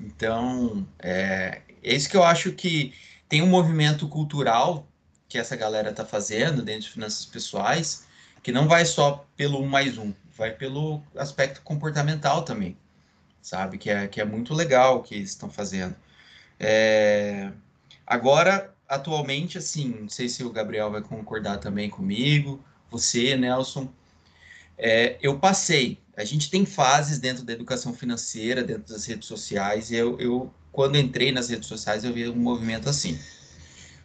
Então, 0.00 0.86
é, 0.98 1.60
é 1.82 1.94
isso 1.94 2.08
que 2.08 2.16
eu 2.16 2.24
acho 2.24 2.52
que 2.52 2.94
tem 3.28 3.42
um 3.42 3.46
movimento 3.46 4.08
cultural 4.08 4.86
que 5.28 5.36
essa 5.36 5.54
galera 5.54 5.90
está 5.90 6.04
fazendo 6.04 6.62
dentro 6.62 6.82
de 6.82 6.90
finanças 6.90 7.26
pessoais, 7.26 8.06
que 8.42 8.52
não 8.52 8.66
vai 8.66 8.84
só 8.84 9.26
pelo 9.36 9.60
um 9.60 9.66
mais 9.66 9.98
um, 9.98 10.12
vai 10.36 10.52
pelo 10.52 11.02
aspecto 11.16 11.62
comportamental 11.62 12.42
também, 12.42 12.76
sabe? 13.42 13.78
Que 13.78 13.90
é, 13.90 14.08
que 14.08 14.20
é 14.20 14.24
muito 14.24 14.54
legal 14.54 14.98
o 14.98 15.02
que 15.02 15.14
eles 15.14 15.30
estão 15.30 15.50
fazendo. 15.50 15.94
É... 16.58 17.50
Agora, 18.06 18.74
atualmente, 18.88 19.58
assim, 19.58 19.88
não 20.00 20.08
sei 20.08 20.28
se 20.28 20.42
o 20.42 20.50
Gabriel 20.50 20.90
vai 20.90 21.02
concordar 21.02 21.58
também 21.58 21.88
comigo, 21.88 22.64
você, 22.90 23.36
Nelson, 23.36 23.88
é, 24.76 25.16
eu 25.22 25.38
passei. 25.38 25.98
A 26.16 26.24
gente 26.24 26.50
tem 26.50 26.66
fases 26.66 27.18
dentro 27.18 27.44
da 27.44 27.52
educação 27.52 27.94
financeira, 27.94 28.64
dentro 28.64 28.92
das 28.92 29.06
redes 29.06 29.28
sociais, 29.28 29.90
e 29.90 29.96
eu, 29.96 30.18
eu, 30.18 30.52
quando 30.72 30.98
entrei 30.98 31.30
nas 31.30 31.48
redes 31.48 31.68
sociais, 31.68 32.02
eu 32.04 32.12
vi 32.12 32.28
um 32.28 32.36
movimento 32.36 32.88
assim. 32.88 33.18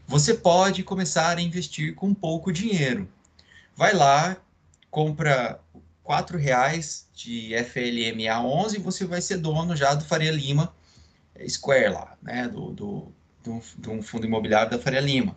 Você 0.08 0.36
pode 0.36 0.84
começar 0.84 1.38
a 1.38 1.42
investir 1.42 1.96
com 1.96 2.14
pouco 2.14 2.52
dinheiro. 2.52 3.10
Vai 3.76 3.94
lá, 3.94 4.38
compra 4.90 5.60
quatro 6.02 6.38
reais 6.38 7.10
de 7.14 7.54
FLMA 7.64 8.40
11 8.40 8.78
e 8.78 8.80
você 8.80 9.06
vai 9.06 9.22
ser 9.22 9.38
dono 9.38 9.76
já 9.76 9.94
do 9.94 10.06
Faria 10.06 10.32
Lima 10.32 10.74
Square 11.48 11.90
lá, 11.90 12.18
né? 12.22 12.48
Do, 12.48 12.72
do, 12.72 13.12
do, 13.44 13.62
do 13.78 13.92
um 13.92 14.02
fundo 14.02 14.26
imobiliário 14.26 14.72
da 14.72 14.80
Faria 14.80 15.02
Lima. 15.02 15.36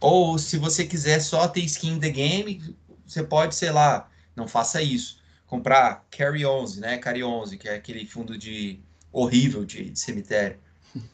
Ou 0.00 0.38
se 0.38 0.56
você 0.58 0.84
quiser 0.84 1.20
só 1.20 1.46
ter 1.46 1.60
skin 1.60 2.00
the 2.00 2.10
game, 2.10 2.76
você 3.06 3.22
pode, 3.22 3.54
sei 3.54 3.70
lá, 3.70 4.10
não 4.34 4.48
faça 4.48 4.82
isso. 4.82 5.22
Comprar 5.46 6.04
Carry 6.10 6.44
11, 6.44 6.80
né? 6.80 6.98
Carry 6.98 7.22
11, 7.22 7.56
que 7.58 7.68
é 7.68 7.74
aquele 7.74 8.04
fundo 8.04 8.36
de 8.36 8.80
horrível 9.12 9.64
de, 9.64 9.90
de 9.90 9.98
cemitério. 9.98 10.58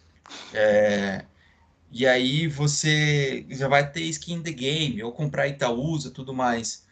É, 0.56 1.26
e 1.94 2.08
aí 2.08 2.48
você 2.48 3.46
já 3.48 3.68
vai 3.68 3.88
ter 3.88 4.02
skin 4.02 4.42
the 4.42 4.50
game, 4.50 5.00
ou 5.00 5.12
comprar 5.12 5.46
Itaúsa, 5.46 6.10
tudo 6.10 6.34
mais. 6.34 6.84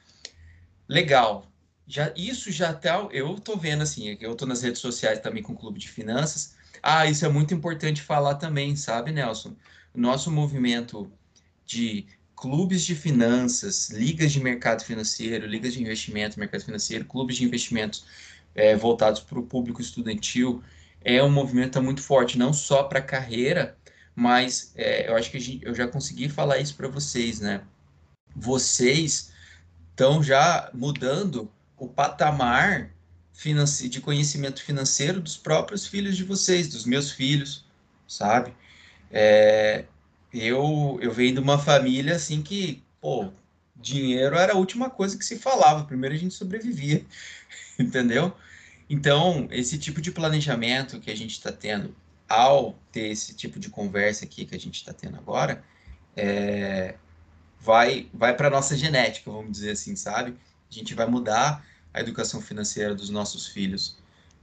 Legal. 0.89 1.51
Já, 1.89 2.13
isso 2.17 2.53
já 2.53 2.73
tá. 2.73 3.09
Eu 3.11 3.35
tô 3.41 3.57
vendo 3.57 3.83
assim, 3.83 4.17
eu 4.21 4.37
tô 4.37 4.47
nas 4.47 4.63
redes 4.63 4.81
sociais 4.81 5.19
também 5.19 5.43
com 5.43 5.55
o 5.55 5.57
Clube 5.57 5.81
de 5.81 5.89
Finanças. 5.89 6.55
Ah, 6.81 7.05
isso 7.05 7.27
é 7.27 7.29
muito 7.29 7.53
importante 7.53 8.01
falar 8.01 8.37
também, 8.37 8.77
sabe, 8.77 9.11
Nelson? 9.11 9.57
Nosso 9.93 10.31
movimento 10.31 11.11
de 11.67 12.07
clubes 12.37 12.85
de 12.85 12.95
finanças, 12.95 13.91
ligas 13.91 14.31
de 14.31 14.39
mercado 14.39 14.85
financeiro, 14.85 15.49
ligas 15.49 15.75
de 15.75 15.83
investimento, 15.83 16.39
mercado 16.39 16.65
financeiro, 16.65 17.05
clubes 17.07 17.37
de 17.39 17.45
investimentos 17.45 18.05
é, 18.55 18.77
voltados 18.77 19.21
para 19.21 19.41
o 19.41 19.43
público 19.43 19.81
estudantil, 19.81 20.63
é 21.01 21.21
um 21.21 21.31
movimento 21.31 21.83
muito 21.83 22.03
forte, 22.03 22.39
não 22.39 22.53
só 22.53 22.85
para 22.85 23.01
a 23.01 23.03
carreira, 23.03 23.77
mas 24.15 24.73
é, 24.75 25.09
eu 25.09 25.17
acho 25.17 25.31
que 25.31 25.41
gente, 25.41 25.65
eu 25.65 25.75
já 25.75 25.89
consegui 25.89 26.29
falar 26.29 26.59
isso 26.59 26.75
para 26.75 26.89
vocês, 26.89 27.41
né? 27.41 27.63
Vocês 28.35 29.33
estão 29.91 30.23
já 30.23 30.71
mudando 30.73 31.51
o 31.77 31.89
patamar 31.89 32.91
de 33.89 34.01
conhecimento 34.01 34.63
financeiro 34.63 35.21
dos 35.21 35.37
próprios 35.37 35.87
filhos 35.87 36.17
de 36.17 36.23
vocês, 36.23 36.69
dos 36.69 36.85
meus 36.85 37.11
filhos, 37.11 37.65
sabe? 38.07 38.55
É, 39.11 39.85
eu, 40.33 40.99
eu 41.03 41.13
venho 41.13 41.35
de 41.35 41.41
uma 41.41 41.59
família 41.59 42.15
assim 42.17 42.41
que, 42.43 42.83
pô, 43.01 43.33
dinheiro 43.75 44.37
era 44.37 44.53
a 44.53 44.57
última 44.57 44.89
coisa 44.89 45.19
que 45.19 45.25
se 45.25 45.39
falava. 45.39 45.85
Primeiro 45.85 46.15
a 46.15 46.19
gente 46.19 46.35
sobrevivia, 46.35 47.05
entendeu? 47.79 48.35
Então, 48.89 49.49
esse 49.51 49.79
tipo 49.79 50.01
de 50.01 50.13
planejamento 50.13 51.01
que 51.01 51.11
a 51.11 51.17
gente 51.17 51.33
está 51.33 51.51
tendo 51.51 51.95
ao 52.29 52.79
ter 52.91 53.09
esse 53.09 53.35
tipo 53.35 53.59
de 53.59 53.69
conversa 53.69 54.25
aqui 54.25 54.45
que 54.45 54.55
a 54.55 54.59
gente 54.59 54.77
está 54.77 54.93
tendo 54.93 55.17
agora, 55.17 55.63
é, 56.17 56.95
vai, 57.61 58.09
vai 58.13 58.37
para 58.37 58.49
a 58.49 58.51
nossa 58.51 58.77
genética, 58.77 59.31
vamos 59.31 59.53
dizer 59.53 59.73
assim, 59.73 59.97
sabe? 59.97 60.37
A 60.71 60.75
gente 60.75 60.95
vai 60.95 61.07
mudar 61.07 61.65
a 61.93 62.01
educação 62.01 62.41
financeira 62.41 62.95
dos 62.95 63.11
nossos 63.11 63.47
filhos 63.47 63.99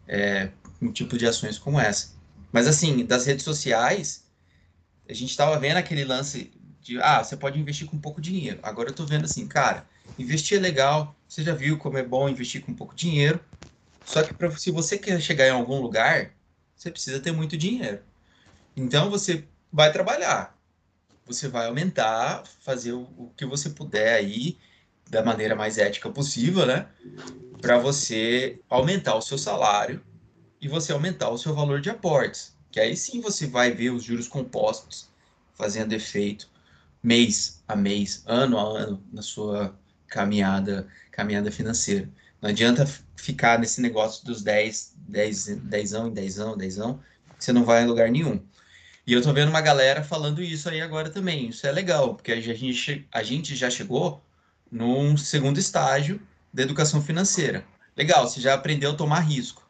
é, 0.07 0.49
um 0.82 0.91
tipo 0.91 1.17
de 1.17 1.27
ações 1.27 1.57
como 1.57 1.80
essa. 1.80 2.13
Mas, 2.51 2.67
assim, 2.67 3.05
das 3.05 3.25
redes 3.25 3.43
sociais, 3.43 4.25
a 5.07 5.13
gente 5.13 5.30
estava 5.30 5.57
vendo 5.59 5.77
aquele 5.77 6.03
lance 6.03 6.51
de, 6.82 6.99
ah, 7.01 7.23
você 7.23 7.38
pode 7.38 7.59
investir 7.59 7.88
com 7.88 7.99
pouco 7.99 8.19
dinheiro. 8.19 8.59
Agora 8.63 8.89
eu 8.89 8.91
estou 8.91 9.05
vendo 9.05 9.25
assim, 9.25 9.47
cara, 9.47 9.88
investir 10.17 10.57
é 10.57 10.61
legal, 10.61 11.15
você 11.27 11.43
já 11.43 11.53
viu 11.53 11.77
como 11.77 11.97
é 11.97 12.03
bom 12.03 12.27
investir 12.27 12.63
com 12.63 12.73
pouco 12.73 12.95
dinheiro, 12.95 13.39
só 14.03 14.23
que 14.23 14.34
pra, 14.34 14.49
se 14.51 14.71
você 14.71 14.97
quer 14.97 15.21
chegar 15.21 15.47
em 15.47 15.51
algum 15.51 15.80
lugar, 15.80 16.32
você 16.80 16.89
precisa 16.89 17.19
ter 17.19 17.34
muito 17.34 17.57
dinheiro. 17.57 17.99
Então 18.75 19.09
você 19.09 19.43
vai 19.71 19.91
trabalhar, 19.91 20.57
você 21.25 21.49
vai 21.49 21.67
aumentar, 21.67 22.43
fazer 22.61 22.93
o, 22.93 23.32
que 23.36 23.45
você 23.45 23.69
puder 23.69 24.13
aí 24.15 24.57
da 25.09 25.21
maneira 25.21 25.55
mais 25.55 25.77
ética 25.77 26.09
possível, 26.09 26.65
né? 26.65 26.88
Para 27.59 27.77
você 27.77 28.61
aumentar 28.69 29.15
o 29.15 29.21
seu 29.21 29.38
salário 29.38 30.01
e 30.61 30.69
você 30.69 30.93
aumentar 30.93 31.30
o 31.30 31.38
seu 31.38 31.53
valor 31.53 31.82
de 31.82 31.89
aportes. 31.89 32.55
Que 32.71 32.80
aí 32.80 32.95
sim 32.95 33.19
você 33.19 33.45
vai 33.45 33.71
ver 33.71 33.89
os 33.89 34.03
juros 34.03 34.30
compostos 34.30 35.09
fazendo 35.53 35.91
efeito 35.91 36.49
mês 37.03 37.61
a 37.67 37.75
mês, 37.75 38.23
ano 38.25 38.57
a 38.57 38.63
ano 38.63 39.03
na 39.11 39.21
sua 39.21 39.77
caminhada, 40.07 40.88
caminhada 41.11 41.51
financeira. 41.51 42.09
Não 42.41 42.49
adianta 42.49 42.86
ficar 43.17 43.59
nesse 43.59 43.82
negócio 43.82 44.25
dos 44.25 44.41
10, 44.41 44.95
10, 45.10 45.57
10 45.57 45.93
em 45.93 46.10
10 46.10 46.39
anos, 46.39 46.57
10 46.57 46.80
anos, 46.80 46.97
você 47.38 47.51
não 47.51 47.64
vai 47.64 47.84
em 47.84 47.88
lugar 47.88 48.10
nenhum. 48.10 48.41
E 49.05 49.14
eu 49.14 49.22
tô 49.22 49.34
vendo 49.34 49.49
uma 49.49 49.62
galera 49.62 50.03
falando 50.03 50.41
isso 50.41 50.70
aí 50.70 50.82
agora 50.82 51.10
também. 51.10 51.49
Isso 51.49 51.66
é 51.66 51.72
legal, 51.72 52.16
porque 52.16 52.32
a 52.32 52.39
gente, 52.39 53.07
a 53.12 53.24
gente 53.24 53.55
já 53.55 53.70
chegou 53.70 54.24
num 54.72 55.18
segundo 55.18 55.57
estágio 55.57 56.22
da 56.53 56.62
educação 56.62 57.01
financeira. 57.01 57.66
Legal, 57.97 58.28
você 58.28 58.39
já 58.39 58.53
aprendeu 58.53 58.91
a 58.91 58.95
tomar 58.95 59.22
risco. 59.22 59.68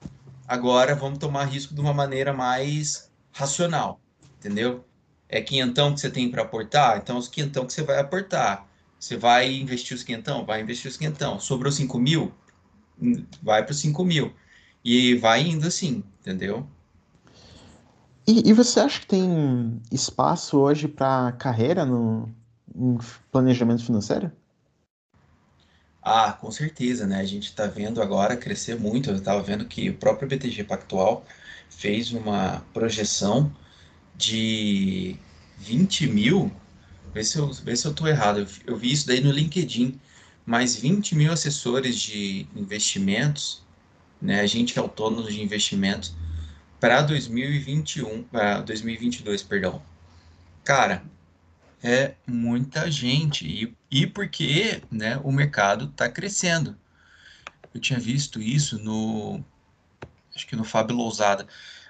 Agora 0.48 0.96
vamos 0.96 1.20
tomar 1.20 1.46
risco 1.46 1.74
de 1.74 1.80
uma 1.80 1.94
maneira 1.94 2.34
mais 2.34 3.10
racional, 3.32 4.00
entendeu? 4.38 4.84
É 5.30 5.42
quinhentão 5.42 5.94
que 5.94 6.02
você 6.02 6.10
tem 6.10 6.30
para 6.30 6.42
aportar, 6.42 6.98
então 6.98 7.18
os 7.18 7.28
quinhentão 7.28 7.66
que 7.66 7.72
você 7.72 7.84
vai 7.84 8.00
aportar. 8.00 8.68
Você 9.00 9.16
vai 9.16 9.54
investir 9.54 9.96
os 9.96 10.04
quinhentão? 10.04 10.46
Vai 10.46 10.62
investir 10.62 10.90
os 10.92 10.98
quinhentão. 10.98 11.40
Sobrou 11.40 11.72
5 11.72 11.98
mil? 11.98 12.34
vai 13.42 13.64
para 13.64 13.72
os 13.72 13.80
5 13.80 14.04
mil. 14.04 14.34
E 14.84 15.16
vai 15.16 15.42
indo 15.42 15.68
assim, 15.68 16.04
entendeu? 16.20 16.68
E, 18.28 18.50
e 18.50 18.54
você 18.54 18.80
acha 18.80 19.00
que 19.00 19.08
tem 19.08 19.82
espaço 19.92 20.58
hoje 20.58 20.88
para 20.88 21.32
carreira 21.34 21.86
no, 21.86 22.30
no 22.74 23.00
planejamento 23.32 23.84
financeiro? 23.84 24.32
Ah, 26.02 26.32
com 26.34 26.52
certeza, 26.52 27.06
né? 27.06 27.20
A 27.20 27.26
gente 27.26 27.46
está 27.46 27.68
vendo 27.68 28.02
agora 28.02 28.38
crescer 28.38 28.80
muito. 28.80 29.10
Eu 29.10 29.18
estava 29.18 29.42
vendo 29.42 29.66
que 29.66 29.90
o 29.90 29.98
próprio 29.98 30.28
BTG 30.28 30.64
Pactual 30.64 31.26
fez 31.70 32.12
uma 32.12 32.62
projeção 32.74 33.54
de 34.16 35.18
20 35.58 36.08
mil. 36.08 36.52
Vê 37.14 37.24
se 37.24 37.38
eu, 37.38 37.52
vê 37.54 37.76
se 37.76 37.86
eu 37.88 37.94
tô 37.94 38.08
errado. 38.08 38.40
Eu, 38.40 38.48
eu 38.68 38.78
vi 38.78 38.92
isso 38.92 39.08
daí 39.08 39.22
no 39.22 39.32
LinkedIn 39.32 40.00
mais 40.46 40.76
20 40.76 41.16
mil 41.16 41.32
assessores 41.32 42.00
de 42.00 42.48
investimentos, 42.56 43.64
né, 44.22 44.42
agente 44.42 44.78
autônomo 44.78 45.28
de 45.28 45.42
investimentos, 45.42 46.16
para 46.80 47.02
2021, 47.02 48.24
para 48.24 48.62
2022, 48.62 49.44
perdão. 49.44 49.82
Cara, 50.64 51.04
é 51.84 52.14
muita 52.26 52.90
gente 52.90 53.48
e, 53.48 53.76
e 53.90 54.08
porque 54.08 54.82
né, 54.92 55.20
o 55.24 55.32
mercado 55.32 55.86
está 55.86 56.10
crescendo. 56.10 56.78
Eu 57.74 57.80
tinha 57.82 58.00
visto 58.00 58.42
isso 58.42 58.80
no, 58.80 59.44
acho 60.36 60.48
que 60.48 60.56
no 60.56 60.64
Fábio 60.64 60.96
Lousada. 60.96 61.48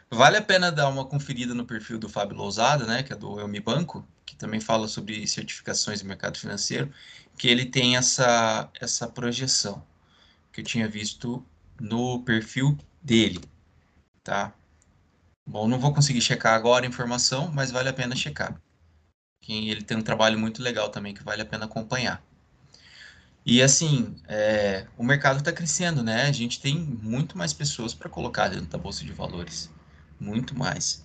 Vale 0.09 0.37
a 0.37 0.41
pena 0.41 0.71
dar 0.71 0.89
uma 0.89 1.05
conferida 1.05 1.53
no 1.53 1.65
perfil 1.65 1.99
do 1.99 2.09
Fábio 2.09 2.35
Lousada, 2.35 2.85
né, 2.85 3.03
que 3.03 3.13
é 3.13 3.15
do 3.15 3.39
Elmi 3.39 3.59
Banco, 3.59 4.05
que 4.25 4.35
também 4.35 4.59
fala 4.59 4.87
sobre 4.87 5.27
certificações 5.27 6.01
do 6.01 6.07
mercado 6.07 6.37
financeiro 6.37 6.91
que 7.39 7.47
ele 7.47 7.65
tem 7.65 7.95
essa, 7.95 8.69
essa 8.79 9.07
projeção 9.07 9.81
que 10.51 10.59
eu 10.59 10.65
tinha 10.65 10.89
visto 10.89 11.43
no 11.79 12.21
perfil 12.23 12.77
dele, 13.01 13.39
tá? 14.23 14.53
Bom, 15.45 15.67
não 15.67 15.79
vou 15.79 15.93
conseguir 15.93 16.21
checar 16.21 16.53
agora 16.53 16.85
a 16.85 16.89
informação, 16.89 17.51
mas 17.51 17.71
vale 17.71 17.89
a 17.89 17.93
pena 17.93 18.15
checar. 18.15 18.59
Ele 19.47 19.83
tem 19.83 19.97
um 19.97 20.03
trabalho 20.03 20.37
muito 20.37 20.61
legal 20.61 20.89
também 20.89 21.13
que 21.13 21.23
vale 21.23 21.41
a 21.41 21.45
pena 21.45 21.65
acompanhar. 21.65 22.23
E 23.45 23.61
assim, 23.63 24.15
é, 24.27 24.85
o 24.97 25.03
mercado 25.03 25.39
está 25.39 25.51
crescendo, 25.51 26.03
né? 26.03 26.23
A 26.27 26.31
gente 26.31 26.59
tem 26.59 26.77
muito 26.77 27.37
mais 27.37 27.53
pessoas 27.53 27.93
para 27.93 28.09
colocar 28.09 28.49
dentro 28.49 28.67
da 28.67 28.77
bolsa 28.77 29.03
de 29.03 29.11
valores, 29.11 29.69
muito 30.19 30.55
mais. 30.57 31.03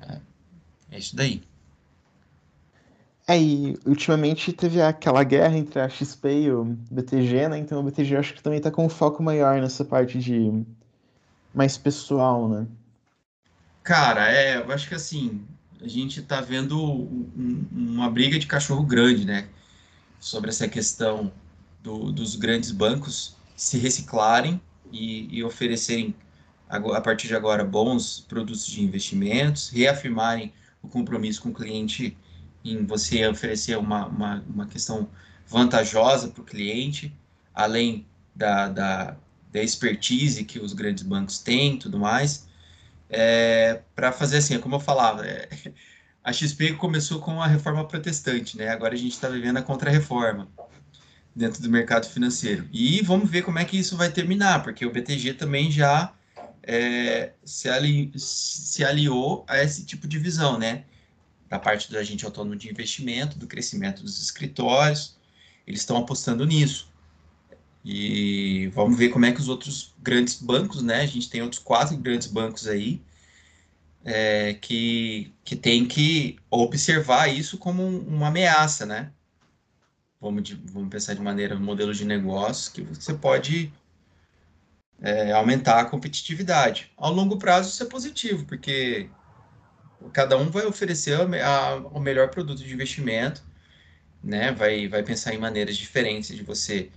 É, 0.00 0.20
é 0.92 0.98
isso 0.98 1.14
daí. 1.14 1.42
É, 3.26 3.40
e 3.40 3.78
ultimamente 3.86 4.52
teve 4.52 4.82
aquela 4.82 5.22
guerra 5.22 5.56
entre 5.56 5.80
a 5.80 5.88
XP 5.88 6.28
e 6.28 6.50
o 6.50 6.64
BTG, 6.90 7.48
né? 7.48 7.58
Então 7.58 7.80
o 7.80 7.82
BTG 7.84 8.16
acho 8.16 8.34
que 8.34 8.42
também 8.42 8.60
tá 8.60 8.70
com 8.70 8.84
um 8.84 8.88
foco 8.88 9.22
maior 9.22 9.60
nessa 9.60 9.84
parte 9.84 10.18
de 10.18 10.64
mais 11.54 11.78
pessoal, 11.78 12.48
né? 12.48 12.66
Cara, 13.82 14.30
é, 14.30 14.56
eu 14.56 14.72
acho 14.72 14.88
que 14.88 14.94
assim, 14.94 15.40
a 15.80 15.86
gente 15.86 16.22
tá 16.22 16.40
vendo 16.40 16.80
um, 16.82 17.64
uma 17.70 18.10
briga 18.10 18.38
de 18.38 18.46
cachorro 18.46 18.84
grande, 18.84 19.24
né? 19.24 19.48
Sobre 20.18 20.50
essa 20.50 20.68
questão 20.68 21.32
do, 21.82 22.12
dos 22.12 22.36
grandes 22.36 22.70
bancos 22.70 23.36
se 23.56 23.78
reciclarem 23.78 24.60
e, 24.92 25.28
e 25.38 25.44
oferecerem, 25.44 26.14
a 26.68 27.00
partir 27.00 27.28
de 27.28 27.36
agora, 27.36 27.64
bons 27.64 28.20
produtos 28.20 28.66
de 28.66 28.82
investimentos, 28.82 29.68
reafirmarem 29.68 30.52
o 30.82 30.88
compromisso 30.88 31.42
com 31.42 31.50
o 31.50 31.54
cliente 31.54 32.16
em 32.64 32.84
você 32.84 33.26
oferecer 33.26 33.76
uma, 33.78 34.06
uma, 34.06 34.44
uma 34.48 34.66
questão 34.66 35.08
vantajosa 35.46 36.28
para 36.28 36.42
o 36.42 36.44
cliente, 36.44 37.14
além 37.54 38.06
da, 38.34 38.68
da, 38.68 39.16
da, 39.52 39.62
expertise 39.62 40.44
que 40.44 40.58
os 40.58 40.72
grandes 40.72 41.02
bancos 41.02 41.38
têm 41.38 41.76
tudo 41.76 41.98
mais, 41.98 42.46
é, 43.10 43.82
para 43.94 44.10
fazer 44.12 44.38
assim, 44.38 44.58
como 44.58 44.76
eu 44.76 44.80
falava, 44.80 45.26
é, 45.26 45.48
a 46.24 46.32
XP 46.32 46.74
começou 46.74 47.20
com 47.20 47.42
a 47.42 47.46
reforma 47.46 47.86
protestante, 47.86 48.56
né? 48.56 48.68
agora 48.68 48.94
a 48.94 48.98
gente 48.98 49.12
está 49.12 49.28
vivendo 49.28 49.58
a 49.58 49.62
contra-reforma 49.62 50.48
dentro 51.34 51.62
do 51.62 51.68
mercado 51.68 52.06
financeiro. 52.06 52.68
E 52.72 53.02
vamos 53.02 53.28
ver 53.30 53.42
como 53.42 53.58
é 53.58 53.64
que 53.64 53.78
isso 53.78 53.96
vai 53.96 54.10
terminar, 54.10 54.62
porque 54.62 54.86
o 54.86 54.92
BTG 54.92 55.34
também 55.34 55.70
já 55.70 56.12
é, 56.62 57.32
se, 57.44 57.68
ali, 57.68 58.12
se 58.16 58.84
aliou 58.84 59.44
a 59.48 59.62
esse 59.62 59.84
tipo 59.84 60.06
de 60.06 60.18
visão, 60.18 60.58
né? 60.58 60.84
Da 61.52 61.58
parte 61.58 61.90
do 61.90 61.98
agente 61.98 62.24
autônomo 62.24 62.56
de 62.56 62.70
investimento, 62.70 63.38
do 63.38 63.46
crescimento 63.46 64.02
dos 64.02 64.22
escritórios. 64.22 65.18
Eles 65.66 65.80
estão 65.80 65.98
apostando 65.98 66.46
nisso. 66.46 66.90
E 67.84 68.68
vamos 68.68 68.96
ver 68.96 69.10
como 69.10 69.26
é 69.26 69.32
que 69.32 69.40
os 69.40 69.50
outros 69.50 69.94
grandes 70.02 70.40
bancos, 70.40 70.80
né? 70.82 71.02
A 71.02 71.06
gente 71.06 71.28
tem 71.28 71.42
outros 71.42 71.60
quatro 71.60 71.94
grandes 71.98 72.26
bancos 72.26 72.66
aí 72.66 73.02
é, 74.02 74.54
que, 74.54 75.30
que 75.44 75.54
tem 75.54 75.84
que 75.84 76.38
observar 76.50 77.28
isso 77.28 77.58
como 77.58 77.86
uma 77.86 78.28
ameaça, 78.28 78.86
né? 78.86 79.12
Vamos, 80.18 80.44
de, 80.44 80.54
vamos 80.54 80.88
pensar 80.88 81.12
de 81.12 81.20
maneira, 81.20 81.54
um 81.54 81.60
modelo 81.60 81.92
de 81.92 82.06
negócio 82.06 82.72
que 82.72 82.80
você 82.80 83.12
pode 83.12 83.70
é, 85.02 85.32
aumentar 85.32 85.80
a 85.80 85.84
competitividade. 85.84 86.90
Ao 86.96 87.12
longo 87.12 87.36
prazo 87.36 87.68
isso 87.68 87.82
é 87.82 87.86
positivo, 87.86 88.46
porque 88.46 89.10
cada 90.12 90.36
um 90.36 90.50
vai 90.50 90.66
oferecer 90.66 91.14
a, 91.14 91.24
a, 91.46 91.76
o 91.76 92.00
melhor 92.00 92.28
produto 92.28 92.62
de 92.62 92.72
investimento, 92.72 93.42
né? 94.22 94.52
Vai, 94.52 94.88
vai 94.88 95.02
pensar 95.02 95.34
em 95.34 95.38
maneiras 95.38 95.76
diferentes 95.76 96.34
de 96.34 96.42
você 96.42 96.90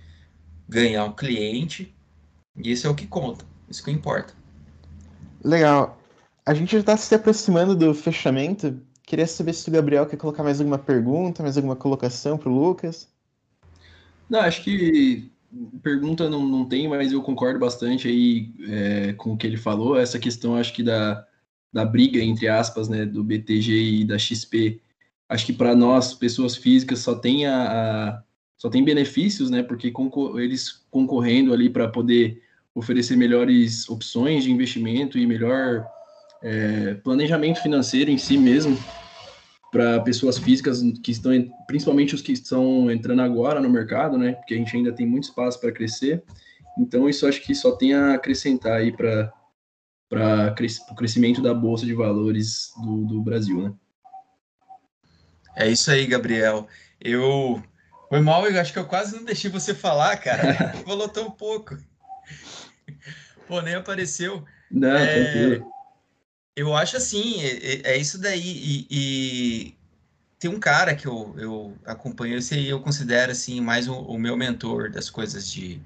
ganhar 0.68 1.04
um 1.04 1.12
cliente, 1.12 1.94
e 2.56 2.72
isso 2.72 2.86
é 2.86 2.90
o 2.90 2.94
que 2.94 3.06
conta, 3.06 3.44
isso 3.68 3.84
que 3.84 3.90
importa. 3.90 4.34
Legal. 5.44 6.00
A 6.44 6.54
gente 6.54 6.72
já 6.72 6.78
está 6.78 6.96
se 6.96 7.14
aproximando 7.14 7.74
do 7.74 7.94
fechamento. 7.94 8.80
Queria 9.04 9.26
saber 9.26 9.52
se 9.52 9.68
o 9.68 9.72
Gabriel 9.72 10.06
quer 10.06 10.16
colocar 10.16 10.42
mais 10.42 10.60
alguma 10.60 10.78
pergunta, 10.78 11.42
mais 11.42 11.56
alguma 11.56 11.76
colocação 11.76 12.36
para 12.36 12.48
o 12.48 12.54
Lucas. 12.54 13.08
Não, 14.28 14.40
acho 14.40 14.62
que 14.62 15.30
pergunta 15.82 16.28
não, 16.28 16.44
não 16.46 16.64
tem, 16.64 16.88
mas 16.88 17.12
eu 17.12 17.22
concordo 17.22 17.58
bastante 17.58 18.08
aí 18.08 18.52
é, 18.68 19.12
com 19.14 19.32
o 19.32 19.36
que 19.36 19.46
ele 19.46 19.56
falou. 19.56 19.98
Essa 19.98 20.18
questão, 20.18 20.56
acho 20.56 20.72
que 20.72 20.82
da, 20.82 21.26
da 21.76 21.84
briga, 21.84 22.18
entre 22.18 22.48
aspas, 22.48 22.88
né, 22.88 23.04
do 23.04 23.22
BTG 23.22 24.00
e 24.00 24.04
da 24.06 24.16
XP, 24.18 24.80
acho 25.28 25.44
que 25.44 25.52
para 25.52 25.76
nós, 25.76 26.14
pessoas 26.14 26.56
físicas, 26.56 27.00
só 27.00 27.14
tem, 27.14 27.44
a, 27.44 27.64
a, 27.64 28.22
só 28.56 28.70
tem 28.70 28.82
benefícios, 28.82 29.50
né, 29.50 29.62
porque 29.62 29.90
concor 29.90 30.40
eles 30.40 30.86
concorrendo 30.90 31.52
ali 31.52 31.68
para 31.68 31.86
poder 31.86 32.40
oferecer 32.74 33.14
melhores 33.14 33.86
opções 33.90 34.44
de 34.44 34.50
investimento 34.50 35.18
e 35.18 35.26
melhor 35.26 35.86
é, 36.42 36.94
planejamento 36.94 37.60
financeiro 37.60 38.10
em 38.10 38.16
si 38.16 38.38
mesmo 38.38 38.78
para 39.70 40.00
pessoas 40.00 40.38
físicas 40.38 40.80
que 41.02 41.10
estão, 41.10 41.32
principalmente 41.66 42.14
os 42.14 42.22
que 42.22 42.32
estão 42.32 42.90
entrando 42.90 43.20
agora 43.20 43.60
no 43.60 43.68
mercado, 43.68 44.16
né? 44.16 44.32
Porque 44.32 44.54
a 44.54 44.56
gente 44.56 44.74
ainda 44.74 44.92
tem 44.92 45.06
muito 45.06 45.24
espaço 45.24 45.60
para 45.60 45.72
crescer. 45.72 46.24
Então, 46.78 47.06
isso 47.06 47.26
acho 47.26 47.42
que 47.42 47.54
só 47.54 47.72
tem 47.72 47.92
a 47.92 48.14
acrescentar 48.14 48.78
aí 48.78 48.92
para 48.92 49.30
para 50.08 50.54
o 50.90 50.94
crescimento 50.94 51.42
da 51.42 51.52
bolsa 51.52 51.84
de 51.84 51.94
valores 51.94 52.72
do, 52.82 53.04
do 53.04 53.22
Brasil, 53.22 53.62
né? 53.62 53.74
É 55.56 55.68
isso 55.68 55.90
aí, 55.90 56.06
Gabriel. 56.06 56.68
Eu 57.00 57.62
foi 58.08 58.20
mal, 58.20 58.46
eu 58.46 58.60
acho 58.60 58.72
que 58.72 58.78
eu 58.78 58.86
quase 58.86 59.16
não 59.16 59.24
deixei 59.24 59.50
você 59.50 59.74
falar, 59.74 60.16
cara. 60.18 60.74
Falou 60.84 61.08
tão 61.08 61.30
pouco. 61.30 61.76
Pô, 63.48 63.60
nem 63.60 63.74
apareceu. 63.74 64.44
Não, 64.70 64.96
é, 64.96 65.24
tranquilo. 65.24 65.72
Eu 66.54 66.74
acho 66.74 66.96
assim, 66.96 67.42
é, 67.42 67.92
é 67.92 67.96
isso 67.96 68.18
daí. 68.18 68.40
E, 68.40 68.86
e, 68.90 69.76
tem 70.38 70.50
um 70.50 70.60
cara 70.60 70.94
que 70.94 71.06
eu, 71.06 71.34
eu 71.38 71.76
acompanho, 71.84 72.36
esse 72.36 72.54
aí 72.54 72.68
eu 72.68 72.80
considero 72.80 73.32
assim, 73.32 73.60
mais 73.60 73.88
o, 73.88 73.94
o 73.94 74.18
meu 74.18 74.36
mentor 74.36 74.90
das 74.90 75.10
coisas 75.10 75.50
de, 75.50 75.80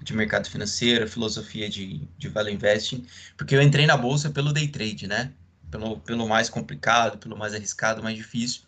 de 0.00 0.14
mercado 0.14 0.48
financeiro, 0.48 1.08
filosofia 1.08 1.68
de, 1.68 2.08
de 2.16 2.28
value 2.28 2.50
investing, 2.50 3.06
porque 3.36 3.54
eu 3.54 3.62
entrei 3.62 3.86
na 3.86 3.96
bolsa 3.96 4.30
pelo 4.30 4.52
day 4.52 4.68
trade, 4.68 5.06
né? 5.06 5.32
Pelo, 5.70 5.98
pelo 5.98 6.26
mais 6.26 6.48
complicado, 6.48 7.18
pelo 7.18 7.36
mais 7.36 7.54
arriscado, 7.54 8.02
mais 8.02 8.16
difícil. 8.16 8.62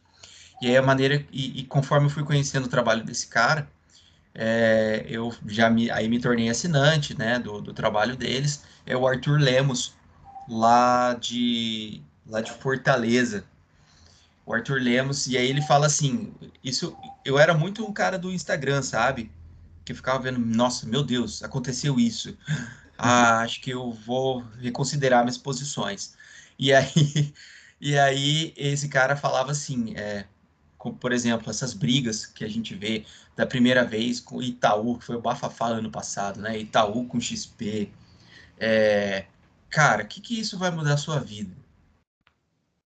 E 0.60 0.66
aí 0.66 0.76
a 0.76 0.82
maneira, 0.82 1.24
e, 1.32 1.60
e 1.60 1.64
conforme 1.64 2.06
eu 2.06 2.10
fui 2.10 2.22
conhecendo 2.22 2.66
o 2.66 2.68
trabalho 2.68 3.02
desse 3.02 3.26
cara, 3.26 3.68
é, 4.34 5.06
eu 5.08 5.34
já 5.46 5.70
me, 5.70 5.90
aí 5.90 6.08
me 6.08 6.20
tornei 6.20 6.48
assinante, 6.48 7.16
né, 7.16 7.38
do, 7.38 7.60
do 7.60 7.72
trabalho 7.72 8.16
deles, 8.16 8.62
é 8.84 8.96
o 8.96 9.06
Arthur 9.06 9.40
Lemos, 9.40 9.94
lá 10.48 11.14
de, 11.14 12.02
lá 12.26 12.40
de 12.40 12.50
Fortaleza, 12.50 13.44
o 14.44 14.52
Arthur 14.52 14.80
Lemos, 14.80 15.26
e 15.26 15.38
aí 15.38 15.48
ele 15.48 15.62
fala 15.62 15.86
assim, 15.86 16.34
isso, 16.62 16.96
eu 17.24 17.38
era 17.38 17.54
muito 17.54 17.84
um 17.84 17.92
cara 17.92 18.18
do 18.18 18.32
Instagram, 18.32 18.82
sabe, 18.82 19.30
que 19.90 19.94
ficava 19.94 20.22
vendo, 20.22 20.38
nossa, 20.38 20.86
meu 20.86 21.02
Deus, 21.02 21.42
aconteceu 21.42 21.98
isso, 21.98 22.36
ah, 22.96 23.40
acho 23.40 23.60
que 23.60 23.70
eu 23.70 23.92
vou 23.92 24.44
reconsiderar 24.60 25.22
minhas 25.24 25.38
posições, 25.38 26.14
e 26.58 26.72
aí, 26.72 27.34
e 27.80 27.98
aí 27.98 28.54
esse 28.56 28.88
cara 28.88 29.16
falava 29.16 29.50
assim, 29.50 29.94
é, 29.96 30.26
como, 30.78 30.96
por 30.96 31.12
exemplo, 31.12 31.50
essas 31.50 31.74
brigas 31.74 32.24
que 32.24 32.44
a 32.44 32.48
gente 32.48 32.74
vê 32.74 33.04
da 33.36 33.46
primeira 33.46 33.84
vez 33.84 34.20
com 34.20 34.42
Itaú, 34.42 34.98
que 34.98 35.04
foi 35.04 35.16
o 35.16 35.20
bafafá 35.20 35.66
ano 35.66 35.90
passado, 35.90 36.40
né? 36.40 36.58
Itaú 36.58 37.06
com 37.06 37.20
XP. 37.20 37.92
É, 38.58 39.26
cara, 39.68 40.04
o 40.04 40.06
que, 40.06 40.20
que 40.22 40.40
isso 40.40 40.58
vai 40.58 40.70
mudar 40.70 40.94
a 40.94 40.96
sua 40.96 41.20
vida? 41.20 41.54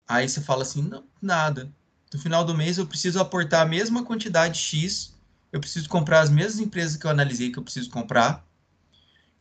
Aí 0.08 0.30
você 0.30 0.40
fala 0.42 0.62
assim, 0.62 0.84
não, 0.84 1.04
nada. 1.22 1.72
No 2.14 2.20
final 2.20 2.44
do 2.44 2.56
mês 2.56 2.78
eu 2.78 2.86
preciso 2.86 3.20
aportar 3.20 3.62
a 3.62 3.70
mesma 3.70 4.04
quantidade 4.04 4.60
X, 4.60 5.16
eu 5.52 5.60
preciso 5.60 5.90
comprar 5.90 6.22
as 6.22 6.30
mesmas 6.30 6.60
empresas 6.60 6.98
que 6.98 7.06
eu 7.06 7.12
analisei 7.12 7.52
que 7.52 7.60
eu 7.60 7.64
preciso 7.64 7.90
comprar. 7.90 8.46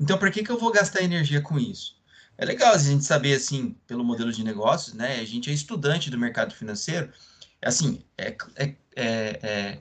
Então, 0.00 0.16
para 0.18 0.30
que, 0.30 0.42
que 0.42 0.50
eu 0.50 0.58
vou 0.58 0.72
gastar 0.72 1.02
energia 1.02 1.40
com 1.40 1.58
isso? 1.58 1.96
É 2.36 2.44
legal 2.44 2.72
a 2.72 2.78
gente 2.78 3.04
saber, 3.04 3.34
assim, 3.34 3.76
pelo 3.86 4.04
modelo 4.04 4.32
de 4.32 4.44
negócios, 4.44 4.94
né? 4.94 5.18
A 5.20 5.24
gente 5.24 5.50
é 5.50 5.52
estudante 5.52 6.08
do 6.08 6.16
mercado 6.16 6.54
financeiro, 6.54 7.12
assim, 7.60 8.04
é, 8.16 8.36
é, 8.54 8.74
é, 8.94 9.78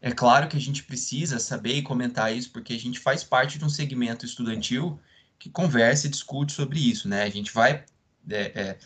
é, 0.00 0.10
claro 0.12 0.48
que 0.48 0.56
a 0.56 0.60
gente 0.60 0.84
precisa 0.84 1.40
saber 1.40 1.74
e 1.74 1.82
comentar 1.82 2.34
isso, 2.34 2.50
porque 2.52 2.74
a 2.74 2.78
gente 2.78 3.00
faz 3.00 3.24
parte 3.24 3.58
de 3.58 3.64
um 3.64 3.68
segmento 3.68 4.24
estudantil 4.24 5.00
que 5.36 5.50
conversa 5.50 6.06
e 6.06 6.10
discute 6.10 6.52
sobre 6.52 6.78
isso, 6.78 7.08
né? 7.08 7.24
A 7.24 7.30
gente 7.30 7.52
vai 7.52 7.84
é, 8.30 8.78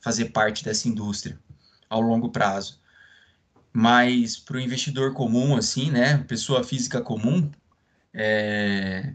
fazer 0.00 0.26
parte 0.26 0.64
dessa 0.64 0.88
indústria 0.88 1.38
ao 1.88 2.00
longo 2.00 2.30
prazo. 2.30 2.79
Mas 3.72 4.36
para 4.36 4.56
o 4.56 4.60
investidor 4.60 5.14
comum, 5.14 5.56
assim, 5.56 5.90
né? 5.90 6.18
Pessoa 6.18 6.64
física 6.64 7.00
comum, 7.00 7.50
é... 8.12 9.14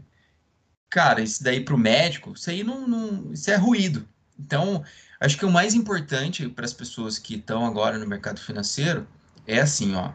cara, 0.88 1.20
isso 1.20 1.42
daí 1.42 1.60
para 1.60 1.74
o 1.74 1.78
médico, 1.78 2.32
isso 2.32 2.48
aí 2.50 2.64
não, 2.64 2.88
não, 2.88 3.32
isso 3.32 3.50
é 3.50 3.56
ruído. 3.56 4.08
Então, 4.38 4.84
Acho 5.18 5.38
que 5.38 5.46
o 5.46 5.50
mais 5.50 5.74
importante 5.74 6.48
para 6.48 6.64
as 6.64 6.74
pessoas 6.74 7.18
que 7.18 7.36
estão 7.36 7.64
agora 7.64 7.98
no 7.98 8.06
mercado 8.06 8.38
financeiro 8.38 9.06
é 9.46 9.60
assim, 9.60 9.94
ó. 9.94 10.12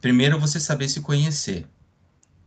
Primeiro 0.00 0.40
você 0.40 0.58
saber 0.58 0.88
se 0.88 1.00
conhecer. 1.00 1.66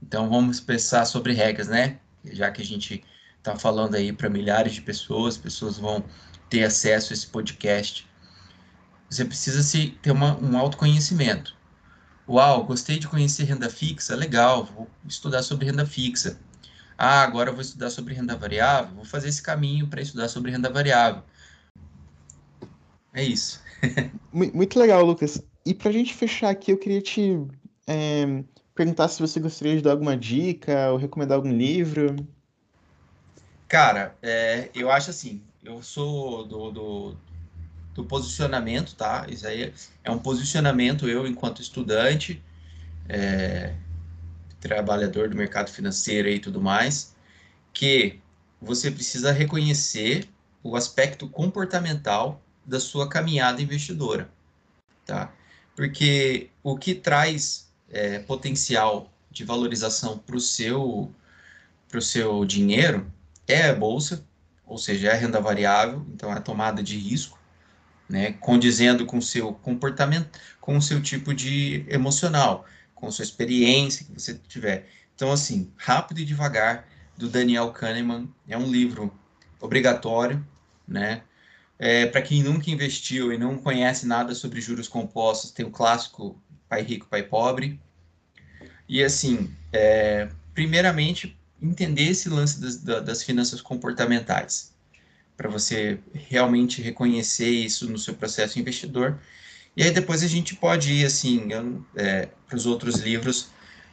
Então 0.01 0.29
vamos 0.29 0.59
pensar 0.59 1.05
sobre 1.05 1.33
regras, 1.33 1.67
né? 1.67 1.99
Já 2.25 2.51
que 2.51 2.61
a 2.61 2.65
gente 2.65 3.03
está 3.37 3.55
falando 3.55 3.95
aí 3.95 4.11
para 4.11 4.29
milhares 4.29 4.73
de 4.73 4.81
pessoas, 4.81 5.37
pessoas 5.37 5.77
vão 5.77 6.03
ter 6.49 6.63
acesso 6.63 7.13
a 7.13 7.15
esse 7.15 7.27
podcast. 7.27 8.05
Você 9.11 9.25
precisa 9.25 9.61
se 9.61 9.89
ter 10.01 10.11
uma, 10.11 10.39
um 10.39 10.57
autoconhecimento. 10.57 11.53
Uau, 12.25 12.63
gostei 12.63 12.97
de 12.97 13.09
conhecer 13.09 13.43
renda 13.43 13.69
fixa, 13.69 14.15
legal, 14.15 14.63
vou 14.63 14.87
estudar 15.05 15.43
sobre 15.43 15.65
renda 15.65 15.85
fixa. 15.85 16.39
Ah, 16.97 17.21
agora 17.21 17.51
vou 17.51 17.59
estudar 17.59 17.89
sobre 17.89 18.13
renda 18.13 18.37
variável, 18.37 18.95
vou 18.95 19.03
fazer 19.03 19.27
esse 19.27 19.41
caminho 19.41 19.85
para 19.87 20.01
estudar 20.01 20.29
sobre 20.29 20.49
renda 20.49 20.69
variável. 20.69 21.23
É 23.13 23.21
isso. 23.21 23.61
Muito 24.31 24.79
legal, 24.79 25.03
Lucas. 25.03 25.43
E 25.65 25.73
para 25.73 25.89
a 25.89 25.93
gente 25.93 26.13
fechar 26.13 26.49
aqui, 26.49 26.71
eu 26.71 26.77
queria 26.77 27.01
te 27.01 27.37
é, 27.85 28.43
perguntar 28.73 29.09
se 29.09 29.19
você 29.19 29.41
gostaria 29.41 29.75
de 29.75 29.81
dar 29.81 29.91
alguma 29.91 30.15
dica 30.15 30.89
ou 30.89 30.97
recomendar 30.97 31.35
algum 31.35 31.51
livro. 31.51 32.15
Cara, 33.67 34.15
é, 34.21 34.69
eu 34.73 34.89
acho 34.89 35.09
assim, 35.09 35.41
eu 35.61 35.83
sou 35.83 36.45
do, 36.45 36.71
do, 36.71 37.17
do, 37.93 38.05
posicionamento, 38.05 38.95
tá? 38.95 39.25
Isso 39.29 39.47
aí 39.47 39.73
é 40.03 40.11
um 40.11 40.19
posicionamento, 40.19 41.07
eu 41.07 41.27
enquanto 41.27 41.61
estudante, 41.61 42.41
é, 43.07 43.75
trabalhador 44.59 45.29
do 45.29 45.35
mercado 45.35 45.69
financeiro 45.69 46.29
e 46.29 46.39
tudo 46.39 46.61
mais, 46.61 47.15
que 47.73 48.19
você 48.61 48.91
precisa 48.91 49.31
reconhecer 49.31 50.29
o 50.63 50.75
aspecto 50.75 51.27
comportamental 51.27 52.41
da 52.65 52.79
sua 52.79 53.09
caminhada 53.09 53.61
investidora, 53.61 54.29
tá? 55.05 55.33
Porque 55.75 56.49
o 56.61 56.77
que 56.77 56.93
traz 56.93 57.71
é, 57.89 58.19
potencial 58.19 59.11
de 59.31 59.43
valorização 59.43 60.17
para 60.17 60.35
o 60.35 60.39
seu, 60.39 61.11
pro 61.89 62.01
seu 62.01 62.45
dinheiro 62.45 63.11
é 63.47 63.69
a 63.69 63.73
bolsa, 63.73 64.23
ou 64.65 64.77
seja, 64.77 65.09
é 65.09 65.11
a 65.13 65.15
renda 65.15 65.41
variável, 65.41 66.05
então 66.13 66.31
é 66.31 66.33
a 66.33 66.41
tomada 66.41 66.83
de 66.83 66.97
risco, 66.97 67.40
né, 68.11 68.33
condizendo 68.33 69.05
com 69.05 69.21
seu 69.21 69.53
comportamento, 69.53 70.37
com 70.59 70.75
o 70.75 70.81
seu 70.81 71.01
tipo 71.01 71.33
de 71.33 71.85
emocional, 71.87 72.65
com 72.93 73.09
sua 73.09 73.23
experiência 73.23 74.05
que 74.05 74.11
você 74.11 74.39
tiver. 74.47 74.89
Então, 75.15 75.31
assim, 75.31 75.71
Rápido 75.77 76.19
e 76.19 76.25
Devagar, 76.25 76.85
do 77.17 77.29
Daniel 77.29 77.71
Kahneman, 77.71 78.27
é 78.47 78.57
um 78.57 78.69
livro 78.69 79.13
obrigatório, 79.61 80.45
né? 80.87 81.21
É, 81.79 82.05
Para 82.05 82.21
quem 82.21 82.43
nunca 82.43 82.69
investiu 82.69 83.31
e 83.31 83.37
não 83.37 83.57
conhece 83.57 84.05
nada 84.05 84.35
sobre 84.35 84.59
juros 84.59 84.87
compostos, 84.87 85.51
tem 85.51 85.65
o 85.65 85.71
clássico 85.71 86.39
Pai 86.67 86.81
Rico, 86.81 87.07
Pai 87.07 87.23
Pobre. 87.23 87.79
E 88.89 89.01
assim, 89.01 89.55
é, 89.71 90.29
primeiramente, 90.53 91.37
entender 91.61 92.09
esse 92.09 92.27
lance 92.27 92.59
das, 92.59 92.77
das 92.77 93.23
finanças 93.23 93.61
comportamentais, 93.61 94.73
para 95.41 95.49
você 95.49 95.97
realmente 96.13 96.83
reconhecer 96.83 97.49
isso 97.49 97.89
no 97.89 97.97
seu 97.97 98.13
processo 98.13 98.59
investidor. 98.59 99.17
E 99.75 99.81
aí 99.81 99.89
depois 99.89 100.21
a 100.21 100.27
gente 100.27 100.55
pode 100.55 100.93
ir 100.93 101.03
assim 101.03 101.49
é, 101.95 102.29
para 102.47 102.55
os 102.55 102.67
outros 102.67 102.99
livros 102.99 103.49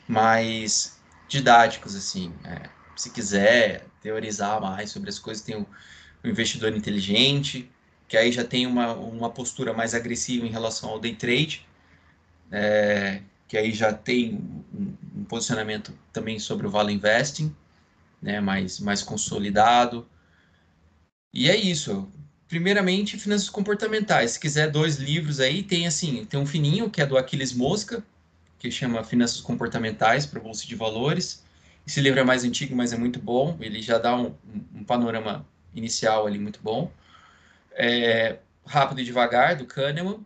mais 0.07 0.99
didáticos, 1.27 1.97
assim, 1.97 2.35
é, 2.45 2.69
se 2.95 3.09
quiser 3.09 3.87
teorizar 4.03 4.61
mais 4.61 4.91
sobre 4.91 5.09
as 5.09 5.19
coisas, 5.19 5.43
tem 5.43 5.57
o, 5.57 5.67
o 6.23 6.29
investidor 6.29 6.77
inteligente, 6.77 7.71
que 8.07 8.19
aí 8.19 8.31
já 8.31 8.45
tem 8.45 8.67
uma, 8.67 8.93
uma 8.93 9.31
postura 9.31 9.73
mais 9.73 9.95
agressiva 9.95 10.47
em 10.47 10.51
relação 10.51 10.91
ao 10.91 11.01
day 11.01 11.15
trade, 11.15 11.67
é, 12.53 13.23
que 13.47 13.57
aí 13.57 13.73
já 13.73 13.91
tem 13.91 14.35
um, 14.35 15.21
um, 15.21 15.25
posicionamento 15.25 15.95
também 16.13 16.39
sobre 16.39 16.67
o 16.67 16.71
value 16.71 16.91
investing, 16.91 17.57
né, 18.21 18.39
mais, 18.39 18.79
mais 18.81 19.03
consolidado. 19.03 20.07
E 21.33 21.49
é 21.51 21.57
isso. 21.57 22.11
Primeiramente, 22.49 23.19
finanças 23.19 23.51
comportamentais. 23.51 24.33
Se 24.33 24.41
quiser 24.41 24.71
dois 24.71 24.97
livros 24.97 25.41
aí, 25.41 25.63
tem 25.63 25.87
assim, 25.87 26.25
tem 26.25 26.41
um 26.41 26.47
fininho 26.47 26.91
que 26.91 27.01
é 27.03 27.07
do 27.07 27.19
Aquiles 27.19 27.53
Mosca, 27.53 28.03
que 28.59 28.71
chama 28.71 29.05
Finanças 29.05 29.41
Comportamentais 29.41 30.27
para 30.27 30.41
Bolsa 30.41 30.67
de 30.67 30.75
Valores. 30.75 31.45
Esse 31.87 32.01
livro 32.01 32.21
é 32.21 32.25
mais 32.25 32.45
antigo, 32.45 32.75
mas 32.75 32.93
é 32.93 32.97
muito 32.97 33.21
bom. 33.21 33.57
Ele 33.61 33.81
já 33.83 33.99
dá 33.99 34.17
um, 34.17 34.35
um 34.75 34.85
panorama 34.85 35.47
inicial 35.75 36.27
ali 36.27 36.39
muito 36.39 36.61
bom. 36.63 36.91
é, 37.73 38.39
Rápido 38.67 39.01
e 39.01 39.05
Devagar, 39.05 39.57
do 39.57 39.65
Kahneman, 39.65 40.21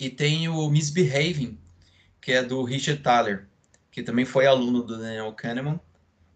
e 0.00 0.10
tem 0.10 0.48
o 0.48 0.68
Misbehaving, 0.68 1.56
que 2.20 2.32
é 2.32 2.42
do 2.42 2.62
Richard 2.64 3.02
Thaler, 3.02 3.46
que 3.90 4.02
também 4.02 4.24
foi 4.24 4.46
aluno 4.46 4.82
do 4.82 4.98
Daniel 4.98 5.32
Kahneman 5.32 5.78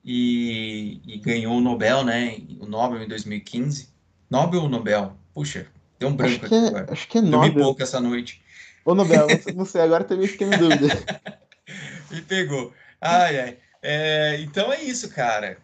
e, 0.08 1.00
e 1.04 1.18
ganhou 1.18 1.56
o 1.56 1.60
Nobel, 1.60 2.04
né? 2.04 2.36
O 2.60 2.66
Nobel 2.66 3.02
em 3.02 3.08
2015. 3.08 3.88
Nobel 4.30 4.62
ou 4.62 4.68
Nobel? 4.68 5.16
Puxa, 5.34 5.66
deu 5.98 6.10
um 6.10 6.16
branco 6.16 6.44
acho 6.44 6.48
que 6.48 6.54
é, 6.54 6.68
agora. 6.68 6.92
Acho 6.92 7.08
que 7.08 7.18
é 7.18 7.20
Nobel. 7.20 7.40
Dormi 7.40 7.62
pouco 7.62 7.82
essa 7.82 8.00
noite. 8.00 8.40
Ou 8.84 8.94
Nobel, 8.94 9.26
não 9.56 9.64
sei, 9.64 9.80
agora 9.80 10.04
também 10.04 10.28
fiquei 10.28 10.46
em 10.46 10.50
dúvida. 10.50 10.86
Me 12.08 12.22
pegou. 12.22 12.72
Ai, 13.00 13.40
ai. 13.40 13.58
É, 13.82 14.40
então 14.40 14.72
é 14.72 14.80
isso, 14.80 15.08
cara. 15.10 15.58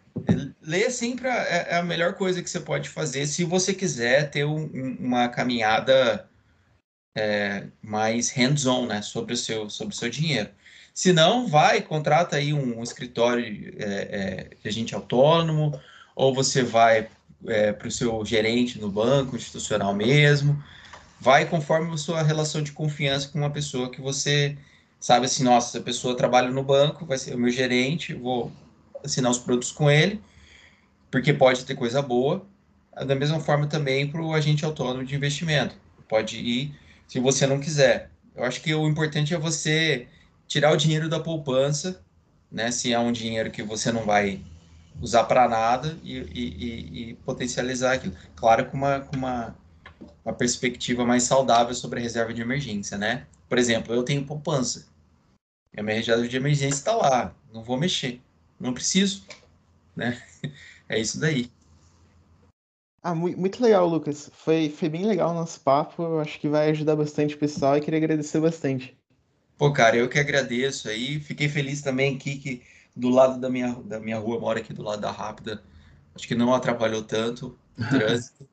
Ler 0.61 0.91
sempre 0.91 1.29
é, 1.29 1.67
é 1.69 1.75
a 1.77 1.83
melhor 1.83 2.15
coisa 2.15 2.43
que 2.43 2.49
você 2.49 2.59
pode 2.59 2.89
fazer 2.89 3.25
se 3.25 3.45
você 3.45 3.73
quiser 3.73 4.29
ter 4.29 4.43
um, 4.43 4.97
uma 4.99 5.29
caminhada 5.29 6.29
é, 7.15 7.67
mais 7.81 8.29
hands-on, 8.29 8.87
né, 8.87 9.01
sobre 9.01 9.33
o 9.33 9.37
seu, 9.37 9.69
sobre 9.69 9.95
o 9.95 9.97
seu 9.97 10.09
dinheiro. 10.09 10.49
Se 10.93 11.11
não, 11.11 11.47
vai, 11.47 11.81
contrata 11.81 12.35
aí 12.35 12.53
um, 12.53 12.83
escritório 12.83 13.73
é, 13.79 13.85
é, 13.85 14.55
de 14.61 14.67
agente 14.67 14.93
autônomo, 14.93 15.79
ou 16.15 16.33
você 16.33 16.61
vai 16.61 17.07
é, 17.47 17.73
para 17.73 17.87
o 17.87 17.91
seu 17.91 18.23
gerente 18.23 18.79
no 18.79 18.91
banco 18.91 19.35
institucional 19.35 19.93
mesmo. 19.95 20.61
Vai 21.19 21.45
conforme 21.45 21.91
a 21.93 21.97
sua 21.97 22.21
relação 22.21 22.61
de 22.61 22.71
confiança 22.71 23.29
com 23.29 23.39
uma 23.39 23.49
pessoa 23.49 23.89
que 23.89 24.01
você 24.01 24.55
sabe 24.99 25.25
assim, 25.25 25.43
nossa, 25.43 25.79
a 25.79 25.81
pessoa 25.81 26.15
trabalha 26.15 26.49
no 26.49 26.63
banco, 26.63 27.05
vai 27.05 27.17
ser 27.17 27.33
o 27.33 27.37
meu 27.37 27.51
gerente, 27.51 28.13
vou 28.13 28.51
assinar 29.03 29.31
os 29.31 29.39
produtos 29.39 29.71
com 29.71 29.89
ele, 29.89 30.21
porque 31.11 31.33
pode 31.33 31.65
ter 31.65 31.75
coisa 31.75 32.01
boa. 32.01 32.45
Da 32.95 33.15
mesma 33.15 33.39
forma 33.39 33.65
também 33.65 34.07
para 34.07 34.21
o 34.21 34.33
agente 34.33 34.63
autônomo 34.63 35.03
de 35.03 35.15
investimento. 35.15 35.75
Pode 36.07 36.37
ir 36.37 36.75
se 37.07 37.19
você 37.19 37.47
não 37.47 37.59
quiser. 37.59 38.11
Eu 38.35 38.43
acho 38.43 38.61
que 38.61 38.73
o 38.73 38.87
importante 38.87 39.33
é 39.33 39.37
você 39.37 40.07
tirar 40.47 40.71
o 40.71 40.77
dinheiro 40.77 41.09
da 41.09 41.19
poupança, 41.19 42.03
né? 42.51 42.71
Se 42.71 42.93
é 42.93 42.99
um 42.99 43.11
dinheiro 43.11 43.51
que 43.51 43.63
você 43.63 43.91
não 43.91 44.05
vai 44.05 44.41
usar 45.01 45.23
para 45.23 45.47
nada 45.47 45.97
e, 46.03 46.17
e, 46.17 47.09
e, 47.09 47.13
potencializar 47.25 47.93
aquilo. 47.93 48.15
Claro, 48.35 48.65
com 48.65 48.77
uma, 48.77 48.99
com 49.01 49.15
uma, 49.15 49.55
uma 50.23 50.33
perspectiva 50.33 51.05
mais 51.05 51.23
saudável 51.23 51.73
sobre 51.73 51.99
a 51.99 52.03
reserva 52.03 52.33
de 52.33 52.41
emergência, 52.41 52.97
né? 52.97 53.25
Por 53.49 53.57
exemplo, 53.57 53.93
eu 53.93 54.03
tenho 54.03 54.25
poupança. 54.25 54.87
A 55.75 55.81
minha 55.81 55.95
reserva 55.95 56.27
de 56.27 56.37
emergência 56.37 56.77
está 56.77 56.95
lá, 56.95 57.33
não 57.51 57.63
vou 57.63 57.77
mexer, 57.77 58.21
não 58.59 58.73
preciso, 58.73 59.23
né? 59.95 60.21
É 60.89 60.99
isso 60.99 61.17
daí. 61.17 61.49
Ah, 63.01 63.15
muito 63.15 63.63
legal, 63.63 63.87
Lucas. 63.87 64.29
Foi, 64.33 64.69
foi 64.69 64.89
bem 64.89 65.05
legal 65.05 65.31
o 65.31 65.33
nosso 65.33 65.59
papo. 65.61 66.19
Acho 66.19 66.39
que 66.39 66.47
vai 66.47 66.69
ajudar 66.69 66.95
bastante 66.95 67.35
o 67.35 67.39
pessoal 67.39 67.77
e 67.77 67.81
queria 67.81 67.97
agradecer 67.97 68.39
bastante. 68.39 68.95
Pô, 69.63 69.71
cara, 69.71 69.95
eu 69.95 70.09
que 70.09 70.19
agradeço 70.19 70.89
aí. 70.89 71.21
Fiquei 71.21 71.47
feliz 71.47 71.81
também 71.81 72.17
aqui 72.17 72.35
que 72.35 72.61
do 72.93 73.07
lado 73.07 73.39
da 73.39 73.49
minha, 73.49 73.73
da 73.85 73.97
minha 73.97 74.19
rua, 74.19 74.37
mora 74.37 74.59
aqui 74.59 74.73
do 74.73 74.83
lado 74.83 75.01
da 75.01 75.09
Rápida. 75.09 75.63
Acho 76.13 76.27
que 76.27 76.35
não 76.35 76.53
atrapalhou 76.53 77.01
tanto 77.01 77.57
o 77.77 77.83
trânsito. 77.87 78.45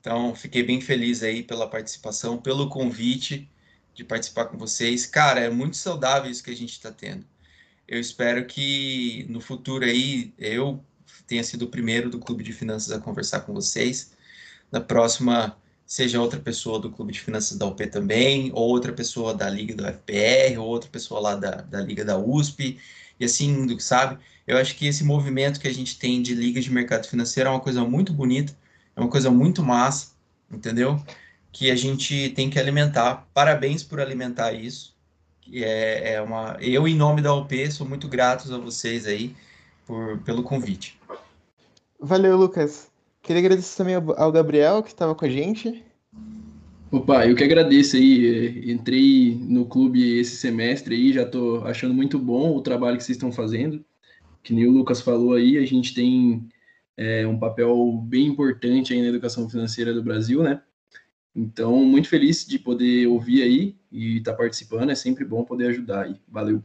Então, 0.00 0.34
fiquei 0.34 0.64
bem 0.64 0.80
feliz 0.80 1.22
aí 1.22 1.44
pela 1.44 1.70
participação, 1.70 2.36
pelo 2.36 2.68
convite 2.68 3.48
de 3.94 4.02
participar 4.02 4.46
com 4.46 4.58
vocês. 4.58 5.06
Cara, 5.06 5.38
é 5.38 5.48
muito 5.48 5.76
saudável 5.76 6.28
isso 6.28 6.42
que 6.42 6.50
a 6.50 6.56
gente 6.56 6.72
está 6.72 6.90
tendo. 6.90 7.24
Eu 7.86 8.00
espero 8.00 8.44
que 8.44 9.24
no 9.28 9.40
futuro 9.40 9.84
aí 9.84 10.34
eu 10.36 10.84
tenha 11.28 11.44
sido 11.44 11.66
o 11.66 11.68
primeiro 11.68 12.10
do 12.10 12.18
Clube 12.18 12.42
de 12.42 12.52
Finanças 12.52 12.90
a 12.90 12.98
conversar 12.98 13.42
com 13.42 13.54
vocês. 13.54 14.16
Na 14.68 14.80
próxima, 14.80 15.56
seja 15.92 16.20
outra 16.20 16.40
pessoa 16.40 16.78
do 16.78 16.90
Clube 16.90 17.12
de 17.12 17.20
Finanças 17.20 17.58
da 17.58 17.66
UP 17.66 17.86
também, 17.88 18.50
ou 18.54 18.68
outra 18.68 18.92
pessoa 18.92 19.34
da 19.34 19.48
Liga 19.50 19.74
do 19.74 19.84
FPR, 19.86 20.58
ou 20.58 20.66
outra 20.66 20.88
pessoa 20.88 21.20
lá 21.20 21.34
da, 21.34 21.50
da 21.62 21.80
Liga 21.80 22.04
da 22.04 22.16
USP, 22.16 22.78
e 23.18 23.24
assim, 23.24 23.78
sabe? 23.78 24.18
Eu 24.46 24.56
acho 24.56 24.74
que 24.76 24.86
esse 24.86 25.04
movimento 25.04 25.60
que 25.60 25.68
a 25.68 25.74
gente 25.74 25.98
tem 25.98 26.22
de 26.22 26.34
ligas 26.34 26.64
de 26.64 26.72
mercado 26.72 27.06
financeiro 27.06 27.48
é 27.48 27.52
uma 27.52 27.60
coisa 27.60 27.84
muito 27.84 28.12
bonita, 28.12 28.56
é 28.96 29.00
uma 29.00 29.10
coisa 29.10 29.30
muito 29.30 29.62
massa, 29.62 30.12
entendeu? 30.50 31.00
que 31.52 31.70
a 31.70 31.76
gente 31.76 32.30
tem 32.30 32.48
que 32.48 32.58
alimentar. 32.58 33.28
Parabéns 33.34 33.82
por 33.82 34.00
alimentar 34.00 34.52
isso. 34.52 34.96
É, 35.52 36.14
é 36.14 36.22
uma, 36.22 36.56
eu, 36.60 36.88
em 36.88 36.96
nome 36.96 37.20
da 37.20 37.34
UP, 37.34 37.70
sou 37.70 37.86
muito 37.86 38.08
grato 38.08 38.52
a 38.52 38.58
vocês 38.58 39.06
aí 39.06 39.36
por, 39.86 40.18
pelo 40.20 40.42
convite. 40.42 40.98
Valeu, 42.00 42.36
Lucas. 42.36 42.91
Queria 43.22 43.38
agradecer 43.38 43.76
também 43.76 43.94
ao 43.94 44.32
Gabriel, 44.32 44.82
que 44.82 44.88
estava 44.88 45.14
com 45.14 45.24
a 45.24 45.28
gente. 45.28 45.84
Opa, 46.90 47.24
eu 47.26 47.36
que 47.36 47.44
agradeço 47.44 47.96
aí. 47.96 48.70
Entrei 48.70 49.38
no 49.40 49.64
clube 49.64 50.18
esse 50.18 50.36
semestre 50.36 50.96
aí, 50.96 51.12
já 51.12 51.22
estou 51.22 51.64
achando 51.64 51.94
muito 51.94 52.18
bom 52.18 52.54
o 52.56 52.60
trabalho 52.60 52.96
que 52.96 53.04
vocês 53.04 53.16
estão 53.16 53.30
fazendo. 53.30 53.82
Que 54.42 54.52
nem 54.52 54.66
o 54.66 54.72
Lucas 54.72 55.00
falou 55.00 55.34
aí, 55.34 55.56
a 55.56 55.64
gente 55.64 55.94
tem 55.94 56.48
é, 56.96 57.24
um 57.24 57.38
papel 57.38 57.96
bem 58.04 58.26
importante 58.26 58.92
aí 58.92 59.00
na 59.00 59.08
educação 59.08 59.48
financeira 59.48 59.94
do 59.94 60.02
Brasil, 60.02 60.42
né? 60.42 60.60
Então, 61.34 61.76
muito 61.84 62.08
feliz 62.08 62.44
de 62.44 62.58
poder 62.58 63.06
ouvir 63.06 63.42
aí 63.42 63.76
e 63.90 64.18
estar 64.18 64.32
tá 64.32 64.36
participando. 64.36 64.90
É 64.90 64.96
sempre 64.96 65.24
bom 65.24 65.44
poder 65.44 65.68
ajudar 65.68 66.06
aí. 66.06 66.16
Valeu. 66.28 66.62